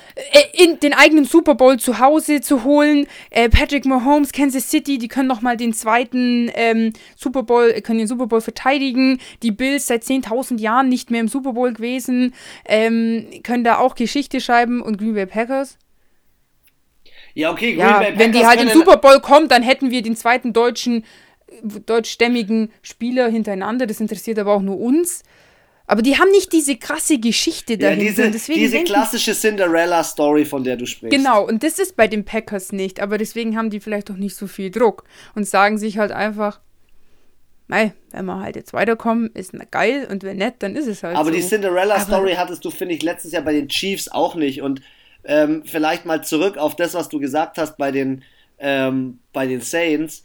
in 0.54 0.80
den 0.80 0.94
eigenen 0.94 1.26
Super 1.26 1.56
Bowl 1.56 1.80
zu 1.80 2.00
Hause 2.00 2.42
zu 2.42 2.64
holen. 2.64 3.08
Äh, 3.30 3.50
Patrick 3.50 3.86
Mahomes, 3.86 4.32
Kansas 4.32 4.70
City, 4.70 4.98
die 4.98 5.08
können 5.08 5.28
nochmal 5.28 5.58
den 5.58 5.74
zweiten 5.74 6.52
ähm, 6.54 6.94
Super 7.16 7.44
Bowl, 7.44 7.72
äh, 7.72 7.82
können 7.82 8.00
den 8.00 8.08
Super 8.08 8.28
Bowl 8.28 8.42
verteidigen. 8.42 9.20
Die 9.44 9.52
Bills 9.52 9.88
seit 9.88 10.04
10.000 10.04 10.60
Jahren 10.60 10.90
nicht 10.90 11.12
mehr 11.12 11.22
im 11.22 11.28
Super 11.28 11.54
Bowl 11.54 11.74
gewesen, 11.74 12.34
ähm, 12.66 13.28
können 13.44 13.64
da 13.64 13.78
auch 13.78 13.96
Geschichte 13.96 14.42
schreiben 14.42 14.82
und 14.82 14.98
Green 14.98 15.14
Bay 15.14 15.26
Packers. 15.26 15.78
Ja, 17.34 17.52
okay, 17.52 17.76
Green 17.76 17.80
ja, 17.80 18.00
Bay 18.00 18.12
Packers. 18.12 18.20
Wenn 18.20 18.32
die 18.32 18.46
halt 18.46 18.62
im 18.62 18.70
Super 18.70 18.98
Bowl 18.98 19.20
kommen, 19.20 19.48
dann 19.48 19.64
hätten 19.64 19.92
wir 19.92 20.02
den 20.02 20.16
zweiten 20.16 20.54
deutschen, 20.54 21.06
deutschstämmigen 21.86 22.72
Spieler 22.82 23.30
hintereinander. 23.30 23.88
Das 23.88 24.00
interessiert 24.00 24.40
aber 24.40 24.54
auch 24.54 24.62
nur 24.62 24.80
uns. 24.80 25.24
Aber 25.90 26.04
die 26.04 26.20
haben 26.20 26.30
nicht 26.30 26.54
diese 26.54 26.78
krasse 26.78 27.18
Geschichte 27.18 27.76
dahinter. 27.76 28.26
Ja, 28.26 28.30
diese, 28.30 28.54
diese 28.54 28.84
klassische 28.84 29.34
Cinderella-Story, 29.34 30.46
von 30.46 30.64
der 30.64 30.78
du 30.78 30.86
sprichst. 30.86 31.18
Genau, 31.18 31.48
und 31.48 31.64
das 31.64 31.80
ist 31.80 31.96
bei 31.96 32.08
den 32.08 32.26
Packers 32.26 32.72
nicht. 32.72 33.00
Aber 33.00 33.18
deswegen 33.18 33.58
haben 33.58 33.72
die 33.72 33.80
vielleicht 33.80 34.12
auch 34.12 34.16
nicht 34.16 34.36
so 34.36 34.46
viel 34.46 34.70
Druck 34.70 35.04
und 35.34 35.48
sagen 35.48 35.80
sich 35.80 35.98
halt 35.98 36.12
einfach, 36.12 36.60
Mei, 37.66 37.94
wenn 38.12 38.26
wir 38.26 38.40
halt 38.40 38.56
jetzt 38.56 38.72
weiterkommen, 38.72 39.32
ist 39.34 39.52
geil 39.72 40.08
und 40.12 40.22
wenn 40.22 40.38
nicht, 40.38 40.58
dann 40.60 40.76
ist 40.76 40.86
es 40.86 41.02
halt 41.02 41.18
Aber 41.18 41.30
so. 41.30 41.36
die 41.36 41.42
Cinderella-Story 41.42 42.36
hattest 42.36 42.64
du, 42.64 42.70
finde 42.70 42.94
ich, 42.94 43.02
letztes 43.02 43.32
Jahr 43.32 43.42
bei 43.42 43.54
den 43.54 43.68
Chiefs 43.68 44.10
auch 44.10 44.36
nicht. 44.36 44.62
Und 44.62 44.84
ähm, 45.24 45.64
vielleicht 45.66 46.06
mal 46.06 46.24
zurück 46.24 46.58
auf 46.58 46.76
das, 46.76 46.94
was 46.94 47.10
du 47.10 47.20
gesagt 47.20 47.58
hast 47.58 47.78
bei 47.78 47.90
den, 47.90 48.24
ähm, 48.60 49.18
bei 49.34 49.48
den 49.48 49.62
Saints 49.62 50.22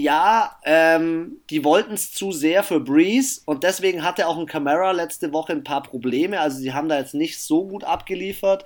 ja, 0.00 0.56
ähm, 0.64 1.42
die 1.50 1.64
wollten 1.64 1.92
es 1.92 2.12
zu 2.12 2.32
sehr 2.32 2.62
für 2.62 2.80
Breeze 2.80 3.42
und 3.44 3.62
deswegen 3.62 4.02
hatte 4.02 4.26
auch 4.26 4.38
ein 4.38 4.46
Camara 4.46 4.92
letzte 4.92 5.34
Woche 5.34 5.52
ein 5.52 5.64
paar 5.64 5.82
Probleme. 5.82 6.40
Also 6.40 6.58
sie 6.60 6.72
haben 6.72 6.88
da 6.88 6.98
jetzt 6.98 7.12
nicht 7.12 7.42
so 7.42 7.66
gut 7.68 7.84
abgeliefert. 7.84 8.64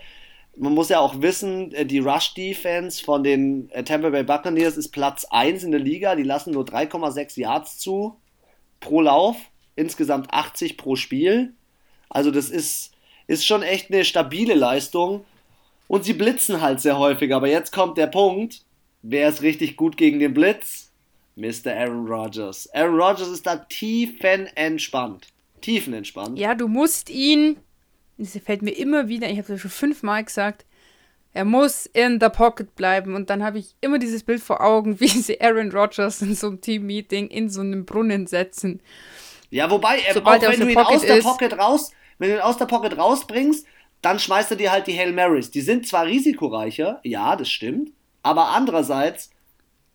Man 0.57 0.73
muss 0.73 0.89
ja 0.89 1.01
auch 1.01 1.21
wissen, 1.23 1.73
äh, 1.73 1.85
die 1.85 1.99
Rush-Defense 1.99 3.03
von 3.03 3.25
den 3.25 3.69
äh, 3.71 3.83
Tampa 3.83 4.11
Bay 4.11 4.23
Buccaneers 4.23 4.77
ist 4.77 4.91
Platz 4.91 5.27
1 5.29 5.65
in 5.65 5.73
der 5.73 5.81
Liga. 5.81 6.15
Die 6.15 6.23
lassen 6.23 6.53
nur 6.53 6.65
3,6 6.65 7.41
Yards 7.41 7.79
zu 7.79 8.21
pro 8.79 9.01
Lauf, 9.01 9.37
insgesamt 9.75 10.33
80 10.33 10.77
pro 10.77 10.95
Spiel. 10.95 11.55
Also 12.09 12.31
das 12.31 12.51
ist, 12.51 12.93
ist 13.27 13.45
schon 13.45 13.65
echt 13.65 13.91
eine 13.91 14.05
stabile 14.05 14.55
Leistung. 14.55 15.25
Und 15.89 16.05
sie 16.05 16.15
blitzen 16.15 16.61
halt 16.61 16.81
sehr 16.81 17.01
häufig. 17.01 17.35
Aber 17.35 17.49
jetzt 17.49 17.73
kommt 17.73 17.99
der 17.99 18.07
Punkt, 18.07 18.63
wer 19.03 19.29
ist 19.29 19.43
richtig 19.43 19.77
gut 19.77 19.97
gegen 19.97 20.21
den 20.21 20.33
Blitz? 20.33 20.86
Mr. 21.37 21.75
Aaron 21.75 22.07
Rodgers. 22.07 22.69
Aaron 22.75 22.99
Rodgers 22.99 23.29
ist 23.29 23.47
da 23.47 23.57
tiefenentspannt. 23.57 25.29
Tiefenentspannt. 25.61 26.39
Ja, 26.39 26.55
du 26.55 26.67
musst 26.67 27.11
ihn, 27.11 27.59
das 28.19 28.39
fällt 28.45 28.63
mir 28.63 28.73
immer 28.73 29.09
wieder, 29.09 29.29
ich 29.29 29.39
habe 29.39 29.49
das 29.49 29.61
schon 29.61 29.71
fünfmal 29.71 30.25
gesagt, 30.25 30.65
er 31.37 31.45
muss 31.45 31.85
in 31.85 32.19
der 32.19 32.31
Pocket 32.31 32.75
bleiben. 32.75 33.15
Und 33.15 33.29
dann 33.29 33.45
habe 33.45 33.59
ich 33.59 33.75
immer 33.83 33.99
dieses 33.99 34.25
Bild 34.25 34.41
vor 34.41 34.63
Augen, 34.63 34.99
wie 35.01 35.09
sie 35.09 35.41
Aaron 35.41 35.71
Rodgers 35.71 36.23
in 36.23 36.35
so 36.35 36.49
einem 36.49 36.61
Team-Meeting 36.63 37.29
in 37.29 37.51
so 37.51 37.61
einem 37.61 37.85
Brunnen 37.85 38.27
setzen. 38.27 38.81
Ja, 39.51 39.71
wobei, 39.71 39.99
ähm, 39.99 40.27
auch 40.27 40.41
wenn 40.41 40.61
du 40.61 40.71
ihn 40.71 40.79
aus 40.79 41.03
der 41.03 41.21
Pocket 41.21 41.59
raus, 41.59 41.93
wenn 42.19 42.31
du 42.31 42.37
ihn 42.37 42.41
aus 42.41 42.57
der 42.57 42.65
Pocket 42.65 42.97
rausbringst, 42.97 43.67
dann 44.01 44.19
schmeißt 44.19 44.53
er 44.53 44.57
dir 44.57 44.73
halt 44.73 44.87
die 44.87 44.99
Hail 44.99 45.13
Marys. 45.13 45.51
Die 45.51 45.61
sind 45.61 45.87
zwar 45.87 46.07
risikoreicher, 46.07 47.01
ja, 47.05 47.37
das 47.37 47.51
stimmt, 47.51 47.93
aber 48.23 48.49
andererseits 48.49 49.31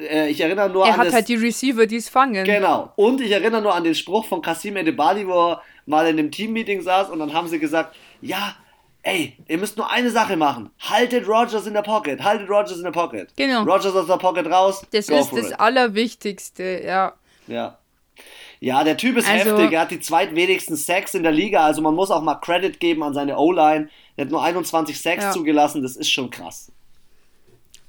äh, 0.02 0.30
ich 0.30 0.42
erinnere 0.42 0.70
nur 0.70 0.86
er 0.86 0.94
an. 0.94 1.00
Er 1.00 1.06
hat 1.08 1.14
halt 1.14 1.28
die 1.28 1.36
Receiver, 1.36 1.86
die 1.86 1.98
es 1.98 2.10
fangen. 2.10 2.44
Genau. 2.44 2.92
Und 2.96 3.22
ich 3.22 3.32
erinnere 3.32 3.62
nur 3.62 3.74
an 3.74 3.84
den 3.84 3.96
Spruch 3.96 4.26
von 4.26 4.42
Kasim 4.42 4.78
Edebali, 4.78 5.28
wo 5.28 5.52
er 5.52 5.62
mal 5.86 6.08
in 6.08 6.20
einem 6.20 6.32
Teammeeting 6.32 6.82
saß 6.82 7.10
und 7.10 7.20
dann 7.20 7.34
haben 7.34 7.48
sie 7.48 7.60
gesagt: 7.60 7.96
Ja, 8.22 8.56
ey, 9.04 9.38
ihr 9.48 9.58
müsst 9.58 9.78
nur 9.78 9.90
eine 9.90 10.12
Sache 10.12 10.38
machen. 10.38 10.70
Haltet 10.80 11.28
Rogers 11.28 11.68
in 11.68 11.74
der 11.74 11.82
Pocket. 11.82 12.22
Haltet 12.24 12.50
Rogers 12.50 12.78
in 12.78 12.84
der 12.84 12.92
Pocket. 12.92 13.30
Genau. 13.36 13.64
Rogers 13.64 13.96
aus 13.96 14.08
der 14.08 14.18
Pocket 14.18 14.48
raus. 14.48 14.86
Das 14.92 15.10
ist 15.10 15.32
das 15.32 15.52
it. 15.52 15.60
Allerwichtigste, 15.60 16.82
ja. 16.86 17.14
Ja. 17.48 17.78
Ja, 18.60 18.84
der 18.84 18.96
Typ 18.96 19.18
ist 19.18 19.28
also, 19.28 19.58
heftig. 19.58 19.74
Er 19.74 19.82
hat 19.82 19.92
die 19.92 20.00
zweitwenigsten 20.00 20.76
Sacks 20.76 21.16
in 21.16 21.24
der 21.24 21.32
Liga. 21.32 21.66
Also 21.66 21.82
man 21.82 21.96
muss 21.96 22.12
auch 22.12 22.22
mal 22.22 22.36
Credit 22.36 22.80
geben 22.80 23.02
an 23.02 23.14
seine 23.16 23.38
O-Line. 23.38 23.90
Er 24.16 24.26
hat 24.26 24.32
nur 24.32 24.44
21 24.44 25.02
Sacks 25.02 25.24
ja. 25.24 25.32
zugelassen. 25.32 25.82
Das 25.82 25.96
ist 25.96 26.12
schon 26.12 26.30
krass. 26.30 26.72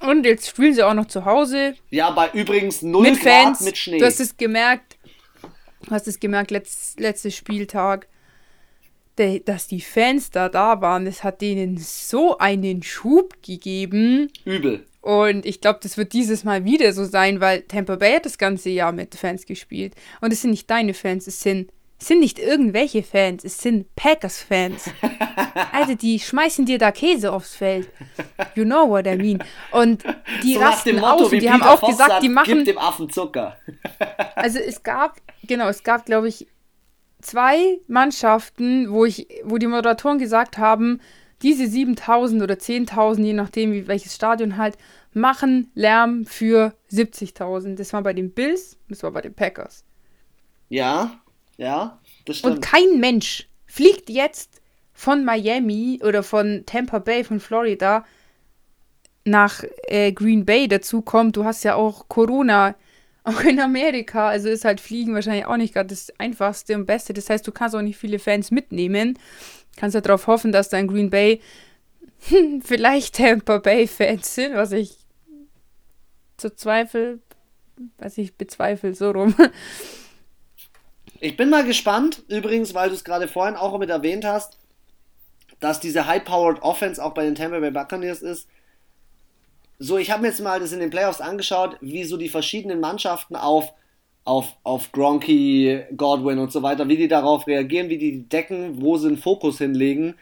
Und 0.03 0.25
jetzt 0.25 0.49
spielen 0.49 0.73
sie 0.73 0.83
auch 0.83 0.93
noch 0.93 1.07
zu 1.07 1.25
Hause. 1.25 1.75
Ja, 1.89 2.11
bei 2.11 2.29
übrigens 2.33 2.81
0 2.81 3.03
mit 3.03 3.21
Grad 3.21 3.43
Fans. 3.45 3.61
mit 3.61 3.77
Schnee. 3.77 3.99
Du 3.99 4.05
hast 4.05 4.19
es 4.19 4.35
gemerkt. 4.35 4.97
Du 5.85 5.91
hast 5.91 6.07
es 6.07 6.19
gemerkt, 6.19 6.51
letzt, 6.51 6.99
letzter 6.99 7.31
Spieltag, 7.31 8.07
der, 9.17 9.39
dass 9.39 9.67
die 9.67 9.81
Fans 9.81 10.29
da 10.31 10.49
da 10.49 10.81
waren. 10.81 11.05
Das 11.05 11.23
hat 11.23 11.41
denen 11.41 11.77
so 11.77 12.37
einen 12.37 12.83
Schub 12.83 13.41
gegeben. 13.41 14.29
Übel. 14.45 14.85
Und 15.01 15.45
ich 15.45 15.59
glaube, 15.59 15.79
das 15.83 15.97
wird 15.97 16.13
dieses 16.13 16.43
Mal 16.43 16.63
wieder 16.63 16.93
so 16.93 17.03
sein, 17.03 17.41
weil 17.41 17.61
Tampa 17.61 17.97
Bay 17.97 18.13
hat 18.13 18.25
das 18.25 18.37
ganze 18.37 18.69
Jahr 18.69 18.93
mit 18.93 19.15
Fans 19.15 19.45
gespielt. 19.45 19.93
Und 20.21 20.31
es 20.31 20.41
sind 20.41 20.51
nicht 20.51 20.69
deine 20.69 20.93
Fans, 20.93 21.27
es 21.27 21.41
sind 21.41 21.71
sind 22.07 22.19
nicht 22.19 22.39
irgendwelche 22.39 23.03
Fans, 23.03 23.43
es 23.43 23.57
sind 23.59 23.93
Packers-Fans. 23.95 24.89
Also 25.71 25.95
die 25.95 26.19
schmeißen 26.19 26.65
dir 26.65 26.77
da 26.77 26.91
Käse 26.91 27.31
aufs 27.31 27.55
Feld. 27.55 27.87
You 28.55 28.63
know 28.63 28.89
what 28.89 29.05
I 29.05 29.15
mean. 29.15 29.43
Und 29.71 30.03
die 30.43 30.55
so 30.55 30.59
rasten 30.59 30.95
Motto, 30.95 31.25
aus 31.25 31.31
und 31.31 31.39
die 31.39 31.51
haben 31.51 31.61
auch 31.61 31.79
Fox 31.79 31.91
gesagt, 31.91 32.09
sagt, 32.11 32.23
die 32.23 32.29
machen. 32.29 32.57
Gib 32.57 32.65
dem 32.65 32.77
Affen 32.77 33.09
Zucker. 33.09 33.57
Also 34.35 34.59
es 34.59 34.83
gab, 34.83 35.21
genau, 35.43 35.67
es 35.67 35.83
gab, 35.83 36.05
glaube 36.05 36.27
ich, 36.27 36.47
zwei 37.21 37.79
Mannschaften, 37.87 38.91
wo 38.91 39.05
ich, 39.05 39.27
wo 39.43 39.57
die 39.57 39.67
Moderatoren 39.67 40.17
gesagt 40.17 40.57
haben, 40.57 40.99
diese 41.41 41.67
7000 41.67 42.41
oder 42.41 42.55
10.000, 42.55 43.23
je 43.23 43.33
nachdem, 43.33 43.71
wie, 43.73 43.87
welches 43.87 44.15
Stadion 44.15 44.57
halt, 44.57 44.77
machen 45.13 45.71
Lärm 45.75 46.25
für 46.25 46.73
70.000. 46.91 47.75
Das 47.75 47.93
war 47.93 48.01
bei 48.01 48.13
den 48.13 48.31
Bills, 48.31 48.77
das 48.89 49.03
war 49.03 49.11
bei 49.11 49.21
den 49.21 49.33
Packers. 49.33 49.85
Ja, 50.69 51.22
ja, 51.63 51.99
das 52.25 52.39
stimmt. 52.39 52.55
Und 52.55 52.61
kein 52.61 52.99
Mensch 52.99 53.47
fliegt 53.65 54.09
jetzt 54.09 54.61
von 54.93 55.25
Miami 55.25 55.99
oder 56.03 56.23
von 56.23 56.63
Tampa 56.65 56.99
Bay, 56.99 57.23
von 57.23 57.39
Florida 57.39 58.05
nach 59.25 59.63
äh, 59.87 60.11
Green 60.11 60.45
Bay 60.45 60.67
dazu 60.67 61.01
kommt. 61.01 61.37
Du 61.37 61.45
hast 61.45 61.63
ja 61.63 61.75
auch 61.75 62.07
Corona, 62.09 62.75
auch 63.23 63.41
in 63.41 63.59
Amerika. 63.59 64.27
Also 64.27 64.49
ist 64.49 64.65
halt 64.65 64.81
Fliegen 64.81 65.13
wahrscheinlich 65.13 65.45
auch 65.45 65.57
nicht 65.57 65.73
gerade 65.73 65.89
das 65.89 66.11
Einfachste 66.19 66.75
und 66.75 66.85
Beste. 66.85 67.13
Das 67.13 67.29
heißt, 67.29 67.47
du 67.47 67.51
kannst 67.51 67.75
auch 67.75 67.81
nicht 67.81 67.97
viele 67.97 68.19
Fans 68.19 68.51
mitnehmen. 68.51 69.17
Kannst 69.77 69.95
ja 69.95 70.01
darauf 70.01 70.27
hoffen, 70.27 70.51
dass 70.51 70.69
da 70.69 70.77
in 70.77 70.87
Green 70.87 71.09
Bay 71.09 71.41
vielleicht 72.61 73.15
Tampa 73.15 73.59
Bay 73.59 73.87
Fans 73.87 74.35
sind, 74.35 74.55
was 74.55 74.73
ich 74.73 74.97
zu 76.37 76.53
Zweifel, 76.53 77.21
was 77.97 78.17
ich 78.17 78.35
bezweifle, 78.35 78.93
so 78.93 79.11
rum. 79.11 79.33
Ich 81.23 81.37
bin 81.37 81.49
mal 81.49 81.63
gespannt, 81.63 82.21
übrigens, 82.27 82.73
weil 82.73 82.89
du 82.89 82.95
es 82.95 83.05
gerade 83.05 83.29
vorhin 83.29 83.55
auch 83.55 83.79
mit 83.79 83.89
erwähnt 83.89 84.25
hast, 84.25 84.57
dass 85.61 85.79
diese 85.79 86.05
High-Powered 86.05 86.61
Offense 86.61 87.01
auch 87.01 87.13
bei 87.13 87.23
den 87.23 87.33
Tampa 87.33 87.59
Bay 87.59 87.71
Buccaneers 87.71 88.21
ist. 88.21 88.49
So, 89.79 89.97
ich 89.97 90.11
habe 90.11 90.23
mir 90.23 90.27
jetzt 90.27 90.41
mal 90.41 90.59
das 90.59 90.73
in 90.73 90.81
den 90.81 90.89
Playoffs 90.89 91.21
angeschaut, 91.21 91.77
wie 91.79 92.03
so 92.03 92.17
die 92.17 92.27
verschiedenen 92.27 92.81
Mannschaften 92.81 93.37
auf, 93.37 93.71
auf, 94.25 94.57
auf 94.63 94.91
Gronky, 94.91 95.83
Godwin 95.95 96.39
und 96.39 96.51
so 96.51 96.61
weiter, 96.61 96.89
wie 96.89 96.97
die 96.97 97.07
darauf 97.07 97.47
reagieren, 97.47 97.87
wie 97.87 97.97
die 97.97 98.27
decken, 98.27 98.81
wo 98.81 98.97
sie 98.97 99.07
den 99.07 99.17
Fokus 99.17 99.59
hinlegen. 99.59 100.15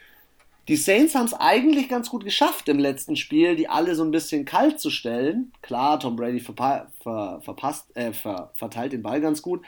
Die 0.68 0.76
Saints 0.76 1.16
haben 1.16 1.26
es 1.26 1.34
eigentlich 1.34 1.90
ganz 1.90 2.12
gut 2.12 2.24
geschafft 2.24 2.70
im 2.70 2.78
letzten 2.78 3.16
Spiel, 3.16 3.56
die 3.56 3.68
alle 3.68 3.96
so 3.96 4.04
ein 4.04 4.12
bisschen 4.12 4.46
kalt 4.46 4.80
zu 4.80 4.92
stellen. 4.92 5.52
Klar, 5.64 6.00
Tom 6.00 6.16
Brady 6.16 6.40
verpa 6.40 6.92
ver 7.02 7.42
verpasst, 7.42 7.88
äh, 7.98 8.14
ver 8.14 8.52
verteilt 8.54 8.94
den 8.94 9.02
Ball 9.02 9.20
ganz 9.20 9.42
gut. 9.42 9.64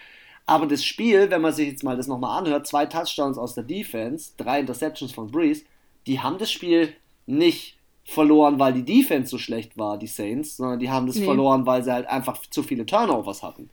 Aber 0.46 0.66
das 0.66 0.84
Spiel, 0.84 1.30
wenn 1.30 1.41
man 1.41 1.54
sich 1.54 1.70
jetzt 1.70 1.84
mal 1.84 1.96
das 1.96 2.08
nochmal 2.08 2.39
anhört, 2.39 2.68
zwei 2.68 2.86
Touchdowns 2.86 3.38
aus 3.38 3.56
der 3.56 3.64
Defense, 3.64 4.32
drei 4.38 4.60
Interceptions 4.60 5.14
von 5.14 5.32
Breeze, 5.32 5.64
die 6.06 6.20
haben 6.20 6.38
das 6.38 6.52
Spiel 6.52 6.94
nicht 7.26 7.78
verloren, 8.04 8.60
weil 8.60 8.74
die 8.74 8.84
Defense 8.84 9.30
so 9.30 9.38
schlecht 9.38 9.78
war, 9.78 9.98
die 9.98 10.08
Saints, 10.08 10.58
sondern 10.58 10.80
die 10.80 10.89
haben 10.89 11.08
das 11.08 11.16
nee. 11.16 11.26
verloren, 11.26 11.66
weil 11.66 11.84
sie 11.84 11.94
halt 11.94 12.08
einfach 12.08 12.41
zu 12.50 12.62
viele 12.62 12.86
Turnovers 12.86 13.41
hatten. 13.41 13.70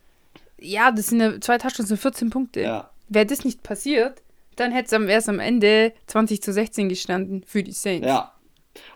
Ja, 0.59 0.93
das 0.93 1.09
sind 1.09 1.21
ja 1.21 1.41
zwei 1.41 1.59
Touchdowns 1.59 1.91
und 1.91 1.97
14 1.97 2.31
Punkte. 2.31 2.61
Ja. 2.61 2.91
Wäre 3.09 3.27
das 3.27 3.45
nicht 3.45 3.65
passiert, 3.65 4.23
dann 4.55 4.71
hätte 4.73 4.97
es 4.97 5.29
am 5.29 5.41
Ende 5.41 5.93
20 6.07 6.43
zu 6.43 6.53
16 6.53 6.89
gestanden 6.89 7.43
für 7.45 7.65
die 7.65 7.73
Saints. 7.73 8.07
Ja, 8.07 8.35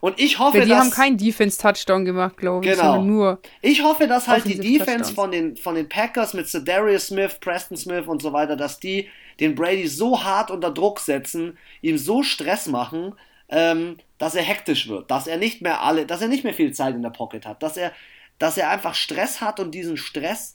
und 0.00 0.20
ich 0.20 0.38
hoffe, 0.38 0.58
Weil 0.58 0.64
die 0.64 0.70
dass, 0.70 0.80
haben 0.80 0.90
keinen 0.90 1.16
Defense-Touchdown 1.16 2.04
gemacht, 2.04 2.36
glaube 2.36 2.64
ich, 2.64 2.72
genau. 2.72 2.94
sondern 2.94 3.06
nur. 3.06 3.40
Ich 3.62 3.82
hoffe, 3.82 4.06
dass 4.06 4.28
halt 4.28 4.44
die 4.44 4.58
Defense 4.58 5.12
von 5.12 5.30
den, 5.30 5.56
von 5.56 5.74
den 5.74 5.88
Packers 5.88 6.34
mit 6.34 6.48
Darius 6.66 7.08
Smith, 7.08 7.38
Preston 7.40 7.76
Smith 7.76 8.06
und 8.06 8.22
so 8.22 8.32
weiter, 8.32 8.56
dass 8.56 8.80
die 8.80 9.08
den 9.40 9.54
Brady 9.54 9.88
so 9.88 10.22
hart 10.22 10.50
unter 10.50 10.70
Druck 10.70 11.00
setzen, 11.00 11.58
ihm 11.82 11.98
so 11.98 12.22
Stress 12.22 12.66
machen, 12.66 13.14
ähm, 13.48 13.98
dass 14.18 14.34
er 14.34 14.42
hektisch 14.42 14.88
wird, 14.88 15.10
dass 15.10 15.26
er 15.26 15.36
nicht 15.36 15.60
mehr 15.60 15.82
alle, 15.82 16.06
dass 16.06 16.22
er 16.22 16.28
nicht 16.28 16.44
mehr 16.44 16.54
viel 16.54 16.72
Zeit 16.72 16.94
in 16.94 17.02
der 17.02 17.10
Pocket 17.10 17.44
hat, 17.46 17.62
dass 17.62 17.76
er, 17.76 17.92
dass 18.38 18.56
er 18.56 18.70
einfach 18.70 18.94
Stress 18.94 19.40
hat 19.40 19.60
und 19.60 19.72
diesen 19.72 19.96
Stress 19.96 20.54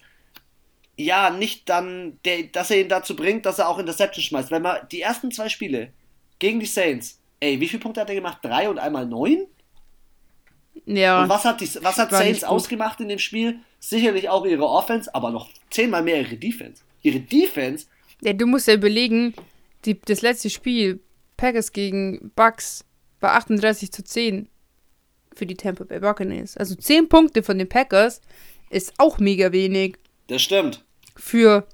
ja 0.95 1.29
nicht 1.29 1.69
dann, 1.69 2.19
der, 2.25 2.43
dass 2.43 2.71
er 2.71 2.81
ihn 2.81 2.89
dazu 2.89 3.15
bringt, 3.15 3.45
dass 3.45 3.59
er 3.59 3.69
auch 3.69 3.79
Interception 3.79 4.23
schmeißt. 4.23 4.51
Wenn 4.51 4.61
man 4.61 4.87
die 4.91 5.01
ersten 5.01 5.31
zwei 5.31 5.49
Spiele 5.49 5.93
gegen 6.39 6.59
die 6.59 6.65
Saints 6.65 7.18
Ey, 7.39 7.59
wie 7.59 7.67
viele 7.67 7.81
Punkte 7.81 8.01
hat 8.01 8.09
er 8.09 8.15
gemacht? 8.15 8.39
Drei 8.41 8.69
und 8.69 8.79
einmal 8.79 9.05
neun? 9.05 9.47
Ja. 10.85 11.23
Und 11.23 11.29
was 11.29 11.45
hat, 11.45 11.61
die, 11.61 11.69
was 11.83 11.97
hat 11.97 12.11
Saints 12.11 12.43
ausgemacht 12.43 12.99
in 12.99 13.09
dem 13.09 13.19
Spiel? 13.19 13.59
Sicherlich 13.79 14.29
auch 14.29 14.45
ihre 14.45 14.67
Offense, 14.67 15.13
aber 15.13 15.31
noch 15.31 15.49
zehnmal 15.69 16.03
mehr 16.03 16.21
ihre 16.21 16.37
Defense. 16.37 16.83
Ihre 17.01 17.19
Defense. 17.19 17.87
Ja, 18.21 18.33
du 18.33 18.45
musst 18.45 18.67
ja 18.67 18.73
überlegen, 18.73 19.33
die, 19.85 19.99
das 19.99 20.21
letzte 20.21 20.49
Spiel, 20.49 20.99
Packers 21.37 21.71
gegen 21.71 22.31
Bucks, 22.35 22.85
war 23.19 23.35
38 23.35 23.91
zu 23.91 24.03
10 24.03 24.49
für 25.35 25.45
die 25.45 25.55
Tampa 25.55 25.83
Bay 25.83 25.99
Buccaneers. 25.99 26.57
Also 26.57 26.75
10 26.75 27.07
Punkte 27.09 27.43
von 27.43 27.57
den 27.57 27.69
Packers 27.69 28.21
ist 28.69 28.93
auch 28.97 29.19
mega 29.19 29.51
wenig. 29.51 29.97
Das 30.27 30.41
stimmt. 30.41 30.83
Für 31.15 31.67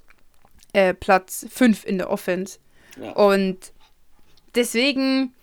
äh, 0.73 0.93
Platz 0.93 1.45
5 1.49 1.85
in 1.85 1.97
der 1.97 2.09
Offense. 2.09 2.59
Ja. 3.01 3.11
Und 3.11 3.73
deswegen 4.55 5.33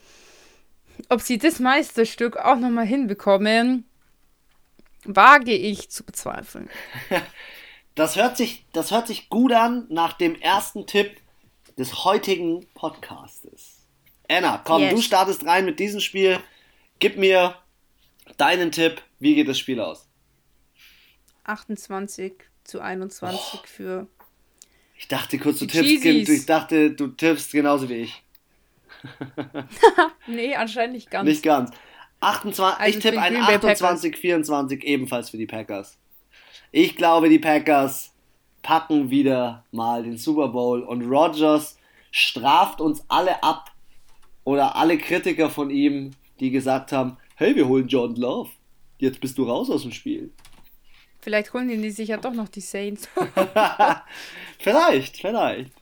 ob 1.08 1.20
sie 1.20 1.38
das 1.38 1.58
Meisterstück 1.58 2.36
auch 2.36 2.56
nochmal 2.56 2.86
hinbekommen, 2.86 3.84
wage 5.04 5.52
ich 5.52 5.90
zu 5.90 6.04
bezweifeln. 6.04 6.70
Das 7.94 8.16
hört, 8.16 8.38
sich, 8.38 8.64
das 8.72 8.90
hört 8.90 9.06
sich 9.06 9.28
gut 9.28 9.52
an 9.52 9.86
nach 9.90 10.14
dem 10.14 10.34
ersten 10.40 10.86
Tipp 10.86 11.14
des 11.76 12.04
heutigen 12.04 12.66
Podcastes. 12.72 13.84
Anna, 14.30 14.62
komm, 14.64 14.80
yes. 14.80 14.94
du 14.94 15.02
startest 15.02 15.44
rein 15.44 15.66
mit 15.66 15.78
diesem 15.78 16.00
Spiel. 16.00 16.40
Gib 17.00 17.18
mir 17.18 17.54
deinen 18.38 18.72
Tipp. 18.72 19.02
Wie 19.18 19.34
geht 19.34 19.46
das 19.46 19.58
Spiel 19.58 19.78
aus? 19.78 20.08
28 21.44 22.32
zu 22.64 22.80
21 22.80 23.40
oh. 23.54 23.58
für. 23.66 24.06
Ich 24.96 25.08
dachte 25.08 25.38
kurz, 25.38 25.58
du 25.58 25.66
tippst, 25.66 26.04
ich 26.04 26.46
dachte, 26.46 26.92
du 26.92 27.08
tippst 27.08 27.52
genauso 27.52 27.90
wie 27.90 27.96
ich. 27.96 28.22
nee, 30.26 30.54
anscheinend 30.54 30.94
nicht 30.94 31.10
ganz. 31.10 31.28
Nicht 31.28 31.42
ganz. 31.42 31.70
28, 32.20 32.80
also 32.80 32.98
ich 32.98 33.02
tippe 33.02 33.20
ein 33.20 33.36
28, 33.36 34.16
24 34.16 34.84
ebenfalls 34.84 35.30
für 35.30 35.36
die 35.36 35.46
Packers. 35.46 35.98
Ich 36.70 36.96
glaube, 36.96 37.28
die 37.28 37.38
Packers 37.38 38.12
packen 38.62 39.10
wieder 39.10 39.64
mal 39.72 40.04
den 40.04 40.16
Super 40.16 40.48
Bowl 40.48 40.82
und 40.82 41.02
Rogers 41.02 41.76
straft 42.10 42.80
uns 42.80 43.04
alle 43.08 43.42
ab 43.42 43.72
oder 44.44 44.76
alle 44.76 44.98
Kritiker 44.98 45.50
von 45.50 45.70
ihm, 45.70 46.12
die 46.40 46.50
gesagt 46.50 46.92
haben, 46.92 47.16
hey, 47.34 47.56
wir 47.56 47.66
holen 47.66 47.88
Jordan 47.88 48.16
Love. 48.16 48.50
Jetzt 48.98 49.20
bist 49.20 49.36
du 49.36 49.44
raus 49.44 49.68
aus 49.68 49.82
dem 49.82 49.92
Spiel. 49.92 50.32
Vielleicht 51.20 51.52
holen 51.52 51.68
die 51.68 51.90
sich 51.90 52.08
ja 52.08 52.16
doch 52.16 52.32
noch 52.32 52.48
die 52.48 52.60
Saints. 52.60 53.08
vielleicht, 54.58 55.16
vielleicht. 55.16 55.72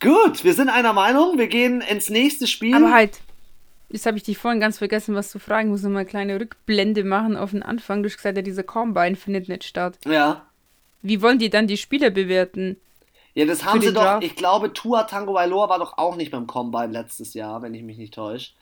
Gut, 0.00 0.44
wir 0.44 0.54
sind 0.54 0.68
einer 0.68 0.92
Meinung. 0.92 1.38
Wir 1.38 1.48
gehen 1.48 1.80
ins 1.80 2.10
nächste 2.10 2.46
Spiel. 2.46 2.74
Aber 2.74 2.92
halt, 2.92 3.20
jetzt 3.88 4.06
habe 4.06 4.16
ich 4.18 4.22
dich 4.22 4.38
vorhin 4.38 4.60
ganz 4.60 4.78
vergessen, 4.78 5.14
was 5.14 5.30
zu 5.30 5.38
fragen. 5.38 5.68
Ich 5.68 5.72
muss 5.72 5.82
nochmal 5.82 6.00
eine 6.00 6.08
kleine 6.08 6.40
Rückblende 6.40 7.04
machen 7.04 7.36
auf 7.36 7.52
den 7.52 7.62
Anfang. 7.62 8.02
Du 8.02 8.08
hast 8.08 8.16
gesagt, 8.16 8.36
ja, 8.36 8.42
diese 8.42 8.64
Combine 8.64 9.16
findet 9.16 9.48
nicht 9.48 9.64
statt. 9.64 9.98
Ja. 10.04 10.46
Wie 11.02 11.22
wollen 11.22 11.38
die 11.38 11.50
dann 11.50 11.66
die 11.66 11.76
Spieler 11.76 12.10
bewerten? 12.10 12.76
Ja, 13.34 13.44
das 13.44 13.64
haben 13.64 13.80
sie 13.80 13.92
doch. 13.92 14.02
Draft? 14.02 14.24
Ich 14.24 14.34
glaube, 14.34 14.72
Tua 14.72 15.04
Tango 15.04 15.34
Valor 15.34 15.68
war 15.68 15.78
doch 15.78 15.98
auch 15.98 16.16
nicht 16.16 16.30
beim 16.30 16.46
Combine 16.46 16.92
letztes 16.92 17.34
Jahr, 17.34 17.62
wenn 17.62 17.74
ich 17.74 17.82
mich 17.82 17.98
nicht 17.98 18.14
täusche. 18.14 18.52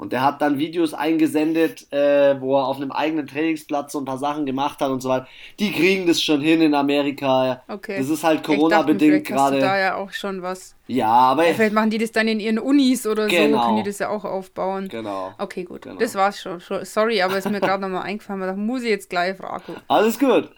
Und 0.00 0.14
der 0.14 0.22
hat 0.22 0.40
dann 0.40 0.56
Videos 0.56 0.94
eingesendet, 0.94 1.92
äh, 1.92 2.40
wo 2.40 2.56
er 2.56 2.68
auf 2.68 2.78
einem 2.78 2.90
eigenen 2.90 3.26
Trainingsplatz 3.26 3.92
so 3.92 3.98
ein 3.98 4.06
paar 4.06 4.16
Sachen 4.16 4.46
gemacht 4.46 4.80
hat 4.80 4.88
und 4.88 5.02
so 5.02 5.10
weiter. 5.10 5.28
Die 5.58 5.72
kriegen 5.72 6.06
das 6.06 6.22
schon 6.22 6.40
hin 6.40 6.62
in 6.62 6.74
Amerika. 6.74 7.62
Okay. 7.68 7.98
Das 7.98 8.08
ist 8.08 8.24
halt 8.24 8.42
Corona-bedingt 8.42 9.26
gerade. 9.26 9.58
da 9.58 9.78
ja 9.78 9.96
auch 9.96 10.10
schon 10.12 10.40
was. 10.40 10.74
Ja, 10.86 11.06
aber. 11.06 11.46
Ja, 11.46 11.52
vielleicht 11.52 11.74
machen 11.74 11.90
die 11.90 11.98
das 11.98 12.12
dann 12.12 12.28
in 12.28 12.40
ihren 12.40 12.58
Unis 12.58 13.06
oder 13.06 13.26
genau. 13.26 13.58
so, 13.58 13.64
können 13.66 13.76
die 13.76 13.82
das 13.82 13.98
ja 13.98 14.08
auch 14.08 14.24
aufbauen. 14.24 14.88
Genau. 14.88 15.34
Okay, 15.36 15.64
gut. 15.64 15.82
Genau. 15.82 15.98
Das 15.98 16.14
war's 16.14 16.40
schon. 16.40 16.60
Sorry, 16.60 17.20
aber 17.20 17.36
ist 17.36 17.50
mir 17.50 17.60
gerade 17.60 17.82
nochmal 17.82 18.04
eingefallen. 18.04 18.40
Da 18.40 18.54
muss 18.54 18.82
ich 18.82 18.88
jetzt 18.88 19.10
gleich 19.10 19.36
fragen. 19.36 19.76
Alles 19.86 20.18
gut. 20.18 20.50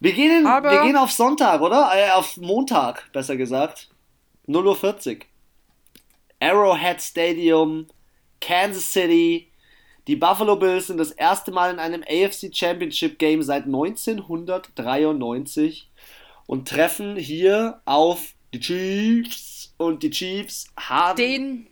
Wir 0.00 0.12
gehen, 0.12 0.40
in, 0.40 0.46
aber 0.48 0.72
wir 0.72 0.82
gehen 0.82 0.96
auf 0.96 1.12
Sonntag, 1.12 1.60
oder? 1.60 1.92
Äh, 1.94 2.10
auf 2.10 2.36
Montag, 2.36 3.12
besser 3.12 3.36
gesagt. 3.36 3.90
0.40 4.48 5.18
Uhr. 5.18 5.20
Arrowhead 6.40 7.00
Stadium 7.00 7.86
Kansas 8.42 8.92
City. 8.92 9.48
Die 10.08 10.16
Buffalo 10.16 10.56
Bills 10.56 10.88
sind 10.88 10.98
das 10.98 11.12
erste 11.12 11.52
Mal 11.52 11.72
in 11.72 11.78
einem 11.78 12.02
AFC 12.02 12.54
Championship 12.54 13.18
Game 13.18 13.42
seit 13.42 13.64
1993 13.66 15.90
und 16.46 16.68
treffen 16.68 17.16
hier 17.16 17.80
auf 17.84 18.34
die 18.52 18.60
Chiefs. 18.60 19.72
Und 19.78 20.02
die 20.02 20.10
Chiefs 20.10 20.66
haben 20.78 21.16
den, 21.16 21.66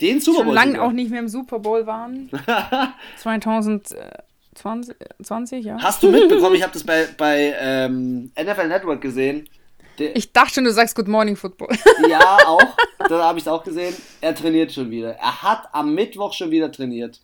den 0.00 0.20
Super 0.20 0.44
Bowl. 0.44 0.46
Schon 0.46 0.54
lange 0.54 0.82
auch 0.82 0.92
nicht 0.92 1.10
mehr 1.10 1.20
im 1.20 1.28
Super 1.28 1.60
Bowl 1.60 1.86
waren. 1.86 2.30
2020, 3.16 5.64
ja. 5.64 5.78
Hast 5.80 6.02
du 6.02 6.10
mitbekommen? 6.10 6.56
Ich 6.56 6.62
habe 6.62 6.72
das 6.72 6.84
bei, 6.84 7.08
bei 7.16 7.54
ähm, 7.58 8.30
NFL 8.38 8.68
Network 8.68 9.00
gesehen. 9.00 9.48
Der, 10.00 10.16
ich 10.16 10.32
dachte 10.32 10.54
schon, 10.54 10.64
du 10.64 10.72
sagst 10.72 10.96
Good 10.96 11.08
Morning 11.08 11.36
Football. 11.36 11.76
Ja, 12.08 12.38
auch. 12.46 12.76
Da 13.08 13.22
habe 13.22 13.38
ich 13.38 13.44
es 13.44 13.48
auch 13.48 13.62
gesehen. 13.62 13.94
Er 14.20 14.34
trainiert 14.34 14.72
schon 14.72 14.90
wieder. 14.90 15.10
Er 15.16 15.42
hat 15.42 15.68
am 15.72 15.94
Mittwoch 15.94 16.32
schon 16.32 16.50
wieder 16.50 16.72
trainiert. 16.72 17.20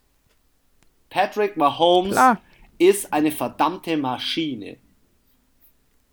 Patrick 1.09 1.57
Mahomes 1.57 2.13
Klar. 2.13 2.41
ist 2.79 3.13
eine 3.13 3.33
verdammte 3.33 3.97
Maschine. 3.97 4.77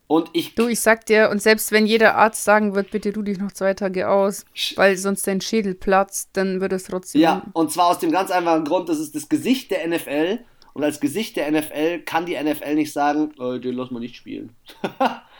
Und 0.07 0.29
ich. 0.33 0.55
Du, 0.55 0.67
ich 0.67 0.79
sag 0.79 1.05
dir, 1.05 1.29
und 1.29 1.41
selbst 1.41 1.71
wenn 1.71 1.85
jeder 1.85 2.15
Arzt 2.15 2.43
sagen 2.43 2.75
wird, 2.75 2.91
bitte 2.91 3.11
du 3.11 3.21
dich 3.21 3.39
noch 3.39 3.51
zwei 3.51 3.73
Tage 3.73 4.09
aus, 4.09 4.45
weil 4.75 4.95
sonst 4.95 5.27
dein 5.27 5.41
Schädel 5.41 5.75
platzt, 5.75 6.29
dann 6.33 6.61
wird 6.61 6.71
es 6.71 6.85
trotzdem. 6.85 7.19
Ja, 7.21 7.43
und 7.53 7.71
zwar 7.71 7.87
aus 7.87 7.99
dem 7.99 8.11
ganz 8.11 8.31
einfachen 8.31 8.63
Grund, 8.63 8.87
das 8.87 8.99
ist 8.99 9.15
das 9.15 9.27
Gesicht 9.27 9.71
der 9.71 9.87
NFL. 9.87 10.39
Und 10.73 10.83
als 10.83 10.99
Gesicht 10.99 11.35
der 11.35 11.51
NFL 11.51 11.99
kann 11.99 12.25
die 12.25 12.41
NFL 12.41 12.75
nicht 12.75 12.93
sagen, 12.93 13.31
äh, 13.39 13.59
den 13.59 13.75
lassen 13.75 13.93
wir 13.93 13.99
nicht 13.99 14.15
spielen. 14.15 14.55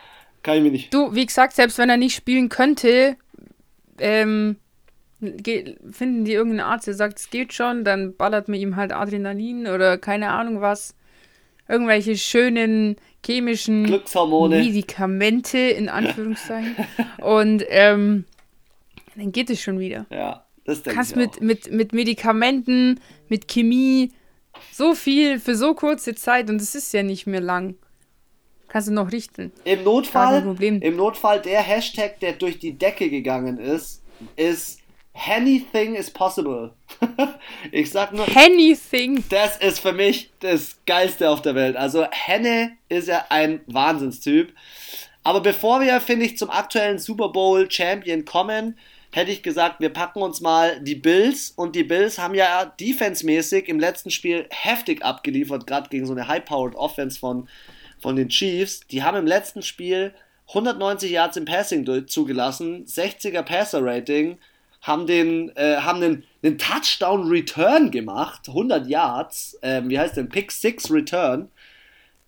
Kann 0.44 0.58
ich 0.58 0.64
mir 0.64 0.72
nicht. 0.72 0.94
Du, 0.94 1.16
wie 1.16 1.26
gesagt, 1.26 1.54
selbst 1.54 1.78
wenn 1.78 1.89
er 1.89 1.98
nicht 1.98 2.16
spielen 2.16 2.50
könnte, 2.50 3.16
ähm, 3.98 4.58
finden 5.20 6.26
die 6.26 6.34
irgendeinen 6.34 6.70
Arzt, 6.70 6.88
der 6.88 6.94
sagt, 6.94 7.20
es 7.20 7.30
geht 7.30 7.54
schon, 7.54 7.86
dann 7.86 8.16
ballert 8.16 8.50
mir 8.50 8.58
ihm 8.58 8.76
halt 8.76 8.91
Adrenalin 8.91 9.68
oder 9.68 9.98
keine 9.98 10.30
Ahnung 10.30 10.62
was. 10.62 10.96
Irgendwelche 11.70 12.18
schönen 12.18 12.98
chemischen 13.26 13.86
Glückshormone. 13.86 14.60
Medikamente, 14.60 15.58
in 15.58 15.88
Anführungszeichen. 15.89 16.76
Und 17.22 17.64
ähm, 17.70 18.26
dann 19.16 19.32
geht 19.32 19.50
es 19.50 19.62
schon 19.62 19.80
wieder. 19.80 20.06
Ja, 20.10 20.46
das 20.66 20.84
denke 20.84 20.89
ich. 20.89 20.96
Kannst 20.96 21.16
mit, 21.16 21.41
mit, 21.41 21.72
mit 21.72 21.94
Medikamenten, 21.94 23.00
mit 23.30 23.48
Chemie, 23.48 24.12
so 24.74 24.94
viel 24.94 25.39
für 25.39 25.56
so 25.56 25.74
kurze 25.74 26.16
Zeit 26.16 26.50
und 26.50 26.62
es 26.62 26.76
ist 26.76 26.94
ja 26.94 27.02
nicht 27.02 27.28
mehr 27.28 27.41
lang. 27.41 27.76
Kannst 28.74 28.88
du 28.88 28.91
noch 28.91 29.11
richten. 29.11 29.51
Im 29.65 29.84
Notfall, 29.84 30.57
im 30.59 30.95
Notfall 30.95 31.39
der 31.39 31.61
Hashtag, 31.61 32.19
der 32.21 32.34
durch 32.34 32.57
die 32.57 32.76
Decke 32.76 33.11
gegangen 33.11 33.59
ist, 33.59 34.01
ist 34.36 34.80
Anything 35.13 35.93
is 35.93 36.09
possible. 36.09 36.74
ich 37.71 37.91
sag 37.91 38.13
nur. 38.13 38.26
Anything. 38.36 39.24
Das 39.30 39.57
ist 39.57 39.78
für 39.78 39.93
mich 39.93 40.32
das 40.39 40.80
Geilste 40.88 41.30
auf 41.30 41.43
der 41.43 41.53
Welt. 41.53 41.76
Also 41.76 42.07
Henne 42.09 42.71
ist 42.89 43.09
ja 43.09 43.28
ein 43.30 43.61
Wahnsinnstyp. 43.67 44.51
Aber 45.24 45.41
bevor 45.41 45.82
wir, 45.82 46.01
finde 46.01 46.26
ich, 46.26 46.39
zum 46.39 46.49
aktuellen 46.49 46.97
Super 46.97 47.30
Bowl 47.30 47.69
Champion 47.69 48.26
kommen, 48.26 48.80
hätte 49.11 49.30
ich 49.30 49.43
gesagt, 49.43 49.82
wir 49.82 49.89
packen 49.89 50.24
uns 50.24 50.41
mal 50.41 50.80
die 50.82 50.95
Bills. 50.95 51.51
Und 51.55 51.76
die 51.76 51.84
Bills 51.84 52.17
haben 52.17 52.34
ja 52.34 52.65
defensemäßig 52.65 53.69
im 53.69 53.80
letzten 53.80 54.09
Spiel 54.09 54.47
heftig 54.49 55.05
abgeliefert, 55.05 55.67
gerade 55.67 55.89
gegen 55.89 56.07
so 56.07 56.13
eine 56.13 56.28
High-Powered 56.28 56.74
Offense 56.74 57.19
von, 57.19 57.47
von 58.04 58.16
den 58.16 58.30
Chiefs. 58.30 58.82
Die 58.91 59.01
haben 59.01 59.18
im 59.18 59.26
letzten 59.26 59.64
Spiel 59.64 60.14
190 60.49 61.10
Yards 61.10 61.38
im 61.38 61.45
Passing 61.45 62.08
zugelassen, 62.08 62.86
60er 62.86 63.41
Passer-Rating 63.41 64.38
haben 64.82 65.08
den, 65.08 65.56
äh, 65.56 65.78
haben 65.78 66.04
einen, 66.04 66.24
einen 66.43 66.58
Touchdown 66.58 67.30
Return 67.30 67.89
gemacht, 67.89 68.49
100 68.49 68.86
Yards, 68.86 69.58
ähm, 69.62 69.89
wie 69.89 69.97
heißt 69.97 70.18
denn, 70.18 70.28
Pick 70.28 70.51
6 70.51 70.91
Return. 70.91 71.49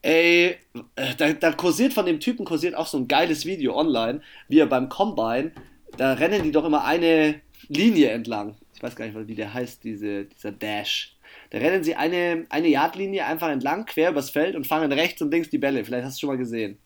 Ey, 0.02 0.58
äh, 0.96 1.16
da, 1.18 1.34
da 1.34 1.52
kursiert 1.52 1.92
von 1.92 2.06
dem 2.06 2.22
Typen 2.22 2.46
kursiert 2.46 2.74
auch 2.74 2.88
so 2.88 2.98
ein 2.98 3.10
geiles 3.10 3.46
Video 3.46 3.78
online, 3.78 4.22
wie 4.48 4.60
er 4.60 4.68
beim 4.68 4.88
Combine, 4.88 5.52
da 5.98 6.14
rennen 6.14 6.44
die 6.44 6.52
doch 6.52 6.64
immer 6.64 6.86
eine 6.86 7.42
Linie 7.68 8.12
entlang. 8.12 8.56
Ich 8.74 8.82
weiß 8.82 8.96
gar 8.96 9.06
nicht, 9.06 9.28
wie 9.28 9.36
der 9.36 9.54
heißt, 9.54 9.84
diese, 9.84 10.26
dieser 10.26 10.52
Dash. 10.54 11.15
Da 11.56 11.62
rennen 11.62 11.86
sie 11.86 11.96
eine, 11.96 12.46
eine 12.50 12.68
Yardlinie 12.68 13.26
einfach 13.26 13.48
entlang, 13.48 13.86
quer 13.86 14.10
übers 14.10 14.30
Feld 14.30 14.58
und 14.58 14.68
fangen 14.68 14.92
rechts 14.92 15.22
und 15.22 15.32
links 15.32 15.50
die 15.50 15.58
Bälle. 15.58 15.86
Vielleicht 15.86 16.04
hast 16.04 16.18
du 16.18 16.20
schon 16.20 16.30
mal 16.32 16.38
gesehen. 16.38 16.78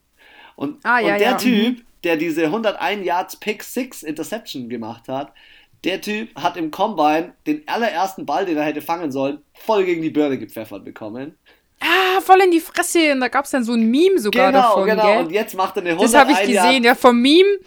Und, 0.56 0.86
ah, 0.86 1.00
ja, 1.00 1.14
und 1.14 1.20
der 1.22 1.32
ja. 1.32 1.38
Typ, 1.38 1.78
mhm. 1.80 1.82
der 2.04 2.18
diese 2.18 2.44
101 2.46 3.04
Yards 3.04 3.38
Pick 3.38 3.64
6 3.64 4.04
Interception 4.04 4.70
gemacht 4.70 5.08
hat, 5.08 5.34
der 5.84 6.02
Typ 6.02 6.36
hat 6.36 6.56
im 6.56 6.70
Combine 6.70 7.34
den 7.48 7.68
allerersten 7.68 8.28
Ball, 8.28 8.46
den 8.46 8.58
er 8.58 8.64
hätte 8.64 8.84
fangen 8.84 9.12
sollen, 9.12 9.40
voll 9.56 9.86
gegen 9.86 10.04
die 10.04 10.12
Birne 10.12 10.38
gepfeffert 10.38 10.86
bekommen. 10.86 11.36
Ah, 11.80 12.22
voll 12.22 12.42
in 12.42 12.52
die 12.52 12.60
Fresse. 12.60 13.12
Und 13.14 13.22
da 13.22 13.28
gab 13.28 13.46
es 13.46 13.52
dann 13.52 13.64
so 13.64 13.74
ein 13.74 13.90
Meme 13.90 14.20
sogar 14.20 14.52
genau, 14.52 14.62
davon. 14.62 14.86
Genau, 14.86 15.02
genau. 15.02 15.20
Und 15.22 15.32
jetzt 15.32 15.56
macht 15.56 15.78
er 15.78 15.82
eine 15.82 15.90
100 15.94 16.14
Das 16.14 16.22
habe 16.22 16.32
ich 16.34 16.42
gesehen, 16.42 16.84
ja, 16.84 16.94
vom 16.94 17.20
Meme, 17.20 17.58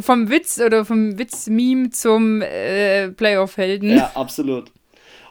vom 0.00 0.30
Witz 0.30 0.60
oder 0.60 0.84
vom 0.84 1.18
Witz-Meme 1.18 1.90
zum 1.90 2.40
äh, 2.40 3.08
Playoff-Helden. 3.08 3.96
Ja, 3.96 4.12
absolut. 4.14 4.70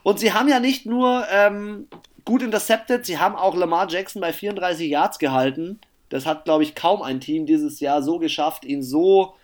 Und 0.03 0.19
sie 0.19 0.33
haben 0.33 0.47
ja 0.47 0.59
nicht 0.59 0.85
nur 0.85 1.25
ähm, 1.31 1.87
gut 2.25 2.41
intercepted, 2.41 3.05
sie 3.05 3.17
haben 3.17 3.35
auch 3.35 3.55
Lamar 3.55 3.89
Jackson 3.89 4.21
bei 4.21 4.33
34 4.33 4.89
Yards 4.89 5.19
gehalten. 5.19 5.79
Das 6.09 6.25
hat, 6.25 6.45
glaube 6.45 6.63
ich, 6.63 6.75
kaum 6.75 7.01
ein 7.01 7.19
Team 7.19 7.45
dieses 7.45 7.79
Jahr 7.79 8.01
so 8.01 8.19
geschafft, 8.19 8.65
ihn 8.65 8.81
so 8.81 9.35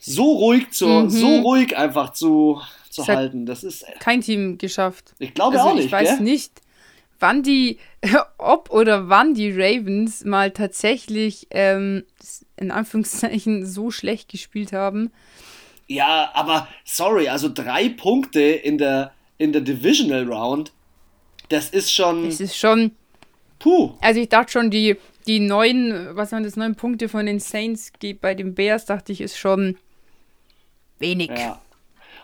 so 0.00 0.32
ruhig 0.32 0.70
zu, 0.70 0.88
mhm. 0.88 1.10
so 1.10 1.40
ruhig 1.40 1.76
einfach 1.76 2.10
zu, 2.10 2.60
zu 2.88 3.02
das 3.02 3.08
halten. 3.08 3.46
Das 3.46 3.62
ist 3.62 3.84
kein 4.00 4.22
Team 4.22 4.56
geschafft. 4.58 5.14
Ich 5.18 5.34
glaube 5.34 5.58
also 5.58 5.70
auch 5.70 5.74
nicht. 5.74 5.86
Ich 5.86 5.92
weiß 5.92 6.16
gell? 6.16 6.20
nicht, 6.20 6.62
wann 7.20 7.42
die, 7.42 7.78
ob 8.38 8.70
oder 8.70 9.08
wann 9.08 9.34
die 9.34 9.52
Ravens 9.52 10.24
mal 10.24 10.50
tatsächlich 10.50 11.46
ähm, 11.50 12.04
in 12.56 12.70
Anführungszeichen 12.70 13.66
so 13.66 13.90
schlecht 13.90 14.30
gespielt 14.30 14.72
haben. 14.72 15.12
Ja, 15.86 16.30
aber 16.34 16.66
sorry, 16.84 17.28
also 17.28 17.50
drei 17.52 17.88
Punkte 17.88 18.40
in 18.40 18.78
der 18.78 19.12
in 19.40 19.52
der 19.52 19.62
Divisional 19.62 20.30
Round, 20.30 20.70
das 21.48 21.70
ist 21.70 21.92
schon. 21.92 22.26
Das 22.26 22.40
ist 22.40 22.56
schon. 22.56 22.92
Puh. 23.58 23.94
Also 24.00 24.20
ich 24.20 24.28
dachte 24.28 24.52
schon, 24.52 24.70
die, 24.70 24.96
die 25.26 25.40
neun, 25.40 26.10
was 26.12 26.32
waren 26.32 26.44
das, 26.44 26.56
neun 26.56 26.76
Punkte 26.76 27.08
von 27.08 27.26
den 27.26 27.40
Saints 27.40 27.90
bei 28.20 28.34
den 28.34 28.54
Bears, 28.54 28.84
dachte 28.84 29.12
ich, 29.12 29.20
ist 29.20 29.38
schon 29.38 29.76
Wenig. 30.98 31.30
Ja. 31.30 31.60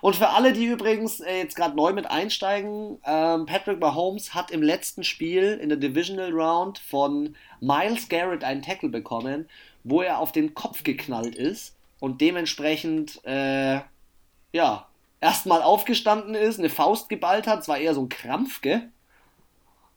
Und 0.02 0.16
für 0.16 0.28
alle, 0.28 0.52
die 0.52 0.66
übrigens 0.66 1.20
äh, 1.20 1.38
jetzt 1.38 1.56
gerade 1.56 1.74
neu 1.74 1.94
mit 1.94 2.06
einsteigen, 2.10 2.98
ähm, 3.06 3.46
Patrick 3.46 3.80
Mahomes 3.80 4.34
hat 4.34 4.50
im 4.50 4.62
letzten 4.62 5.02
Spiel 5.02 5.58
in 5.60 5.70
der 5.70 5.78
Divisional 5.78 6.32
Round 6.32 6.78
von 6.78 7.34
Miles 7.60 8.08
Garrett 8.10 8.44
einen 8.44 8.60
Tackle 8.60 8.90
bekommen, 8.90 9.48
wo 9.84 10.02
er 10.02 10.18
auf 10.18 10.32
den 10.32 10.54
Kopf 10.54 10.84
geknallt 10.84 11.34
ist 11.34 11.74
und 11.98 12.20
dementsprechend, 12.20 13.24
äh, 13.24 13.80
ja, 14.52 14.86
erstmal 15.20 15.62
aufgestanden 15.62 16.34
ist, 16.34 16.58
eine 16.58 16.70
Faust 16.70 17.08
geballt 17.08 17.46
hat, 17.46 17.60
es 17.60 17.68
war 17.68 17.78
eher 17.78 17.94
so 17.94 18.02
ein 18.02 18.08
Krampf, 18.08 18.60
gell? 18.60 18.90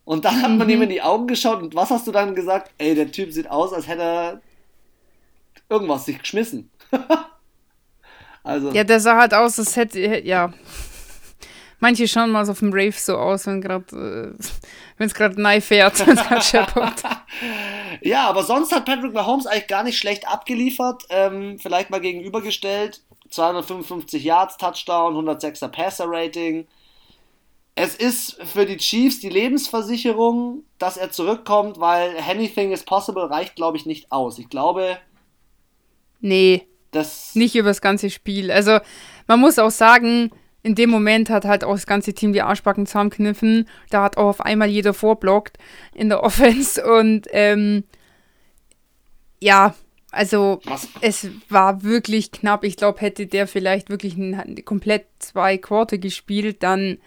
Und 0.05 0.25
dann 0.25 0.41
hat 0.41 0.49
man 0.49 0.65
mhm. 0.65 0.73
ihm 0.73 0.81
in 0.83 0.89
die 0.89 1.01
Augen 1.01 1.27
geschaut 1.27 1.61
und 1.61 1.75
was 1.75 1.91
hast 1.91 2.07
du 2.07 2.11
dann 2.11 2.33
gesagt? 2.33 2.71
Ey, 2.77 2.95
der 2.95 3.11
Typ 3.11 3.31
sieht 3.31 3.49
aus, 3.49 3.73
als 3.73 3.87
hätte 3.87 4.01
er 4.01 4.41
irgendwas 5.69 6.05
sich 6.05 6.19
geschmissen. 6.19 6.71
Also. 8.41 8.71
Ja, 8.71 8.85
der 8.85 9.01
sah 9.01 9.17
halt 9.17 9.33
aus, 9.33 9.59
als 9.59 9.75
hätte, 9.75 10.25
ja. 10.25 10.53
Manche 11.79 12.07
schauen 12.07 12.31
mal 12.31 12.45
so 12.45 12.53
auf 12.53 12.59
dem 12.59 12.73
Rave 12.73 12.93
so 12.93 13.17
aus, 13.17 13.45
wenn 13.45 13.61
gerade, 13.61 13.95
äh, 13.95 14.33
wenn 14.97 15.07
es 15.07 15.13
gerade 15.13 15.39
neu 15.39 15.61
fährt, 15.61 15.99
ja, 18.01 18.27
aber 18.27 18.43
sonst 18.43 18.73
hat 18.73 18.85
Patrick 18.85 19.13
Mahomes 19.13 19.45
eigentlich 19.45 19.67
gar 19.67 19.83
nicht 19.83 19.97
schlecht 19.97 20.27
abgeliefert. 20.27 21.03
Ähm, 21.09 21.57
vielleicht 21.59 21.89
mal 21.89 22.01
gegenübergestellt. 22.01 23.01
255 23.29 24.23
Yards, 24.23 24.57
Touchdown, 24.57 25.15
106er 25.15 25.67
Passer-Rating. 25.67 26.67
Es 27.75 27.95
ist 27.95 28.41
für 28.43 28.65
die 28.65 28.77
Chiefs 28.77 29.19
die 29.19 29.29
Lebensversicherung, 29.29 30.63
dass 30.79 30.97
er 30.97 31.11
zurückkommt, 31.11 31.79
weil 31.79 32.17
anything 32.17 32.71
is 32.71 32.83
possible 32.83 33.23
reicht, 33.23 33.55
glaube 33.55 33.77
ich, 33.77 33.85
nicht 33.85 34.11
aus. 34.11 34.37
Ich 34.39 34.49
glaube. 34.49 34.97
Nee. 36.19 36.65
Das 36.91 37.35
nicht 37.35 37.55
über 37.55 37.69
das 37.69 37.81
ganze 37.81 38.09
Spiel. 38.09 38.51
Also 38.51 38.79
man 39.27 39.39
muss 39.39 39.59
auch 39.59 39.69
sagen, 39.69 40.31
in 40.63 40.75
dem 40.75 40.89
Moment 40.89 41.29
hat 41.29 41.45
halt 41.45 41.63
auch 41.63 41.73
das 41.73 41.85
ganze 41.85 42.13
Team 42.13 42.33
die 42.33 42.41
Arschbacken 42.41 42.85
zusammenkniffen. 42.85 43.69
Da 43.89 44.03
hat 44.03 44.17
auch 44.17 44.27
auf 44.27 44.41
einmal 44.41 44.69
jeder 44.69 44.93
vorblockt 44.93 45.57
in 45.93 46.09
der 46.09 46.23
Offense 46.23 46.83
und 46.83 47.27
ähm, 47.31 47.83
ja, 49.39 49.73
also 50.11 50.61
Was? 50.65 50.87
es 51.01 51.27
war 51.49 51.83
wirklich 51.83 52.31
knapp. 52.31 52.63
Ich 52.63 52.77
glaube, 52.77 53.01
hätte 53.01 53.27
der 53.27 53.47
vielleicht 53.47 53.89
wirklich 53.89 54.17
ein, 54.17 54.63
komplett 54.65 55.05
zwei 55.19 55.57
Quarter 55.57 55.97
gespielt, 55.97 56.63
dann 56.63 56.97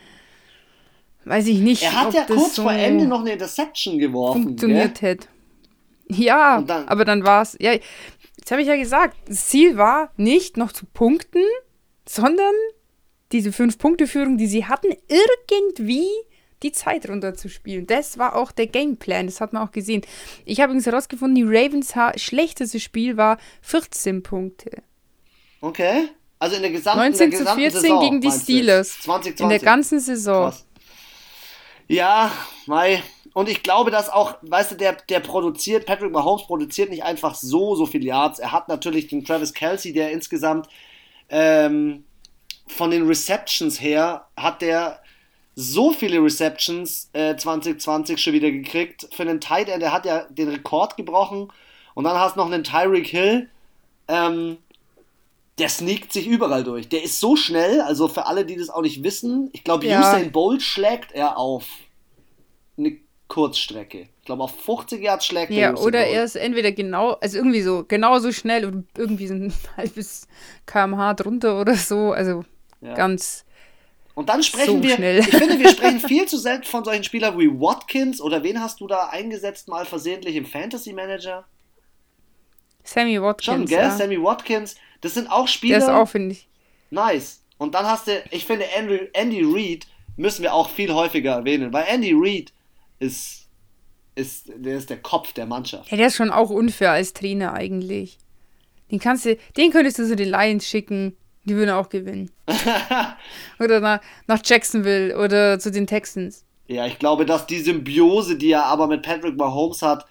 weiß 1.25 1.47
ich 1.49 1.59
nicht. 1.59 1.83
Er 1.83 2.01
hat 2.01 2.15
ja 2.15 2.25
kurz 2.25 2.57
so 2.57 2.63
vor 2.63 2.73
Ende 2.73 3.07
noch 3.07 3.21
eine 3.21 3.33
Interception 3.33 3.99
geworfen. 3.99 4.43
Funktioniert 4.43 5.01
gell? 5.01 5.11
hätte. 5.11 5.29
Ja, 6.09 6.61
dann, 6.61 6.89
aber 6.89 7.05
dann 7.05 7.25
war 7.25 7.43
es. 7.43 7.57
Ja, 7.61 7.73
Jetzt 8.43 8.51
habe 8.51 8.61
ich 8.61 8.67
ja 8.67 8.75
gesagt, 8.75 9.17
das 9.29 9.47
Ziel 9.47 9.77
war 9.77 10.11
nicht 10.17 10.57
noch 10.57 10.73
zu 10.73 10.85
punkten, 10.85 11.45
sondern 12.09 12.53
diese 13.31 13.53
Fünf-Punkte-Führung, 13.53 14.37
die 14.37 14.49
sie 14.49 14.65
hatten, 14.65 14.97
irgendwie 15.07 16.09
die 16.63 16.73
Zeit 16.73 17.09
runterzuspielen. 17.09 17.87
Das 17.87 18.19
war 18.19 18.37
auch 18.37 18.53
der 18.53 18.67
Gameplan, 18.67 19.27
das 19.27 19.41
hat 19.41 19.53
man 19.53 19.67
auch 19.67 19.73
gesehen. 19.73 20.03
Ich 20.45 20.61
habe 20.61 20.73
übrigens 20.73 20.87
herausgefunden, 20.87 21.35
die 21.35 21.45
Ravens 21.45 21.95
schlechteste 22.17 22.81
Spiel 22.81 23.17
war 23.17 23.39
14 23.63 24.23
Punkte. 24.23 24.83
Okay. 25.61 26.09
Also 26.39 26.57
in 26.57 26.63
der 26.63 26.73
gesamten, 26.73 27.01
19 27.01 27.31
der 27.31 27.39
gesamten 27.39 27.65
zu 27.65 27.71
14 27.71 27.81
Saison, 27.81 28.01
gegen 28.01 28.21
die 28.21 28.31
Steelers. 28.31 29.01
2020. 29.03 29.41
In 29.41 29.49
der 29.49 29.59
ganzen 29.61 30.01
Saison. 30.01 30.51
Krass. 30.51 30.67
Ja, 31.89 32.33
Mai, 32.67 33.03
und 33.35 33.49
ich 33.49 33.63
glaube, 33.63 33.91
dass 33.91 34.09
auch, 34.09 34.37
weißt 34.43 34.73
du, 34.73 34.75
der, 34.77 34.95
der 35.09 35.21
produziert, 35.21 35.87
Patrick 35.87 36.13
Mahomes 36.13 36.47
produziert 36.47 36.91
nicht 36.91 37.03
einfach 37.03 37.35
so, 37.35 37.75
so 37.75 37.87
viele 37.87 38.07
Yards. 38.07 38.39
Er 38.39 38.53
hat 38.53 38.69
natürlich 38.69 39.09
den 39.09 39.25
Travis 39.25 39.55
Kelsey, 39.55 39.93
der 39.93 40.11
insgesamt 40.11 40.69
ähm, 41.29 42.05
von 42.67 42.91
den 42.91 43.07
Receptions 43.07 43.81
her 43.81 44.27
hat 44.37 44.63
der 44.63 45.02
so 45.55 45.93
viele 45.93 46.23
Receptions 46.23 47.11
äh, 47.13 47.37
2020 47.37 48.21
schon 48.21 48.33
wieder 48.33 48.51
gekriegt. 48.51 49.09
Für 49.13 49.23
einen 49.23 49.41
Tight 49.41 49.69
End, 49.69 49.83
der 49.83 49.93
hat 49.93 50.07
ja 50.07 50.25
den 50.31 50.49
Rekord 50.49 50.97
gebrochen. 50.97 51.53
Und 51.95 52.05
dann 52.05 52.19
hast 52.19 52.37
du 52.37 52.41
noch 52.41 52.47
einen 52.47 52.65
Tyreek 52.65 53.07
Hill. 53.07 53.49
Ähm, 54.09 54.59
der 55.59 55.69
sneakt 55.69 56.13
sich 56.13 56.27
überall 56.27 56.65
durch. 56.65 56.89
Der 56.89 57.03
ist 57.03 57.21
so 57.21 57.37
schnell, 57.37 57.81
also 57.83 58.09
für 58.09 58.27
alle, 58.27 58.47
die 58.47 58.57
das 58.57 58.71
auch 58.71 58.83
nicht 58.83 59.05
wissen, 59.05 59.51
ich 59.53 59.65
glaube, 59.65 59.87
ja. 59.87 60.01
Usain 60.01 60.33
Bolt 60.33 60.63
schlägt 60.63 61.13
er 61.13 61.37
auf 61.37 61.67
eine 62.79 62.97
Kurzstrecke. 63.29 64.09
Ich 64.21 64.27
glaube, 64.27 64.45
auf 64.45 64.59
50 64.59 65.03
Yards 65.03 65.27
schlägt 65.27 65.51
er. 65.51 65.57
Ja, 65.59 65.77
oder 65.77 66.07
er 66.07 66.25
ist 66.25 66.37
entweder 66.37 66.73
genau, 66.73 67.13
also 67.13 67.39
irgendwie 67.39 67.63
so, 67.63 67.85
genauso 67.87 68.33
schnell 68.33 68.65
und 68.65 68.87
irgendwie 68.97 69.27
so 69.27 69.35
ein 69.35 69.53
halbes 69.77 70.27
kmh 70.67 71.15
drunter 71.15 71.61
oder 71.61 71.75
so. 71.75 72.13
Also 72.13 72.45
ja. 72.81 72.95
ganz. 72.95 73.45
Und 74.15 74.29
dann 74.29 74.43
sprechen 74.43 74.83
so 74.83 74.83
wir, 74.83 74.97
schnell. 74.97 75.21
ich 75.21 75.29
finde, 75.29 75.59
wir 75.59 75.71
sprechen 75.71 76.01
viel 76.07 76.27
zu 76.27 76.37
selten 76.37 76.65
von 76.65 76.85
solchen 76.85 77.05
Spielern 77.05 77.39
wie 77.39 77.49
Watkins 77.49 78.21
oder 78.21 78.43
wen 78.43 78.61
hast 78.61 78.81
du 78.81 78.87
da 78.87 79.09
eingesetzt 79.09 79.69
mal 79.69 79.87
versehentlich 79.87 80.37
im 80.37 80.45
Fantasy 80.45 80.93
Manager? 80.93 81.45
Sammy 82.85 83.21
Watkins. 83.21 83.45
Schon, 83.45 83.67
gell? 83.67 83.79
Ja. 83.79 83.91
Sammy 83.91 84.23
Watkins. 84.23 84.75
Das 85.01 85.15
sind 85.15 85.31
auch 85.31 85.49
Spieler. 85.49 85.79
Der 85.79 85.89
ist 85.89 85.93
auch, 85.93 86.09
finde 86.09 86.33
ich. 86.33 86.49
Nice. 86.91 87.43
Und 87.59 87.75
dann 87.75 87.87
hast 87.87 88.09
du, 88.09 88.23
ich 88.31 88.45
finde, 88.45 88.67
Andy, 88.77 89.09
Andy 89.13 89.43
Reid 89.45 89.87
müssen 90.17 90.43
wir 90.43 90.53
auch 90.53 90.69
viel 90.69 90.93
häufiger 90.93 91.33
erwähnen, 91.33 91.73
weil 91.73 91.85
Andy 91.89 92.13
Reid 92.15 92.53
ist, 92.99 93.49
ist, 94.15 94.51
der 94.55 94.77
ist 94.77 94.91
der 94.91 95.01
Kopf 95.01 95.33
der 95.33 95.47
Mannschaft. 95.47 95.91
Ja, 95.91 95.97
der 95.97 96.09
ist 96.09 96.17
schon 96.17 96.31
auch 96.31 96.51
unfair 96.51 96.91
als 96.91 97.13
Trainer 97.13 97.55
eigentlich. 97.55 98.19
Den 98.91 98.99
kannst 98.99 99.25
du, 99.25 99.37
den 99.57 99.71
könntest 99.71 99.99
du 99.99 100.07
so 100.07 100.15
den 100.15 100.29
Lions 100.29 100.67
schicken. 100.67 101.17
Die 101.45 101.57
würden 101.57 101.71
auch 101.71 101.89
gewinnen. 101.89 102.31
oder 103.59 103.81
nach, 103.81 104.01
nach 104.27 104.41
Jacksonville 104.45 105.19
oder 105.19 105.59
zu 105.59 105.71
den 105.71 105.87
Texans. 105.87 106.45
Ja, 106.69 106.87
ich 106.87 106.99
glaube, 106.99 107.27
dass 107.27 107.47
die 107.47 107.59
Symbiose, 107.59 108.37
die 108.37 108.53
er 108.53 108.65
aber 108.65 108.87
mit 108.87 109.03
Patrick 109.03 109.37
Mahomes 109.37 109.83
hat, 109.83 110.07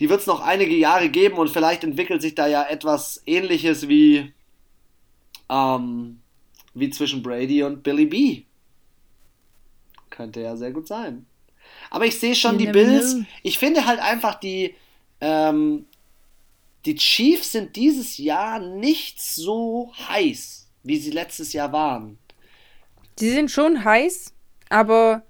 die 0.00 0.08
wird 0.08 0.20
es 0.20 0.26
noch 0.26 0.40
einige 0.40 0.74
Jahre 0.74 1.10
geben 1.10 1.36
und 1.36 1.50
vielleicht 1.50 1.84
entwickelt 1.84 2.22
sich 2.22 2.34
da 2.34 2.46
ja 2.46 2.62
etwas 2.62 3.22
ähnliches 3.26 3.86
wie, 3.86 4.32
ähm, 5.50 6.20
wie 6.74 6.90
zwischen 6.90 7.22
Brady 7.22 7.64
und 7.64 7.82
Billy 7.82 8.06
B. 8.06 8.42
Könnte 10.10 10.40
ja 10.40 10.56
sehr 10.56 10.70
gut 10.70 10.88
sein. 10.88 11.26
Aber 11.90 12.06
ich 12.06 12.18
sehe 12.18 12.34
schon 12.34 12.58
you 12.58 12.66
die 12.66 12.72
Bills. 12.72 13.14
Know. 13.14 13.24
Ich 13.42 13.58
finde 13.58 13.84
halt 13.84 14.00
einfach 14.00 14.36
die, 14.36 14.74
ähm, 15.20 15.86
die 16.86 16.96
Chiefs 16.96 17.52
sind 17.52 17.76
dieses 17.76 18.18
Jahr 18.18 18.58
nicht 18.58 19.20
so 19.20 19.92
heiß, 20.08 20.68
wie 20.82 20.98
sie 20.98 21.10
letztes 21.10 21.52
Jahr 21.52 21.72
waren. 21.72 22.18
Die 23.18 23.30
sind 23.30 23.50
schon 23.50 23.84
heiß, 23.84 24.32
aber 24.68 25.22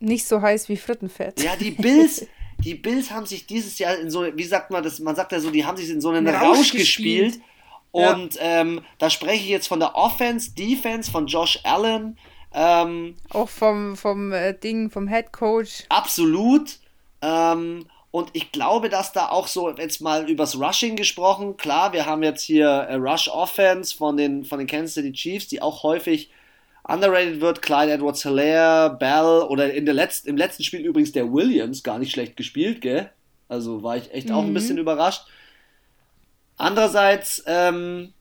nicht 0.00 0.26
so 0.26 0.40
heiß 0.40 0.68
wie 0.68 0.76
Frittenfett. 0.76 1.42
Ja, 1.42 1.56
die 1.56 1.70
Bills, 1.70 2.26
die 2.58 2.74
Bills 2.74 3.10
haben 3.10 3.26
sich 3.26 3.46
dieses 3.46 3.78
Jahr 3.78 3.96
in 3.96 4.10
so, 4.10 4.24
wie 4.36 4.44
sagt 4.44 4.70
man 4.70 4.82
das, 4.82 4.98
man 4.98 5.14
sagt 5.14 5.32
ja 5.32 5.40
so, 5.40 5.50
die 5.50 5.64
haben 5.64 5.76
sich 5.76 5.90
in 5.90 6.00
so 6.00 6.10
einen 6.10 6.26
Rausch, 6.28 6.58
Rausch 6.58 6.72
gespielt. 6.72 7.34
gespielt. 7.34 7.44
Und 7.92 8.34
ja. 8.34 8.60
ähm, 8.60 8.82
da 8.98 9.08
spreche 9.08 9.42
ich 9.42 9.48
jetzt 9.48 9.68
von 9.68 9.80
der 9.80 9.94
Offense, 9.94 10.54
Defense, 10.54 11.10
von 11.10 11.26
Josh 11.26 11.60
Allen. 11.64 12.18
Ähm, 12.52 13.14
Auch 13.30 13.48
vom, 13.48 13.96
vom 13.96 14.32
äh, 14.32 14.52
Ding, 14.52 14.90
vom 14.90 15.08
Head 15.08 15.32
Coach. 15.32 15.84
Absolut. 15.88 16.78
Ähm, 17.22 17.86
und 18.16 18.30
ich 18.32 18.50
glaube, 18.50 18.88
dass 18.88 19.12
da 19.12 19.28
auch 19.28 19.46
so, 19.46 19.70
jetzt 19.76 20.00
mal 20.00 20.26
übers 20.30 20.58
Rushing 20.58 20.96
gesprochen, 20.96 21.58
klar, 21.58 21.92
wir 21.92 22.06
haben 22.06 22.22
jetzt 22.22 22.40
hier 22.40 22.66
äh, 22.66 22.94
Rush 22.94 23.28
Offense 23.28 23.94
von 23.94 24.16
den, 24.16 24.46
von 24.46 24.58
den 24.58 24.66
Kansas 24.66 24.94
City 24.94 25.12
Chiefs, 25.12 25.48
die 25.48 25.60
auch 25.60 25.82
häufig 25.82 26.30
underrated 26.84 27.42
wird. 27.42 27.60
Clyde 27.60 27.92
Edwards 27.92 28.22
Hilaire, 28.22 28.96
Bell 28.98 29.46
oder 29.50 29.70
in 29.74 29.84
der 29.84 29.92
letzten, 29.92 30.30
im 30.30 30.38
letzten 30.38 30.62
Spiel 30.62 30.80
übrigens 30.80 31.12
der 31.12 31.30
Williams, 31.30 31.82
gar 31.82 31.98
nicht 31.98 32.10
schlecht 32.10 32.38
gespielt, 32.38 32.80
gell? 32.80 33.10
Also 33.50 33.82
war 33.82 33.98
ich 33.98 34.10
echt 34.14 34.30
mhm. 34.30 34.34
auch 34.34 34.44
ein 34.44 34.48
mhm. 34.48 34.54
bisschen 34.54 34.78
überrascht. 34.78 35.26
Andererseits 36.56 37.44
ähm, 37.46 38.14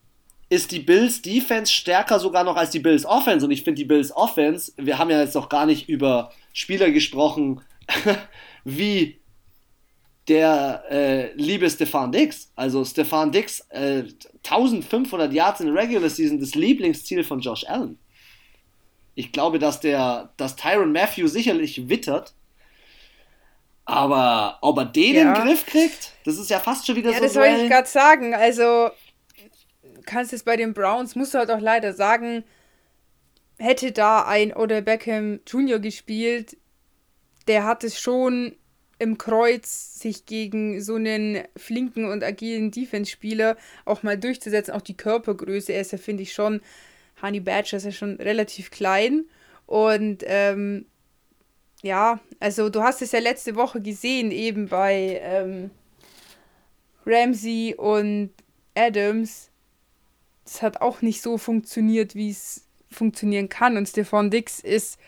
ist 0.49 0.71
die 0.71 0.79
Bills 0.79 1.21
Defense 1.21 1.71
stärker 1.71 2.19
sogar 2.19 2.43
noch 2.43 2.57
als 2.57 2.71
die 2.71 2.79
Bills 2.79 3.05
Offense 3.05 3.45
und 3.45 3.51
ich 3.53 3.63
finde 3.63 3.77
die 3.77 3.85
Bills 3.85 4.11
Offense, 4.11 4.73
wir 4.75 4.97
haben 4.97 5.09
ja 5.09 5.21
jetzt 5.21 5.35
noch 5.35 5.47
gar 5.47 5.65
nicht 5.65 5.87
über 5.87 6.33
Spieler 6.51 6.91
gesprochen, 6.91 7.61
wie 8.65 9.21
der 10.27 10.83
äh, 10.89 11.33
liebe 11.33 11.69
Stefan 11.69 12.11
Dix. 12.11 12.51
Also 12.55 12.83
Stefan 12.83 13.31
Dix, 13.31 13.61
äh, 13.69 14.03
1500 14.43 15.31
Yards 15.31 15.59
in 15.59 15.67
der 15.67 15.75
Regular 15.75 16.09
Season, 16.09 16.39
das 16.39 16.55
Lieblingsziel 16.55 17.23
von 17.23 17.39
Josh 17.39 17.65
Allen. 17.67 17.99
Ich 19.13 19.31
glaube, 19.31 19.59
dass 19.59 19.79
der, 19.79 20.33
dass 20.37 20.55
Tyron 20.55 20.91
Matthew 20.91 21.27
sicherlich 21.27 21.87
wittert. 21.89 22.33
Aber 23.85 24.57
ob 24.61 24.79
er 24.79 24.85
den 24.85 25.15
ja. 25.15 25.21
in 25.21 25.33
den 25.33 25.43
Griff 25.43 25.65
kriegt, 25.65 26.13
das 26.25 26.37
ist 26.37 26.49
ja 26.49 26.59
fast 26.59 26.87
schon 26.87 26.95
wieder 26.95 27.11
ja, 27.11 27.17
so. 27.17 27.23
Ja, 27.23 27.27
das 27.27 27.35
wollte 27.35 27.63
ich 27.63 27.69
gerade 27.69 27.87
sagen. 27.87 28.33
Also, 28.33 28.89
kannst 30.05 30.33
es 30.33 30.43
bei 30.43 30.57
den 30.57 30.73
Browns, 30.73 31.15
musst 31.15 31.35
du 31.35 31.37
halt 31.37 31.51
auch 31.51 31.59
leider 31.59 31.93
sagen, 31.93 32.43
hätte 33.57 33.91
da 33.91 34.25
ein 34.25 34.53
Oder 34.53 34.81
Beckham 34.81 35.39
Jr. 35.47 35.79
gespielt, 35.79 36.57
der 37.47 37.63
hat 37.63 37.83
es 37.83 37.99
schon 37.99 38.55
im 38.97 39.17
Kreuz, 39.17 39.99
sich 39.99 40.25
gegen 40.25 40.81
so 40.81 40.95
einen 40.95 41.43
flinken 41.57 42.05
und 42.05 42.23
agilen 42.23 42.71
Defense-Spieler 42.71 43.57
auch 43.83 44.03
mal 44.03 44.17
durchzusetzen. 44.17 44.73
Auch 44.73 44.81
die 44.81 44.97
Körpergröße, 44.97 45.73
er 45.73 45.81
ist 45.81 45.91
ja, 45.91 45.97
finde 45.97 46.23
ich, 46.23 46.33
schon 46.33 46.61
Honey 47.21 47.39
Badger 47.39 47.77
ist 47.77 47.85
ja 47.85 47.91
schon 47.91 48.15
relativ 48.15 48.71
klein. 48.71 49.25
Und 49.65 50.23
ähm, 50.25 50.85
ja, 51.81 52.19
also 52.39 52.69
du 52.69 52.81
hast 52.81 53.01
es 53.01 53.11
ja 53.11 53.19
letzte 53.19 53.55
Woche 53.55 53.81
gesehen, 53.81 54.31
eben 54.31 54.67
bei 54.67 55.19
ähm, 55.21 55.71
Ramsey 57.05 57.75
und 57.77 58.31
Adams. 58.75 59.49
Das 60.43 60.61
hat 60.61 60.81
auch 60.81 61.01
nicht 61.01 61.21
so 61.21 61.37
funktioniert, 61.37 62.15
wie 62.15 62.29
es 62.29 62.65
funktionieren 62.91 63.49
kann. 63.49 63.77
Und 63.77 63.89
Stefan 63.89 64.29
Dix 64.29 64.59
ist 64.59 64.99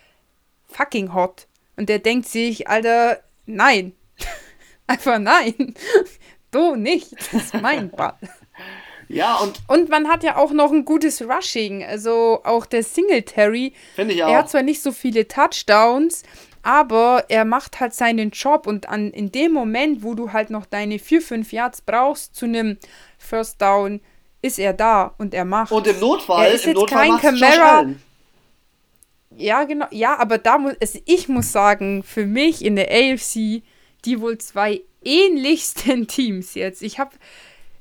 fucking 0.67 1.13
hot. 1.13 1.47
Und 1.75 1.89
der 1.89 1.99
denkt 1.99 2.27
sich, 2.27 2.67
Alter, 2.67 3.21
nein. 3.47 3.93
Einfach 4.87 5.19
nein. 5.19 5.73
du 6.51 6.75
nicht. 6.75 7.11
Das 7.31 7.45
ist 7.45 7.61
mein 7.61 7.89
Ball. 7.91 8.17
Ja, 9.09 9.35
und. 9.37 9.59
Und 9.67 9.89
man 9.89 10.07
hat 10.07 10.23
ja 10.23 10.37
auch 10.37 10.51
noch 10.51 10.71
ein 10.71 10.85
gutes 10.85 11.21
Rushing. 11.21 11.83
Also 11.83 12.41
auch 12.43 12.65
der 12.65 12.83
Singletary. 12.83 13.73
Finde 13.95 14.13
ich 14.13 14.23
auch. 14.23 14.29
Er 14.29 14.39
hat 14.39 14.49
zwar 14.49 14.63
nicht 14.63 14.81
so 14.81 14.91
viele 14.91 15.27
Touchdowns, 15.27 16.23
aber 16.61 17.25
er 17.29 17.45
macht 17.45 17.79
halt 17.79 17.93
seinen 17.93 18.31
Job. 18.31 18.67
Und 18.67 18.89
an, 18.89 19.11
in 19.11 19.31
dem 19.31 19.53
Moment, 19.53 20.03
wo 20.03 20.13
du 20.13 20.33
halt 20.33 20.49
noch 20.49 20.65
deine 20.65 20.99
4, 20.99 21.21
5 21.21 21.53
Yards 21.53 21.81
brauchst 21.81 22.35
zu 22.35 22.45
einem 22.45 22.77
First 23.17 23.61
Down, 23.61 24.01
ist 24.41 24.59
er 24.59 24.73
da 24.73 25.13
und 25.17 25.33
er 25.33 25.45
macht. 25.45 25.71
Und 25.71 25.87
im 25.87 25.99
Notfall, 25.99 26.47
er 26.47 26.53
ist 26.53 26.65
jetzt 26.65 26.75
Notfall 26.75 27.09
kein 27.09 27.39
Camera. 27.39 27.85
Ja, 29.37 29.63
genau. 29.63 29.87
Ja, 29.91 30.17
aber 30.17 30.37
da 30.37 30.57
muss 30.57 30.75
also 30.81 30.99
ich 31.05 31.27
muss 31.27 31.51
sagen, 31.51 32.03
für 32.03 32.25
mich 32.25 32.63
in 32.65 32.75
der 32.75 32.89
AFC 32.91 33.61
die 34.05 34.21
wohl 34.21 34.37
zwei 34.37 34.81
ähnlichsten 35.03 36.07
Teams 36.07 36.55
jetzt. 36.55 36.81
Ich 36.81 36.99
habe 36.99 37.11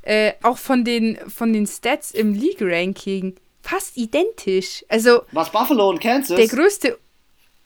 äh, 0.02 0.32
auch 0.42 0.58
von 0.58 0.84
den, 0.84 1.18
von 1.28 1.52
den 1.52 1.66
Stats 1.66 2.10
im 2.12 2.34
League-Ranking 2.34 3.36
fast 3.62 3.96
identisch. 3.96 4.84
Also. 4.88 5.22
Was 5.32 5.50
Buffalo 5.50 5.90
und 5.90 6.00
Kansas? 6.00 6.36
Der 6.36 6.48
größte. 6.48 6.98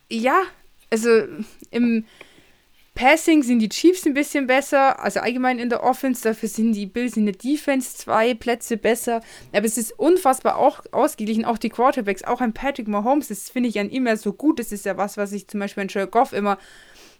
Ja, 0.09 0.43
also 0.89 1.09
im 1.69 2.05
Passing 2.93 3.41
sind 3.41 3.59
die 3.59 3.69
Chiefs 3.69 4.05
ein 4.05 4.13
bisschen 4.13 4.47
besser, 4.47 5.01
also 5.01 5.21
allgemein 5.21 5.59
in 5.59 5.69
der 5.69 5.81
Offense, 5.81 6.21
dafür 6.23 6.49
sind 6.49 6.73
die 6.73 6.85
Bills 6.85 7.15
in 7.15 7.25
der 7.25 7.35
Defense 7.35 7.95
zwei 7.95 8.33
Plätze 8.33 8.75
besser. 8.75 9.21
Aber 9.53 9.65
es 9.65 9.77
ist 9.77 9.97
unfassbar 9.97 10.57
auch 10.57 10.81
ausgeglichen, 10.91 11.45
auch 11.45 11.57
die 11.57 11.69
Quarterbacks, 11.69 12.23
auch 12.23 12.41
ein 12.41 12.53
Patrick 12.53 12.87
Mahomes, 12.87 13.29
das 13.29 13.49
finde 13.49 13.69
ich 13.69 13.79
an 13.79 13.89
ihm 13.89 14.07
ja 14.07 14.17
so 14.17 14.33
gut. 14.33 14.59
Das 14.59 14.71
ist 14.71 14.85
ja 14.85 14.97
was, 14.97 15.17
was 15.17 15.31
ich 15.31 15.47
zum 15.47 15.61
Beispiel 15.61 15.83
an 15.83 15.87
Joe 15.87 16.07
Goff 16.07 16.33
immer 16.33 16.57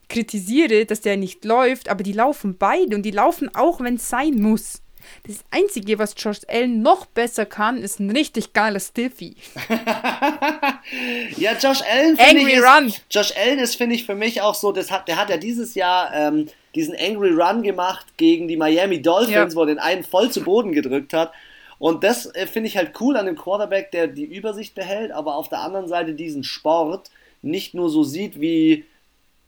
kritisiere, 0.09 0.85
dass 0.85 1.01
der 1.01 1.15
nicht 1.15 1.45
läuft, 1.45 1.89
aber 1.89 2.03
die 2.03 2.13
laufen 2.13 2.57
beide 2.57 2.95
und 2.95 3.03
die 3.03 3.11
laufen 3.11 3.49
auch, 3.55 3.79
wenn 3.79 3.95
es 3.95 4.09
sein 4.09 4.41
muss. 4.41 4.80
Das 5.27 5.43
Einzige, 5.51 5.99
was 5.99 6.15
Josh 6.17 6.41
Allen 6.47 6.81
noch 6.81 7.05
besser 7.05 7.45
kann, 7.45 7.77
ist 7.77 7.99
ein 7.99 8.09
richtig 8.11 8.53
geiler 8.53 8.79
Stiffy. 8.79 9.35
ja, 11.37 11.53
Josh 11.53 11.81
Allen 11.81 12.17
Angry 12.19 12.53
ich, 12.53 12.61
Run. 12.61 12.87
Ist, 12.87 13.01
Josh 13.09 13.33
Allen 13.37 13.59
ist, 13.59 13.75
finde 13.75 13.95
ich, 13.95 14.05
für 14.05 14.15
mich 14.15 14.41
auch 14.41 14.55
so, 14.55 14.71
das 14.71 14.91
hat, 14.91 15.07
der 15.07 15.17
hat 15.17 15.29
ja 15.29 15.37
dieses 15.37 15.75
Jahr 15.75 16.13
ähm, 16.13 16.47
diesen 16.75 16.95
Angry 16.95 17.31
Run 17.31 17.63
gemacht 17.63 18.05
gegen 18.17 18.47
die 18.47 18.57
Miami 18.57 19.01
Dolphins, 19.01 19.53
ja. 19.53 19.55
wo 19.55 19.61
er 19.61 19.67
den 19.67 19.79
einen 19.79 20.03
voll 20.03 20.31
zu 20.31 20.41
Boden 20.41 20.71
gedrückt 20.71 21.13
hat. 21.13 21.31
Und 21.79 22.03
das 22.03 22.27
äh, 22.35 22.45
finde 22.45 22.67
ich 22.67 22.77
halt 22.77 22.99
cool 23.01 23.17
an 23.17 23.25
dem 23.25 23.35
Quarterback, 23.35 23.91
der 23.91 24.07
die 24.07 24.25
Übersicht 24.25 24.75
behält, 24.75 25.11
aber 25.11 25.35
auf 25.35 25.49
der 25.49 25.61
anderen 25.61 25.87
Seite 25.87 26.13
diesen 26.13 26.43
Sport 26.43 27.09
nicht 27.41 27.73
nur 27.73 27.89
so 27.89 28.03
sieht 28.03 28.39
wie 28.39 28.85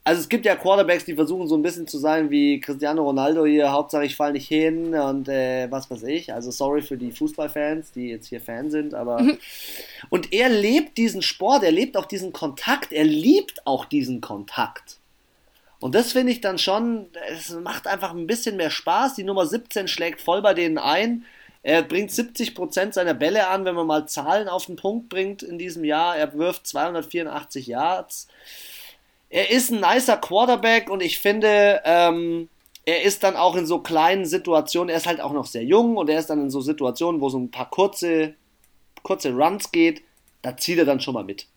also 0.06 0.20
es 0.20 0.28
gibt 0.28 0.44
ja 0.44 0.54
Quarterbacks, 0.54 1.06
die 1.06 1.14
versuchen 1.14 1.48
so 1.48 1.56
ein 1.56 1.62
bisschen 1.62 1.86
zu 1.86 1.96
sein 1.96 2.28
wie 2.28 2.60
Cristiano 2.60 3.02
Ronaldo 3.02 3.46
hier, 3.46 3.72
Hauptsache 3.72 4.04
ich 4.04 4.16
fall 4.16 4.32
nicht 4.32 4.46
hin 4.46 4.94
und 4.94 5.30
äh, 5.30 5.70
was 5.70 5.90
weiß 5.90 6.02
ich. 6.02 6.34
Also 6.34 6.50
sorry 6.50 6.82
für 6.82 6.98
die 6.98 7.10
Fußballfans, 7.10 7.92
die 7.92 8.10
jetzt 8.10 8.28
hier 8.28 8.42
Fan 8.42 8.70
sind, 8.70 8.92
aber 8.92 9.22
mhm. 9.22 9.38
und 10.10 10.34
er 10.34 10.50
lebt 10.50 10.98
diesen 10.98 11.22
Sport, 11.22 11.62
er 11.62 11.72
lebt 11.72 11.96
auch 11.96 12.04
diesen 12.04 12.34
Kontakt, 12.34 12.92
er 12.92 13.04
liebt 13.04 13.66
auch 13.66 13.86
diesen 13.86 14.20
Kontakt. 14.20 14.98
Und 15.80 15.94
das 15.94 16.12
finde 16.12 16.32
ich 16.32 16.42
dann 16.42 16.58
schon, 16.58 17.06
es 17.30 17.50
macht 17.50 17.86
einfach 17.86 18.14
ein 18.14 18.26
bisschen 18.26 18.56
mehr 18.56 18.70
Spaß. 18.70 19.14
Die 19.14 19.24
Nummer 19.24 19.46
17 19.46 19.88
schlägt 19.88 20.20
voll 20.20 20.42
bei 20.42 20.52
denen 20.52 20.78
ein. 20.78 21.24
Er 21.62 21.82
bringt 21.82 22.10
70% 22.10 22.92
seiner 22.92 23.14
Bälle 23.14 23.48
an, 23.48 23.64
wenn 23.64 23.74
man 23.74 23.86
mal 23.86 24.06
Zahlen 24.06 24.48
auf 24.48 24.66
den 24.66 24.76
Punkt 24.76 25.08
bringt 25.08 25.42
in 25.42 25.58
diesem 25.58 25.82
Jahr. 25.82 26.16
Er 26.16 26.34
wirft 26.34 26.66
284 26.66 27.66
Yards 27.66 28.28
er 29.34 29.50
ist 29.50 29.72
ein 29.72 29.80
nicer 29.80 30.16
Quarterback 30.16 30.88
und 30.88 31.02
ich 31.02 31.18
finde, 31.18 31.82
ähm, 31.84 32.48
er 32.84 33.02
ist 33.02 33.24
dann 33.24 33.34
auch 33.34 33.56
in 33.56 33.66
so 33.66 33.80
kleinen 33.80 34.26
Situationen, 34.26 34.90
er 34.90 34.96
ist 34.96 35.08
halt 35.08 35.20
auch 35.20 35.32
noch 35.32 35.46
sehr 35.46 35.64
jung 35.64 35.96
und 35.96 36.08
er 36.08 36.20
ist 36.20 36.30
dann 36.30 36.40
in 36.40 36.50
so 36.50 36.60
Situationen, 36.60 37.20
wo 37.20 37.28
so 37.28 37.38
ein 37.38 37.50
paar 37.50 37.68
kurze, 37.68 38.36
kurze 39.02 39.32
Runs 39.32 39.72
geht, 39.72 40.02
da 40.42 40.56
zieht 40.56 40.78
er 40.78 40.84
dann 40.84 41.00
schon 41.00 41.14
mal 41.14 41.24
mit. 41.24 41.48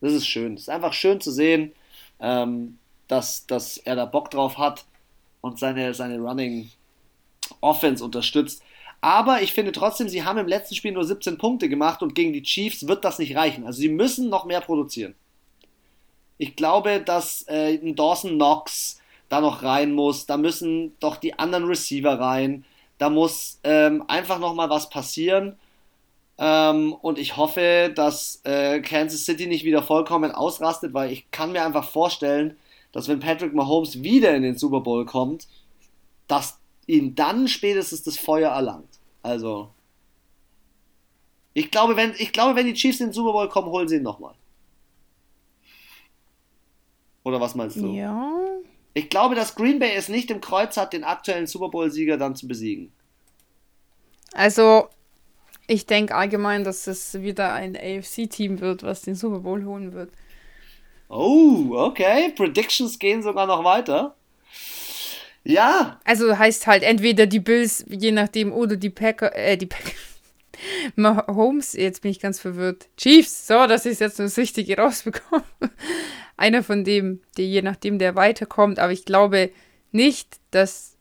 Das 0.00 0.12
ist 0.12 0.26
schön. 0.26 0.54
Es 0.54 0.62
ist 0.62 0.68
einfach 0.68 0.92
schön 0.92 1.20
zu 1.20 1.30
sehen, 1.30 1.70
ähm, 2.18 2.78
dass, 3.06 3.46
dass 3.46 3.78
er 3.78 3.94
da 3.94 4.04
Bock 4.04 4.32
drauf 4.32 4.58
hat 4.58 4.86
und 5.42 5.60
seine, 5.60 5.94
seine 5.94 6.18
Running 6.18 6.68
Offense 7.60 8.02
unterstützt. 8.02 8.60
Aber 9.00 9.40
ich 9.40 9.52
finde 9.52 9.70
trotzdem, 9.70 10.08
sie 10.08 10.24
haben 10.24 10.38
im 10.38 10.48
letzten 10.48 10.74
Spiel 10.74 10.90
nur 10.90 11.04
17 11.04 11.38
Punkte 11.38 11.68
gemacht 11.68 12.02
und 12.02 12.16
gegen 12.16 12.32
die 12.32 12.42
Chiefs 12.42 12.88
wird 12.88 13.04
das 13.04 13.20
nicht 13.20 13.36
reichen. 13.36 13.64
Also 13.64 13.78
sie 13.78 13.88
müssen 13.88 14.28
noch 14.28 14.46
mehr 14.46 14.60
produzieren. 14.60 15.14
Ich 16.38 16.56
glaube, 16.56 17.00
dass 17.00 17.44
äh, 17.48 17.78
ein 17.78 17.96
Dawson 17.96 18.32
Knox 18.32 19.00
da 19.28 19.40
noch 19.40 19.62
rein 19.62 19.92
muss. 19.92 20.26
Da 20.26 20.36
müssen 20.36 20.96
doch 21.00 21.16
die 21.16 21.38
anderen 21.38 21.64
Receiver 21.64 22.18
rein. 22.18 22.64
Da 22.98 23.10
muss 23.10 23.60
ähm, 23.64 24.04
einfach 24.08 24.38
noch 24.38 24.54
mal 24.54 24.70
was 24.70 24.88
passieren. 24.88 25.56
Ähm, 26.38 26.92
und 26.92 27.18
ich 27.18 27.36
hoffe, 27.36 27.92
dass 27.94 28.40
äh, 28.44 28.80
Kansas 28.80 29.24
City 29.24 29.46
nicht 29.46 29.64
wieder 29.64 29.82
vollkommen 29.82 30.32
ausrastet, 30.32 30.92
weil 30.92 31.10
ich 31.10 31.30
kann 31.30 31.52
mir 31.52 31.64
einfach 31.64 31.88
vorstellen, 31.88 32.56
dass 32.92 33.08
wenn 33.08 33.20
Patrick 33.20 33.54
Mahomes 33.54 34.02
wieder 34.02 34.34
in 34.34 34.42
den 34.42 34.58
Super 34.58 34.80
Bowl 34.80 35.06
kommt, 35.06 35.46
dass 36.28 36.58
ihn 36.86 37.14
dann 37.14 37.48
spätestens 37.48 38.02
das 38.02 38.18
Feuer 38.18 38.50
erlangt. 38.50 38.98
Also, 39.22 39.70
ich 41.54 41.70
glaube, 41.70 41.96
wenn, 41.96 42.14
ich 42.18 42.32
glaube, 42.32 42.54
wenn 42.54 42.66
die 42.66 42.74
Chiefs 42.74 43.00
in 43.00 43.08
den 43.08 43.12
Super 43.12 43.32
Bowl 43.32 43.48
kommen, 43.48 43.68
holen 43.68 43.88
sie 43.88 43.96
ihn 43.96 44.02
nochmal. 44.02 44.34
Oder 47.26 47.40
was 47.40 47.56
meinst 47.56 47.74
du? 47.74 47.88
Ja. 47.88 48.30
Ich 48.94 49.08
glaube, 49.08 49.34
dass 49.34 49.56
Green 49.56 49.80
Bay 49.80 49.96
es 49.96 50.08
nicht 50.08 50.30
im 50.30 50.40
Kreuz 50.40 50.76
hat, 50.76 50.92
den 50.92 51.02
aktuellen 51.02 51.48
Super 51.48 51.70
Bowl-Sieger 51.70 52.18
dann 52.18 52.36
zu 52.36 52.46
besiegen. 52.46 52.92
Also, 54.32 54.86
ich 55.66 55.86
denke 55.86 56.14
allgemein, 56.14 56.62
dass 56.62 56.86
es 56.86 57.20
wieder 57.20 57.52
ein 57.52 57.76
AFC-Team 57.76 58.60
wird, 58.60 58.84
was 58.84 59.02
den 59.02 59.16
Super 59.16 59.40
Bowl 59.40 59.64
holen 59.64 59.92
wird. 59.92 60.12
Oh, 61.08 61.72
okay. 61.72 62.30
Predictions 62.30 62.96
gehen 62.96 63.24
sogar 63.24 63.48
noch 63.48 63.64
weiter. 63.64 64.14
Ja. 65.42 65.98
Also 66.04 66.38
heißt 66.38 66.68
halt 66.68 66.84
entweder 66.84 67.26
die 67.26 67.40
Bills, 67.40 67.84
je 67.88 68.12
nachdem, 68.12 68.52
oder 68.52 68.76
die 68.76 68.90
Packer, 68.90 69.34
äh, 69.34 69.56
die 69.56 69.66
Packer. 69.66 69.90
Mahomes, 70.96 71.72
jetzt 71.72 72.02
bin 72.02 72.10
ich 72.10 72.20
ganz 72.20 72.38
verwirrt. 72.38 72.88
Chiefs, 72.96 73.46
so, 73.46 73.66
dass 73.66 73.86
ich 73.86 73.92
es 73.92 73.98
jetzt 74.00 74.18
das 74.18 74.36
Richtige 74.36 74.76
rausbekomme. 74.78 75.44
Einer 76.36 76.62
von 76.62 76.84
dem, 76.84 77.20
der 77.36 77.46
je 77.46 77.62
nachdem, 77.62 77.98
der 77.98 78.14
weiterkommt, 78.14 78.78
aber 78.78 78.92
ich 78.92 79.04
glaube 79.04 79.50
nicht, 79.90 80.36
dass 80.50 80.96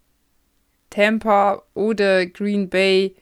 Tampa 0.90 1.64
oder 1.74 2.26
Green 2.26 2.70
Bay 2.70 3.16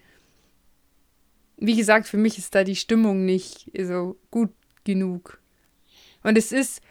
wie 1.63 1.77
gesagt, 1.77 2.07
für 2.07 2.17
mich 2.17 2.37
ist 2.37 2.53
da 2.55 2.65
die 2.65 2.75
Stimmung 2.75 3.23
nicht 3.23 3.71
so 3.79 4.17
gut 4.31 4.51
genug. 4.83 5.39
Und 6.21 6.37
es 6.37 6.51
ist, 6.51 6.81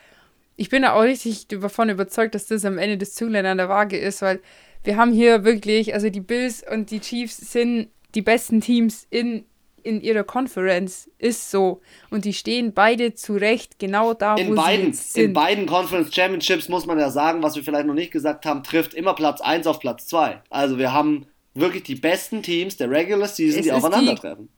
ich 0.56 0.70
bin 0.70 0.80
da 0.80 0.94
auch 0.94 1.02
richtig 1.02 1.46
davon 1.48 1.90
überzeugt, 1.90 2.34
dass 2.34 2.46
das 2.46 2.64
am 2.64 2.78
Ende 2.78 2.96
des 2.96 3.12
Zünglein 3.12 3.44
an 3.44 3.58
der 3.58 3.68
Waage 3.68 3.98
ist, 3.98 4.22
weil 4.22 4.40
wir 4.82 4.96
haben 4.96 5.12
hier 5.12 5.44
wirklich, 5.44 5.92
also 5.92 6.08
die 6.08 6.22
Bills 6.22 6.64
und 6.66 6.90
die 6.90 7.00
Chiefs 7.00 7.36
sind 7.36 7.90
die 8.14 8.22
besten 8.22 8.60
Teams 8.60 9.06
in, 9.10 9.44
in 9.82 10.00
ihrer 10.00 10.24
Conference, 10.24 11.10
ist 11.18 11.50
so. 11.50 11.80
Und 12.10 12.24
die 12.24 12.32
stehen 12.32 12.72
beide 12.72 13.14
zu 13.14 13.34
Recht 13.34 13.78
genau 13.78 14.14
da, 14.14 14.36
in 14.36 14.50
wo 14.50 14.54
beiden, 14.54 14.92
sie 14.92 15.02
sind. 15.02 15.24
In 15.24 15.32
beiden 15.32 15.66
Conference 15.66 16.14
Championships 16.14 16.68
muss 16.68 16.86
man 16.86 16.98
ja 16.98 17.10
sagen, 17.10 17.42
was 17.42 17.56
wir 17.56 17.64
vielleicht 17.64 17.86
noch 17.86 17.94
nicht 17.94 18.12
gesagt 18.12 18.44
haben, 18.46 18.62
trifft 18.62 18.94
immer 18.94 19.14
Platz 19.14 19.40
1 19.40 19.66
auf 19.66 19.80
Platz 19.80 20.06
2. 20.08 20.42
Also 20.50 20.78
wir 20.78 20.92
haben 20.92 21.26
wirklich 21.54 21.82
die 21.82 21.96
besten 21.96 22.42
Teams 22.42 22.76
der 22.76 22.90
Regular 22.90 23.28
Season, 23.28 23.60
Es 23.60 23.64
die 23.64 23.72
aufeinandertreffen. 23.72 24.48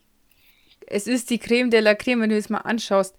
es 0.86 1.06
ist 1.06 1.30
die 1.30 1.38
Creme 1.38 1.70
de 1.70 1.80
la 1.80 1.94
Creme, 1.94 2.22
wenn 2.22 2.30
du 2.30 2.36
es 2.36 2.50
mal 2.50 2.58
anschaust. 2.58 3.16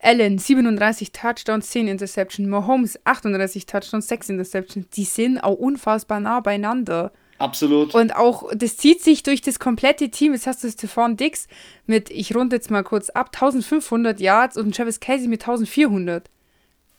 Allen 0.00 0.38
37 0.38 1.10
Touchdowns, 1.10 1.70
10 1.70 1.88
Interceptions, 1.88 2.48
Mahomes 2.48 2.98
38 3.04 3.66
Touchdowns, 3.66 4.06
6 4.06 4.28
Interceptions. 4.30 4.88
Die 4.90 5.04
sind 5.04 5.38
auch 5.38 5.54
unfassbar 5.54 6.20
nah 6.20 6.38
beieinander. 6.40 7.12
Absolut. 7.38 7.94
Und 7.94 8.14
auch, 8.16 8.50
das 8.54 8.76
zieht 8.76 9.02
sich 9.02 9.22
durch 9.22 9.40
das 9.40 9.58
komplette 9.58 10.10
Team. 10.10 10.32
Jetzt 10.32 10.46
hast 10.46 10.64
du 10.64 10.70
Stephon 10.70 11.16
Dix 11.16 11.46
mit, 11.86 12.10
ich 12.10 12.34
runde 12.34 12.56
jetzt 12.56 12.70
mal 12.70 12.82
kurz 12.82 13.10
ab, 13.10 13.30
1500 13.32 14.20
Yards 14.20 14.56
und 14.56 14.74
Travis 14.74 15.00
Casey 15.00 15.28
mit 15.28 15.42
1400. 15.42 16.28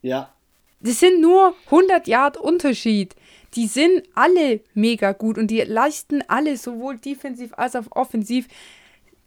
ja. 0.02 0.34
Das 0.82 1.02
sind 1.02 1.20
nur 1.20 1.56
100 1.66 2.08
Yard 2.08 2.38
Unterschied. 2.38 3.14
Die 3.56 3.68
sind 3.68 4.04
alle 4.16 4.62
mega 4.74 5.12
gut 5.12 5.38
und 5.38 5.48
die 5.48 5.60
leisten 5.60 6.24
alle 6.30 6.56
sowohl 6.56 6.98
defensiv 6.98 7.52
als 7.58 7.76
auch 7.76 7.84
offensiv 7.92 8.48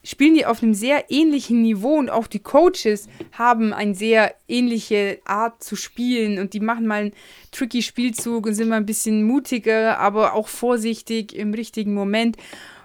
spielen 0.04 0.34
die 0.34 0.46
auf 0.46 0.62
einem 0.62 0.74
sehr 0.74 1.10
ähnlichen 1.10 1.62
Niveau 1.62 1.94
und 1.94 2.10
auch 2.10 2.26
die 2.26 2.40
Coaches 2.40 3.08
haben 3.32 3.72
eine 3.72 3.94
sehr 3.94 4.34
ähnliche 4.48 5.20
Art 5.24 5.62
zu 5.62 5.76
spielen 5.76 6.38
und 6.38 6.54
die 6.54 6.60
machen 6.60 6.86
mal 6.86 7.00
einen 7.00 7.12
tricky 7.50 7.82
Spielzug 7.82 8.46
und 8.46 8.54
sind 8.54 8.68
mal 8.68 8.76
ein 8.76 8.86
bisschen 8.86 9.24
mutiger, 9.24 9.98
aber 9.98 10.34
auch 10.34 10.48
vorsichtig 10.48 11.34
im 11.34 11.54
richtigen 11.54 11.94
Moment 11.94 12.36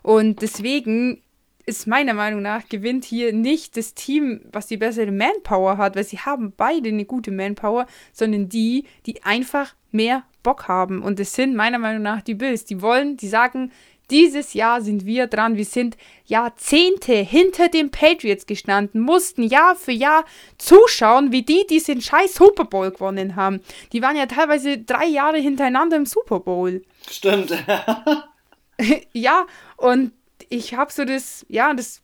und 0.03 0.41
deswegen 0.41 1.21
ist 1.67 1.85
meiner 1.85 2.13
Meinung 2.13 2.41
nach 2.41 2.69
gewinnt 2.69 3.03
hier 3.03 3.33
nicht 3.33 3.75
das 3.75 3.93
Team, 3.93 4.39
was 4.53 4.67
die 4.67 4.77
bessere 4.77 5.11
Manpower 5.11 5.77
hat, 5.77 5.97
weil 5.97 6.05
sie 6.05 6.19
haben 6.19 6.53
beide 6.55 6.87
eine 6.87 7.03
gute 7.03 7.29
Manpower, 7.29 7.87
sondern 8.13 8.47
die, 8.47 8.85
die 9.05 9.21
einfach 9.23 9.75
mehr 9.91 10.23
Bock 10.43 10.69
haben. 10.69 11.01
Und 11.01 11.19
das 11.19 11.33
sind 11.33 11.57
meiner 11.57 11.77
Meinung 11.77 12.03
nach 12.03 12.21
die 12.21 12.35
Bills. 12.35 12.63
Die 12.63 12.81
wollen, 12.81 13.17
die 13.17 13.27
sagen, 13.27 13.73
dieses 14.09 14.53
Jahr 14.53 14.81
sind 14.81 15.05
wir 15.05 15.27
dran. 15.27 15.57
Wir 15.57 15.65
sind 15.65 15.97
Jahrzehnte 16.25 17.13
hinter 17.13 17.69
den 17.69 17.91
Patriots 17.91 18.45
gestanden, 18.45 19.01
mussten 19.01 19.43
Jahr 19.43 19.75
für 19.75 19.91
Jahr 19.91 20.25
zuschauen, 20.57 21.31
wie 21.31 21.43
die 21.43 21.65
diesen 21.69 22.01
scheiß 22.01 22.35
Super 22.35 22.65
Bowl 22.65 22.91
gewonnen 22.91 23.35
haben. 23.35 23.61
Die 23.91 24.01
waren 24.01 24.15
ja 24.15 24.25
teilweise 24.25 24.77
drei 24.77 25.05
Jahre 25.05 25.37
hintereinander 25.37 25.97
im 25.97 26.05
Super 26.05 26.39
Bowl. 26.39 26.83
Stimmt. 27.09 27.51
ja, 29.13 29.45
und 29.75 30.11
ich 30.49 30.75
habe 30.75 30.91
so 30.91 31.03
das, 31.03 31.45
ja, 31.49 31.73
das, 31.73 32.01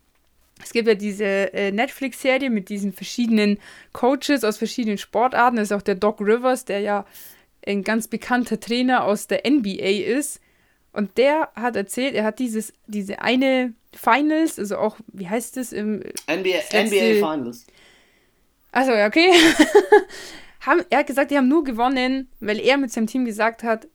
es 0.61 0.73
gibt 0.73 0.87
ja 0.87 0.95
diese 0.95 1.53
äh, 1.53 1.71
Netflix-Serie 1.71 2.49
mit 2.49 2.69
diesen 2.69 2.91
verschiedenen 2.91 3.59
Coaches 3.93 4.43
aus 4.43 4.57
verschiedenen 4.57 4.97
Sportarten. 4.97 5.57
Das 5.57 5.69
ist 5.69 5.73
auch 5.73 5.81
der 5.81 5.95
Doc 5.95 6.19
Rivers, 6.19 6.65
der 6.65 6.79
ja 6.79 7.05
ein 7.65 7.83
ganz 7.83 8.07
bekannter 8.07 8.59
Trainer 8.59 9.05
aus 9.05 9.27
der 9.27 9.49
NBA 9.49 10.17
ist. 10.17 10.41
Und 10.93 11.17
der 11.17 11.49
hat 11.55 11.75
erzählt, 11.75 12.13
er 12.13 12.23
hat 12.23 12.39
dieses, 12.39 12.71
diese 12.87 13.21
eine 13.21 13.73
Finals, 13.93 14.59
also 14.59 14.77
auch, 14.77 14.97
wie 15.07 15.27
heißt 15.27 15.57
das 15.57 15.73
im 15.73 16.01
NBA, 16.29 16.57
letzte- 16.71 16.83
NBA 16.83 17.33
Finals. 17.33 17.65
Also 18.71 18.91
okay. 18.93 19.29
haben, 20.61 20.83
er 20.89 20.99
hat 20.99 21.07
gesagt, 21.07 21.31
die 21.31 21.37
haben 21.37 21.47
nur 21.47 21.63
gewonnen, 21.63 22.29
weil 22.39 22.59
er 22.59 22.77
mit 22.77 22.91
seinem 22.91 23.07
Team 23.07 23.25
gesagt 23.25 23.63
hat, 23.63 23.87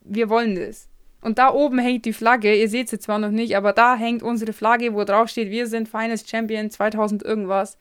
wir 0.00 0.28
wollen 0.28 0.54
das. 0.56 0.88
Und 1.20 1.38
da 1.38 1.52
oben 1.52 1.78
hängt 1.78 2.04
die 2.04 2.12
Flagge, 2.12 2.54
ihr 2.54 2.68
seht 2.68 2.88
sie 2.88 2.98
zwar 2.98 3.18
noch 3.18 3.30
nicht, 3.30 3.56
aber 3.56 3.72
da 3.72 3.96
hängt 3.96 4.22
unsere 4.22 4.52
Flagge, 4.52 4.94
wo 4.94 5.04
drauf 5.04 5.28
steht, 5.28 5.50
wir 5.50 5.66
sind 5.66 5.88
Finals 5.88 6.28
Champion 6.28 6.70
2000 6.70 7.22
irgendwas. 7.22 7.78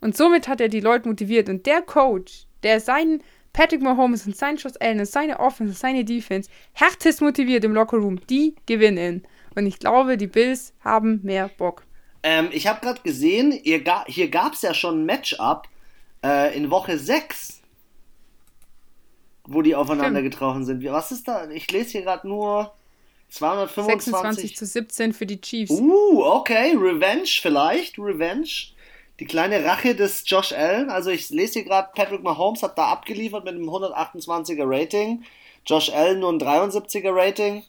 Und 0.00 0.16
somit 0.16 0.46
hat 0.46 0.60
er 0.60 0.68
die 0.68 0.80
Leute 0.80 1.08
motiviert. 1.08 1.48
Und 1.48 1.64
der 1.66 1.80
Coach, 1.82 2.46
der 2.62 2.80
seinen 2.80 3.22
Patrick 3.56 3.80
Mahomes 3.80 4.26
und 4.26 4.36
seinen 4.36 4.58
Josh 4.58 4.74
Allen 4.80 5.00
und 5.00 5.06
seine 5.06 5.40
Offense 5.40 5.72
und 5.72 5.78
seine 5.78 6.04
Defense 6.04 6.50
härtest 6.74 7.22
motiviert 7.22 7.64
im 7.64 7.72
Lockerroom, 7.72 8.20
die 8.26 8.54
gewinnen. 8.66 9.26
Und 9.54 9.64
ich 9.64 9.78
glaube, 9.78 10.18
die 10.18 10.26
Bills 10.26 10.74
haben 10.84 11.20
mehr 11.22 11.48
Bock. 11.48 11.82
Ähm, 12.22 12.50
ich 12.52 12.66
habe 12.66 12.80
gerade 12.82 13.00
gesehen, 13.00 13.52
ihr 13.52 13.82
ga 13.82 14.04
hier 14.06 14.28
gab 14.28 14.52
es 14.52 14.60
ja 14.60 14.74
schon 14.74 15.00
ein 15.00 15.06
Matchup 15.06 15.68
äh, 16.22 16.54
in 16.54 16.70
Woche 16.70 16.98
6, 16.98 17.62
wo 19.44 19.62
die 19.62 19.74
aufeinander 19.74 20.20
Stimmt. 20.20 20.34
getroffen 20.34 20.64
sind. 20.66 20.84
Was 20.84 21.10
ist 21.10 21.26
da? 21.26 21.48
Ich 21.48 21.70
lese 21.72 21.92
hier 21.92 22.02
gerade 22.02 22.28
nur 22.28 22.74
225. 23.30 24.12
26 24.12 24.56
zu 24.56 24.66
17 24.66 25.12
für 25.14 25.24
die 25.24 25.40
Chiefs. 25.40 25.70
Uh, 25.70 26.22
okay, 26.22 26.76
Revenge 26.76 27.28
vielleicht, 27.40 27.98
Revenge. 27.98 28.74
Die 29.18 29.24
kleine 29.24 29.64
Rache 29.64 29.94
des 29.94 30.24
Josh 30.26 30.52
Allen. 30.52 30.90
Also 30.90 31.10
ich 31.10 31.30
lese 31.30 31.54
hier 31.54 31.64
gerade, 31.64 31.88
Patrick 31.94 32.22
Mahomes 32.22 32.62
hat 32.62 32.76
da 32.76 32.88
abgeliefert 32.88 33.44
mit 33.44 33.54
einem 33.54 33.68
128er 33.68 34.64
Rating. 34.66 35.24
Josh 35.64 35.90
Allen 35.90 36.20
nur 36.20 36.32
ein 36.32 36.38
73er 36.38 37.14
Rating. 37.14 37.64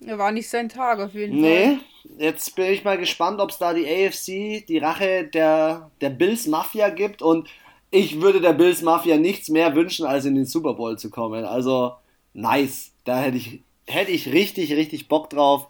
Ja, 0.00 0.18
war 0.18 0.32
nicht 0.32 0.48
sein 0.48 0.68
Tag 0.68 1.00
auf 1.00 1.14
jeden 1.14 1.40
Fall. 1.40 1.40
Nee, 1.40 1.78
jetzt 2.18 2.54
bin 2.54 2.66
ich 2.66 2.84
mal 2.84 2.98
gespannt, 2.98 3.40
ob 3.40 3.50
es 3.50 3.58
da 3.58 3.72
die 3.72 3.86
AFC, 3.86 4.66
die 4.66 4.78
Rache 4.78 5.24
der, 5.24 5.90
der 6.00 6.10
Bills 6.10 6.46
Mafia 6.46 6.90
gibt. 6.90 7.22
Und 7.22 7.48
ich 7.90 8.20
würde 8.20 8.40
der 8.40 8.52
Bills 8.52 8.82
Mafia 8.82 9.16
nichts 9.16 9.48
mehr 9.48 9.74
wünschen, 9.74 10.06
als 10.06 10.24
in 10.26 10.34
den 10.34 10.46
Super 10.46 10.74
Bowl 10.74 10.98
zu 10.98 11.10
kommen. 11.10 11.44
Also, 11.44 11.94
nice. 12.34 12.92
Da 13.04 13.18
hätte 13.18 13.36
ich, 13.36 13.60
hätte 13.86 14.10
ich 14.12 14.32
richtig, 14.32 14.72
richtig 14.72 15.08
Bock 15.08 15.30
drauf. 15.30 15.68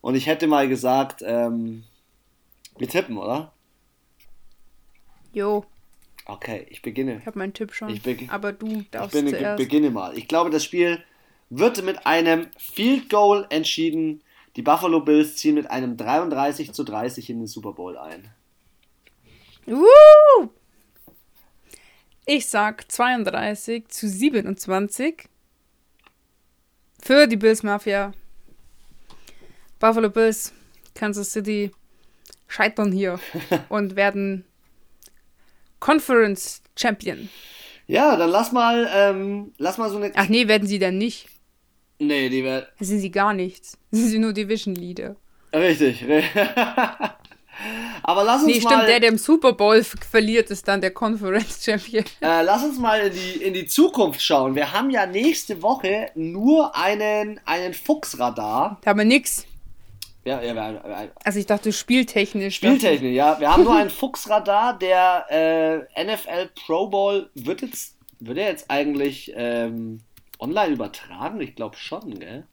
Und 0.00 0.14
ich 0.14 0.26
hätte 0.26 0.46
mal 0.46 0.68
gesagt, 0.68 1.22
ähm, 1.26 1.84
wir 2.78 2.88
tippen, 2.88 3.18
oder? 3.18 3.52
Jo, 5.32 5.64
Okay, 6.26 6.66
ich 6.70 6.80
beginne. 6.82 7.16
ich 7.18 7.26
habe 7.26 7.38
meinen 7.38 7.54
Tipp 7.54 7.72
schon. 7.74 7.88
Ich 7.90 8.30
aber 8.30 8.52
du 8.52 8.66
Ich 8.82 8.90
darfst 8.90 9.12
bin, 9.12 9.28
zuerst. 9.28 9.58
beginne 9.58 9.90
mal. 9.90 10.16
Ich 10.16 10.28
glaube, 10.28 10.50
das 10.50 10.64
Spiel 10.64 11.02
wird 11.48 11.82
mit 11.82 12.06
einem 12.06 12.46
Field 12.56 13.08
Goal 13.10 13.46
entschieden. 13.50 14.22
Die 14.56 14.62
Buffalo 14.62 15.00
Bills 15.00 15.36
ziehen 15.36 15.54
mit 15.56 15.70
einem 15.70 15.96
33 15.96 16.72
zu 16.72 16.84
30 16.84 17.30
in 17.30 17.38
den 17.38 17.46
Super 17.46 17.72
Bowl 17.72 17.96
ein. 17.96 18.28
Uh! 19.66 20.48
Ich 22.26 22.46
sag 22.46 22.90
32 22.90 23.88
zu 23.88 24.08
27 24.08 25.28
für 27.02 27.26
die 27.26 27.36
Bills 27.36 27.62
Mafia. 27.62 28.12
Buffalo 29.80 30.10
Bills, 30.10 30.52
Kansas 30.94 31.32
City 31.32 31.72
scheitern 32.46 32.92
hier 32.92 33.18
und 33.68 33.96
werden 33.96 34.44
Conference 35.80 36.62
Champion. 36.76 37.28
Ja, 37.86 38.14
dann 38.16 38.30
lass 38.30 38.52
mal, 38.52 38.88
ähm, 38.94 39.52
lass 39.58 39.76
mal 39.78 39.90
so 39.90 39.96
eine. 39.96 40.12
Ach 40.14 40.28
nee, 40.28 40.46
werden 40.46 40.68
sie 40.68 40.78
dann 40.78 40.96
nicht. 40.98 41.26
Nee, 41.98 42.28
die 42.28 42.44
wird. 42.44 42.68
Dann 42.78 42.86
sind 42.88 43.00
sie 43.00 43.10
gar 43.10 43.34
nichts. 43.34 43.76
Sind 43.90 44.08
sie 44.08 44.18
nur 44.18 44.32
Division 44.32 44.74
Leader. 44.74 45.16
Richtig. 45.52 46.02
ri- 46.04 46.22
Aber 48.02 48.24
lass 48.24 48.38
uns 48.42 48.46
nee, 48.46 48.60
stimmt, 48.60 48.70
mal. 48.76 48.86
der, 48.86 49.00
der 49.00 49.10
im 49.10 49.18
Super 49.18 49.52
Bowl 49.52 49.82
verliert, 49.84 50.50
ist 50.50 50.66
dann 50.66 50.80
der 50.80 50.92
Conference 50.92 51.62
Champion. 51.64 52.04
Äh, 52.22 52.42
lass 52.42 52.64
uns 52.64 52.78
mal 52.78 53.00
in 53.00 53.12
die, 53.12 53.42
in 53.44 53.52
die 53.54 53.66
Zukunft 53.66 54.22
schauen. 54.22 54.54
Wir 54.54 54.72
haben 54.72 54.88
ja 54.90 55.04
nächste 55.04 55.60
Woche 55.60 56.10
nur 56.14 56.74
einen, 56.76 57.38
einen 57.44 57.74
Fuchsradar. 57.74 58.78
Da 58.82 58.90
haben 58.90 58.98
wir 58.98 59.04
nix. 59.04 59.44
Ja, 60.24 60.42
ja, 60.42 60.54
wir, 60.54 61.12
Also 61.24 61.38
ich 61.38 61.46
dachte 61.46 61.72
spieltechnisch. 61.72 62.56
Spieltechnik, 62.56 63.14
ja. 63.14 63.40
Wir 63.40 63.50
haben 63.50 63.64
nur 63.64 63.76
einen 63.76 63.90
Fuchsradar. 63.90 64.78
Der 64.78 65.26
äh, 65.30 66.04
NFL 66.04 66.50
Pro 66.54 66.88
Bowl 66.88 67.30
wird 67.34 67.62
jetzt, 67.62 67.96
wird 68.18 68.36
er 68.36 68.48
jetzt 68.48 68.70
eigentlich 68.70 69.32
ähm, 69.34 70.00
online 70.38 70.74
übertragen? 70.74 71.40
Ich 71.40 71.54
glaube 71.54 71.76
schon, 71.76 72.18
gell? 72.18 72.44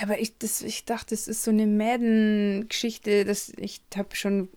Aber 0.00 0.20
ich, 0.20 0.38
das, 0.38 0.62
ich 0.62 0.84
dachte, 0.84 1.14
das 1.14 1.26
ist 1.26 1.42
so 1.42 1.50
eine 1.50 1.66
Madden-Geschichte, 1.66 3.24
dass 3.24 3.52
ich 3.56 3.80
habe 3.96 4.14
schon. 4.14 4.48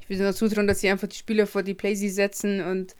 Ich 0.00 0.08
will 0.08 0.18
nur 0.18 0.34
zutrauen, 0.34 0.66
dass 0.66 0.80
sie 0.80 0.88
einfach 0.88 1.08
die 1.08 1.16
Spieler 1.16 1.46
vor 1.46 1.62
die 1.62 1.74
Playsee 1.74 2.08
setzen 2.08 2.60
und 2.60 2.96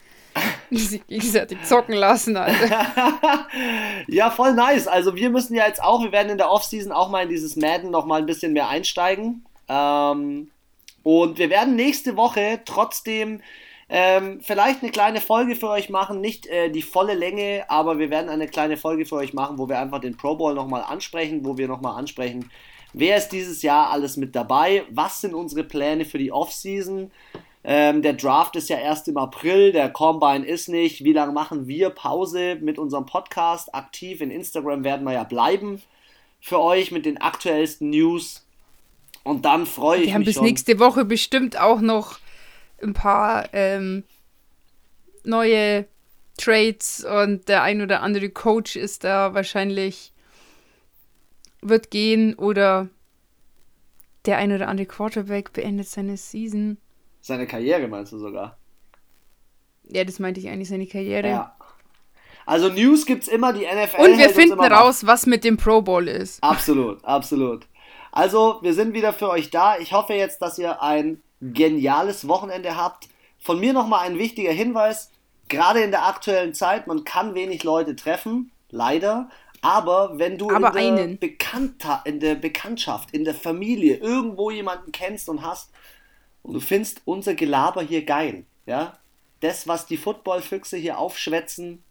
sie 0.70 1.00
gegenseitig 1.00 1.62
zocken 1.64 1.94
lassen. 1.94 2.36
Alter. 2.36 2.86
ja, 4.08 4.30
voll 4.30 4.54
nice. 4.54 4.86
Also 4.86 5.14
wir 5.16 5.30
müssen 5.30 5.54
ja 5.54 5.66
jetzt 5.66 5.82
auch, 5.82 6.02
wir 6.02 6.12
werden 6.12 6.30
in 6.30 6.38
der 6.38 6.50
Offseason 6.50 6.92
auch 6.92 7.10
mal 7.10 7.24
in 7.24 7.28
dieses 7.28 7.56
Madden 7.56 7.90
noch 7.90 8.06
mal 8.06 8.20
ein 8.20 8.26
bisschen 8.26 8.52
mehr 8.52 8.68
einsteigen. 8.68 9.44
Ähm, 9.68 10.50
und 11.02 11.38
wir 11.38 11.50
werden 11.50 11.76
nächste 11.76 12.16
Woche 12.16 12.60
trotzdem 12.64 13.40
ähm, 13.88 14.40
vielleicht 14.40 14.82
eine 14.82 14.90
kleine 14.90 15.20
Folge 15.20 15.54
für 15.54 15.68
euch 15.68 15.90
machen, 15.90 16.20
nicht 16.22 16.46
äh, 16.46 16.70
die 16.70 16.80
volle 16.80 17.14
Länge, 17.14 17.64
aber 17.68 17.98
wir 17.98 18.08
werden 18.08 18.30
eine 18.30 18.48
kleine 18.48 18.78
Folge 18.78 19.04
für 19.04 19.16
euch 19.16 19.34
machen, 19.34 19.58
wo 19.58 19.68
wir 19.68 19.78
einfach 19.78 20.00
den 20.00 20.16
Pro 20.16 20.34
Bowl 20.36 20.54
nochmal 20.54 20.82
ansprechen, 20.82 21.44
wo 21.44 21.58
wir 21.58 21.68
nochmal 21.68 21.98
ansprechen, 21.98 22.50
wer 22.94 23.18
ist 23.18 23.30
dieses 23.30 23.60
Jahr 23.60 23.90
alles 23.90 24.16
mit 24.16 24.34
dabei, 24.34 24.84
was 24.88 25.20
sind 25.20 25.34
unsere 25.34 25.62
Pläne 25.64 26.06
für 26.06 26.18
die 26.18 26.32
Offseason. 26.32 27.10
Ähm, 27.64 28.02
der 28.02 28.14
Draft 28.14 28.56
ist 28.56 28.68
ja 28.68 28.78
erst 28.78 29.06
im 29.06 29.16
April, 29.16 29.72
der 29.72 29.88
Combine 29.90 30.44
ist 30.44 30.68
nicht. 30.68 31.04
Wie 31.04 31.12
lange 31.12 31.32
machen 31.32 31.68
wir 31.68 31.90
Pause 31.90 32.56
mit 32.60 32.78
unserem 32.78 33.06
Podcast? 33.06 33.74
Aktiv 33.74 34.20
in 34.20 34.30
Instagram 34.30 34.82
werden 34.82 35.04
wir 35.04 35.12
ja 35.12 35.24
bleiben 35.24 35.80
für 36.40 36.60
euch 36.60 36.90
mit 36.90 37.06
den 37.06 37.20
aktuellsten 37.20 37.90
News. 37.90 38.44
Und 39.22 39.44
dann 39.44 39.66
freue 39.66 39.98
ich 39.98 40.00
mich. 40.00 40.08
Wir 40.08 40.14
haben 40.14 40.24
bis 40.24 40.34
schon. 40.34 40.44
nächste 40.44 40.78
Woche 40.80 41.04
bestimmt 41.04 41.60
auch 41.60 41.80
noch 41.80 42.18
ein 42.82 42.94
paar 42.94 43.48
ähm, 43.52 44.02
neue 45.22 45.86
Trades 46.36 47.04
und 47.04 47.48
der 47.48 47.62
ein 47.62 47.80
oder 47.82 48.02
andere 48.02 48.30
Coach 48.30 48.74
ist 48.74 49.04
da 49.04 49.34
wahrscheinlich 49.34 50.12
wird 51.60 51.90
gehen 51.90 52.34
oder 52.34 52.88
der 54.26 54.38
ein 54.38 54.52
oder 54.52 54.68
andere 54.68 54.86
Quarterback 54.86 55.52
beendet 55.52 55.86
seine 55.86 56.16
Season. 56.16 56.78
Seine 57.22 57.46
Karriere 57.46 57.88
meinst 57.88 58.12
du 58.12 58.18
sogar? 58.18 58.58
Ja, 59.88 60.04
das 60.04 60.18
meinte 60.18 60.40
ich 60.40 60.48
eigentlich, 60.48 60.68
seine 60.68 60.86
Karriere. 60.86 61.28
Ja. 61.28 61.56
Also 62.44 62.68
News 62.68 63.06
gibt's 63.06 63.28
immer, 63.28 63.52
die 63.52 63.64
NFL. 63.64 64.02
Und 64.02 64.18
wir 64.18 64.30
finden 64.30 64.60
raus, 64.60 65.06
was 65.06 65.26
mit 65.26 65.44
dem 65.44 65.56
Pro 65.56 65.80
Bowl 65.80 66.08
ist. 66.08 66.42
Absolut, 66.42 67.02
absolut. 67.04 67.66
Also, 68.10 68.58
wir 68.62 68.74
sind 68.74 68.92
wieder 68.92 69.12
für 69.12 69.30
euch 69.30 69.50
da. 69.50 69.78
Ich 69.78 69.92
hoffe 69.92 70.14
jetzt, 70.14 70.42
dass 70.42 70.58
ihr 70.58 70.82
ein 70.82 71.22
geniales 71.40 72.28
Wochenende 72.28 72.76
habt. 72.76 73.08
Von 73.38 73.58
mir 73.60 73.72
nochmal 73.72 74.06
ein 74.06 74.18
wichtiger 74.18 74.52
Hinweis. 74.52 75.10
Gerade 75.48 75.80
in 75.80 75.92
der 75.92 76.06
aktuellen 76.06 76.54
Zeit, 76.54 76.86
man 76.86 77.04
kann 77.04 77.34
wenig 77.34 77.62
Leute 77.62 77.96
treffen, 77.96 78.50
leider. 78.70 79.30
Aber 79.62 80.18
wenn 80.18 80.38
du 80.38 80.50
Aber 80.50 80.76
in, 80.78 80.96
der 80.96 81.04
in 82.04 82.20
der 82.20 82.34
Bekanntschaft, 82.34 83.12
in 83.12 83.24
der 83.24 83.34
Familie 83.34 83.96
irgendwo 83.96 84.50
jemanden 84.50 84.90
kennst 84.90 85.28
und 85.28 85.42
hast 85.42 85.70
und 86.42 86.54
du 86.54 86.60
findest 86.60 87.02
unser 87.04 87.34
Gelaber 87.34 87.82
hier 87.82 88.04
geil, 88.04 88.44
ja, 88.66 88.98
das, 89.40 89.66
was 89.66 89.86
die 89.86 89.96
Footballfüchse 89.96 90.76
hier 90.76 90.98
aufschwätzen, 90.98 91.82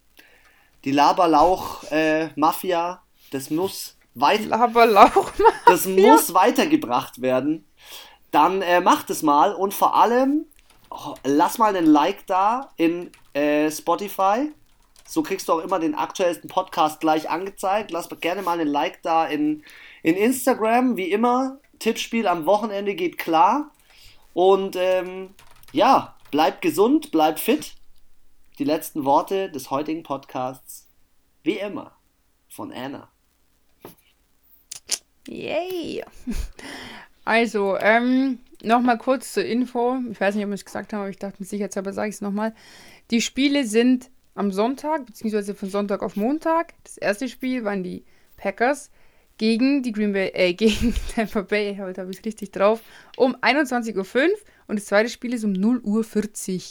die 0.84 0.92
Laberlauch-Mafia, 0.92 3.02
das 3.30 3.50
muss 3.50 3.96
weit 4.14 4.46
Laberlauch. 4.46 5.32
das 5.66 5.86
muss 5.86 6.34
weitergebracht 6.34 7.22
werden. 7.22 7.64
Dann 8.30 8.62
äh, 8.62 8.80
macht 8.80 9.10
es 9.10 9.22
mal 9.22 9.54
und 9.54 9.74
vor 9.74 9.96
allem 9.96 10.46
oh, 10.90 11.14
lass 11.24 11.58
mal 11.58 11.76
einen 11.76 11.86
Like 11.86 12.26
da 12.26 12.70
in 12.76 13.10
äh, 13.34 13.70
Spotify. 13.70 14.50
So 15.06 15.22
kriegst 15.22 15.48
du 15.48 15.54
auch 15.54 15.58
immer 15.58 15.78
den 15.78 15.94
aktuellsten 15.94 16.48
Podcast 16.48 17.00
gleich 17.00 17.28
angezeigt. 17.28 17.90
Lass 17.90 18.08
gerne 18.20 18.42
mal 18.42 18.58
einen 18.58 18.68
Like 18.68 19.02
da 19.02 19.26
in, 19.26 19.64
in 20.02 20.16
Instagram. 20.16 20.96
Wie 20.96 21.10
immer, 21.10 21.58
Tippspiel 21.78 22.26
am 22.26 22.46
Wochenende 22.46 22.94
geht 22.94 23.18
klar. 23.18 23.70
Und 24.34 24.76
ähm, 24.76 25.34
ja, 25.72 26.16
bleibt 26.30 26.62
gesund, 26.62 27.10
bleibt 27.10 27.40
fit. 27.40 27.74
Die 28.58 28.64
letzten 28.64 29.04
Worte 29.04 29.50
des 29.50 29.70
heutigen 29.70 30.02
Podcasts, 30.02 30.88
wie 31.42 31.58
immer, 31.58 31.96
von 32.48 32.72
Anna. 32.72 33.08
Yay! 35.26 36.04
Also, 37.24 37.78
ähm, 37.78 38.40
nochmal 38.64 38.98
kurz 38.98 39.32
zur 39.32 39.44
Info. 39.44 39.96
Ich 40.10 40.20
weiß 40.20 40.34
nicht, 40.34 40.44
ob 40.44 40.50
wir 40.50 40.54
es 40.54 40.64
gesagt 40.64 40.92
haben, 40.92 41.02
aber 41.02 41.10
ich 41.10 41.18
dachte 41.18 41.36
mit 41.38 41.48
sicherheitshalber 41.48 41.92
sage 41.92 42.08
ich 42.08 42.16
es 42.16 42.20
nochmal. 42.20 42.52
Die 43.12 43.20
Spiele 43.20 43.64
sind 43.64 44.10
am 44.34 44.50
Sonntag, 44.50 45.06
beziehungsweise 45.06 45.54
von 45.54 45.70
Sonntag 45.70 46.02
auf 46.02 46.16
Montag. 46.16 46.74
Das 46.82 46.96
erste 46.96 47.28
Spiel 47.28 47.64
waren 47.64 47.84
die 47.84 48.04
Packers 48.36 48.90
gegen 49.42 49.82
die 49.82 49.90
Green 49.90 50.12
Bay, 50.12 50.30
äh, 50.34 50.54
gegen 50.54 50.94
Tampa 51.12 51.42
Bay, 51.42 51.76
heute 51.80 52.02
habe 52.02 52.12
ich 52.12 52.18
es 52.20 52.24
richtig 52.24 52.52
drauf, 52.52 52.80
um 53.16 53.34
21.05 53.34 53.96
Uhr 53.96 54.28
und 54.68 54.78
das 54.78 54.86
zweite 54.86 55.08
Spiel 55.08 55.34
ist 55.34 55.42
um 55.42 55.52
0.40 55.52 56.54
Uhr. 56.54 56.62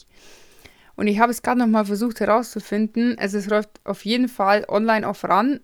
Und 0.96 1.08
ich 1.08 1.20
habe 1.20 1.34
es 1.34 1.42
gerade 1.42 1.60
nochmal 1.60 1.84
versucht 1.84 2.22
herauszufinden. 2.22 3.18
Also 3.20 3.40
es 3.40 3.48
läuft 3.48 3.82
auf 3.84 4.06
jeden 4.06 4.30
Fall 4.30 4.64
online 4.70 5.06
auf 5.06 5.26
RAN. 5.26 5.60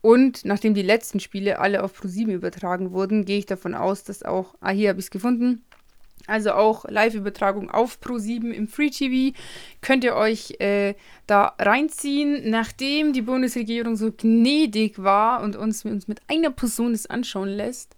Und 0.00 0.44
nachdem 0.44 0.74
die 0.74 0.82
letzten 0.82 1.20
Spiele 1.20 1.60
alle 1.60 1.84
auf 1.84 1.94
ProSieben 1.94 2.34
übertragen 2.34 2.90
wurden, 2.90 3.24
gehe 3.24 3.38
ich 3.38 3.46
davon 3.46 3.76
aus, 3.76 4.02
dass 4.02 4.24
auch, 4.24 4.56
ah, 4.60 4.70
hier 4.70 4.88
habe 4.88 4.98
ich 4.98 5.06
es 5.06 5.10
gefunden, 5.12 5.62
also 6.26 6.52
auch 6.52 6.84
Live-Übertragung 6.88 7.70
auf 7.70 8.00
ProSieben 8.00 8.52
im 8.52 8.68
Free 8.68 8.90
TV 8.90 9.36
könnt 9.80 10.04
ihr 10.04 10.14
euch 10.14 10.60
äh, 10.60 10.94
da 11.26 11.54
reinziehen. 11.58 12.50
Nachdem 12.50 13.12
die 13.12 13.22
Bundesregierung 13.22 13.96
so 13.96 14.12
gnädig 14.12 15.02
war 15.02 15.42
und 15.42 15.56
uns, 15.56 15.84
uns 15.84 16.08
mit 16.08 16.20
einer 16.28 16.50
Person 16.50 16.92
das 16.92 17.06
anschauen 17.06 17.48
lässt, 17.48 17.96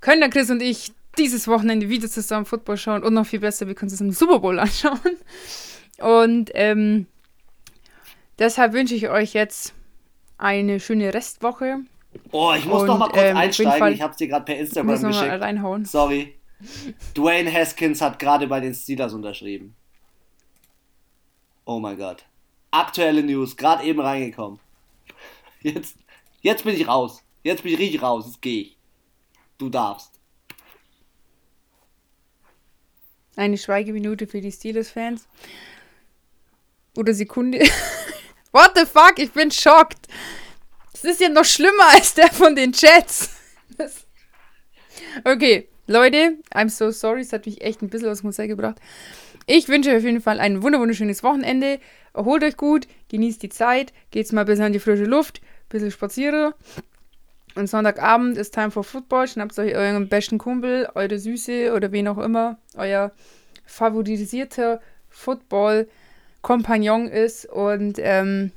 können 0.00 0.20
dann 0.20 0.30
Chris 0.30 0.50
und 0.50 0.62
ich 0.62 0.92
dieses 1.18 1.48
Wochenende 1.48 1.88
wieder 1.88 2.08
zusammen 2.08 2.46
Football 2.46 2.76
schauen 2.76 3.02
und 3.02 3.14
noch 3.14 3.26
viel 3.26 3.40
besser, 3.40 3.66
wir 3.66 3.74
können 3.74 3.90
uns 3.90 4.00
im 4.00 4.12
Super 4.12 4.38
Bowl 4.40 4.58
anschauen. 4.58 5.00
Und 5.98 6.50
ähm, 6.54 7.06
deshalb 8.38 8.72
wünsche 8.72 8.94
ich 8.94 9.08
euch 9.08 9.32
jetzt 9.32 9.72
eine 10.38 10.80
schöne 10.80 11.12
Restwoche. 11.14 11.78
Oh, 12.30 12.52
ich 12.56 12.64
muss 12.64 12.82
Und, 12.82 12.88
noch 12.88 12.98
mal 12.98 13.08
kurz 13.08 13.22
ähm, 13.22 13.36
einsteigen. 13.36 13.92
Ich 13.92 14.02
hab's 14.02 14.16
dir 14.16 14.28
gerade 14.28 14.44
per 14.44 14.54
Ich 14.54 14.60
Instagram 14.62 15.02
geschickt. 15.02 15.40
reinhauen. 15.40 15.84
Sorry. 15.84 16.34
Dwayne 17.14 17.52
Haskins 17.52 18.00
hat 18.00 18.18
gerade 18.18 18.46
bei 18.46 18.60
den 18.60 18.74
Steelers 18.74 19.12
unterschrieben. 19.12 19.74
Oh 21.64 21.78
mein 21.78 21.98
Gott. 21.98 22.24
Aktuelle 22.70 23.22
News, 23.22 23.56
gerade 23.56 23.84
eben 23.84 24.00
reingekommen. 24.00 24.60
Jetzt, 25.60 25.96
jetzt 26.40 26.64
bin 26.64 26.76
ich 26.76 26.86
raus. 26.86 27.22
Jetzt 27.42 27.62
bin 27.62 27.72
ich 27.72 27.78
richtig 27.78 28.02
raus. 28.02 28.26
Jetzt 28.26 28.42
gehe 28.42 28.62
ich. 28.62 28.78
Du 29.58 29.68
darfst. 29.68 30.12
Eine 33.36 33.58
Schweigeminute 33.58 34.26
für 34.26 34.40
die 34.40 34.52
Steelers-Fans. 34.52 35.28
Oder 36.96 37.12
Sekunde. 37.12 37.58
What 38.52 38.72
the 38.76 38.86
fuck? 38.86 39.18
Ich 39.18 39.32
bin 39.32 39.50
schockt. 39.50 40.06
Das 40.92 41.04
ist 41.04 41.20
ja 41.20 41.28
noch 41.28 41.44
schlimmer 41.44 41.88
als 41.90 42.14
der 42.14 42.32
von 42.32 42.56
den 42.56 42.72
Jets. 42.72 43.30
Okay, 45.24 45.68
Leute, 45.86 46.38
I'm 46.52 46.68
so 46.68 46.90
sorry. 46.90 47.20
Es 47.20 47.32
hat 47.32 47.46
mich 47.46 47.60
echt 47.62 47.80
ein 47.82 47.88
bisschen 47.88 48.08
aus 48.08 48.18
dem 48.18 48.24
Konzept 48.24 48.48
gebracht. 48.48 48.76
Ich 49.46 49.68
wünsche 49.68 49.90
euch 49.90 49.98
auf 49.98 50.02
jeden 50.02 50.20
Fall 50.20 50.40
ein 50.40 50.62
wunder- 50.62 50.80
wunderschönes 50.80 51.22
Wochenende. 51.22 51.78
Erholt 52.12 52.42
euch 52.42 52.56
gut, 52.56 52.88
genießt 53.10 53.42
die 53.42 53.48
Zeit, 53.48 53.92
geht's 54.10 54.32
mal 54.32 54.40
ein 54.40 54.46
bisschen 54.46 54.64
an 54.64 54.72
die 54.72 54.80
frische 54.80 55.04
Luft, 55.04 55.40
ein 55.42 55.68
bisschen 55.68 55.90
spazieren. 55.92 56.52
Und 57.54 57.68
Sonntagabend 57.68 58.36
ist 58.36 58.52
Time 58.52 58.70
for 58.70 58.82
Football. 58.84 59.28
Schnappt 59.28 59.58
euch 59.58 59.74
euren 59.74 60.08
besten 60.08 60.38
Kumpel, 60.38 60.88
eure 60.94 61.18
Süße 61.18 61.72
oder 61.72 61.92
wen 61.92 62.08
auch 62.08 62.18
immer 62.18 62.58
euer 62.76 63.12
favorisierter 63.64 64.80
Football-Kompagnon 65.08 67.06
ist. 67.08 67.46
Und 67.46 67.98
ähm, 67.98 68.50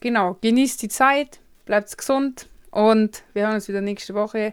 genau, 0.00 0.36
genießt 0.40 0.82
die 0.82 0.88
Zeit, 0.88 1.40
bleibt 1.64 1.96
gesund 1.96 2.48
und 2.70 3.24
wir 3.32 3.46
hören 3.46 3.54
uns 3.54 3.68
wieder 3.68 3.80
nächste 3.80 4.14
Woche. 4.14 4.52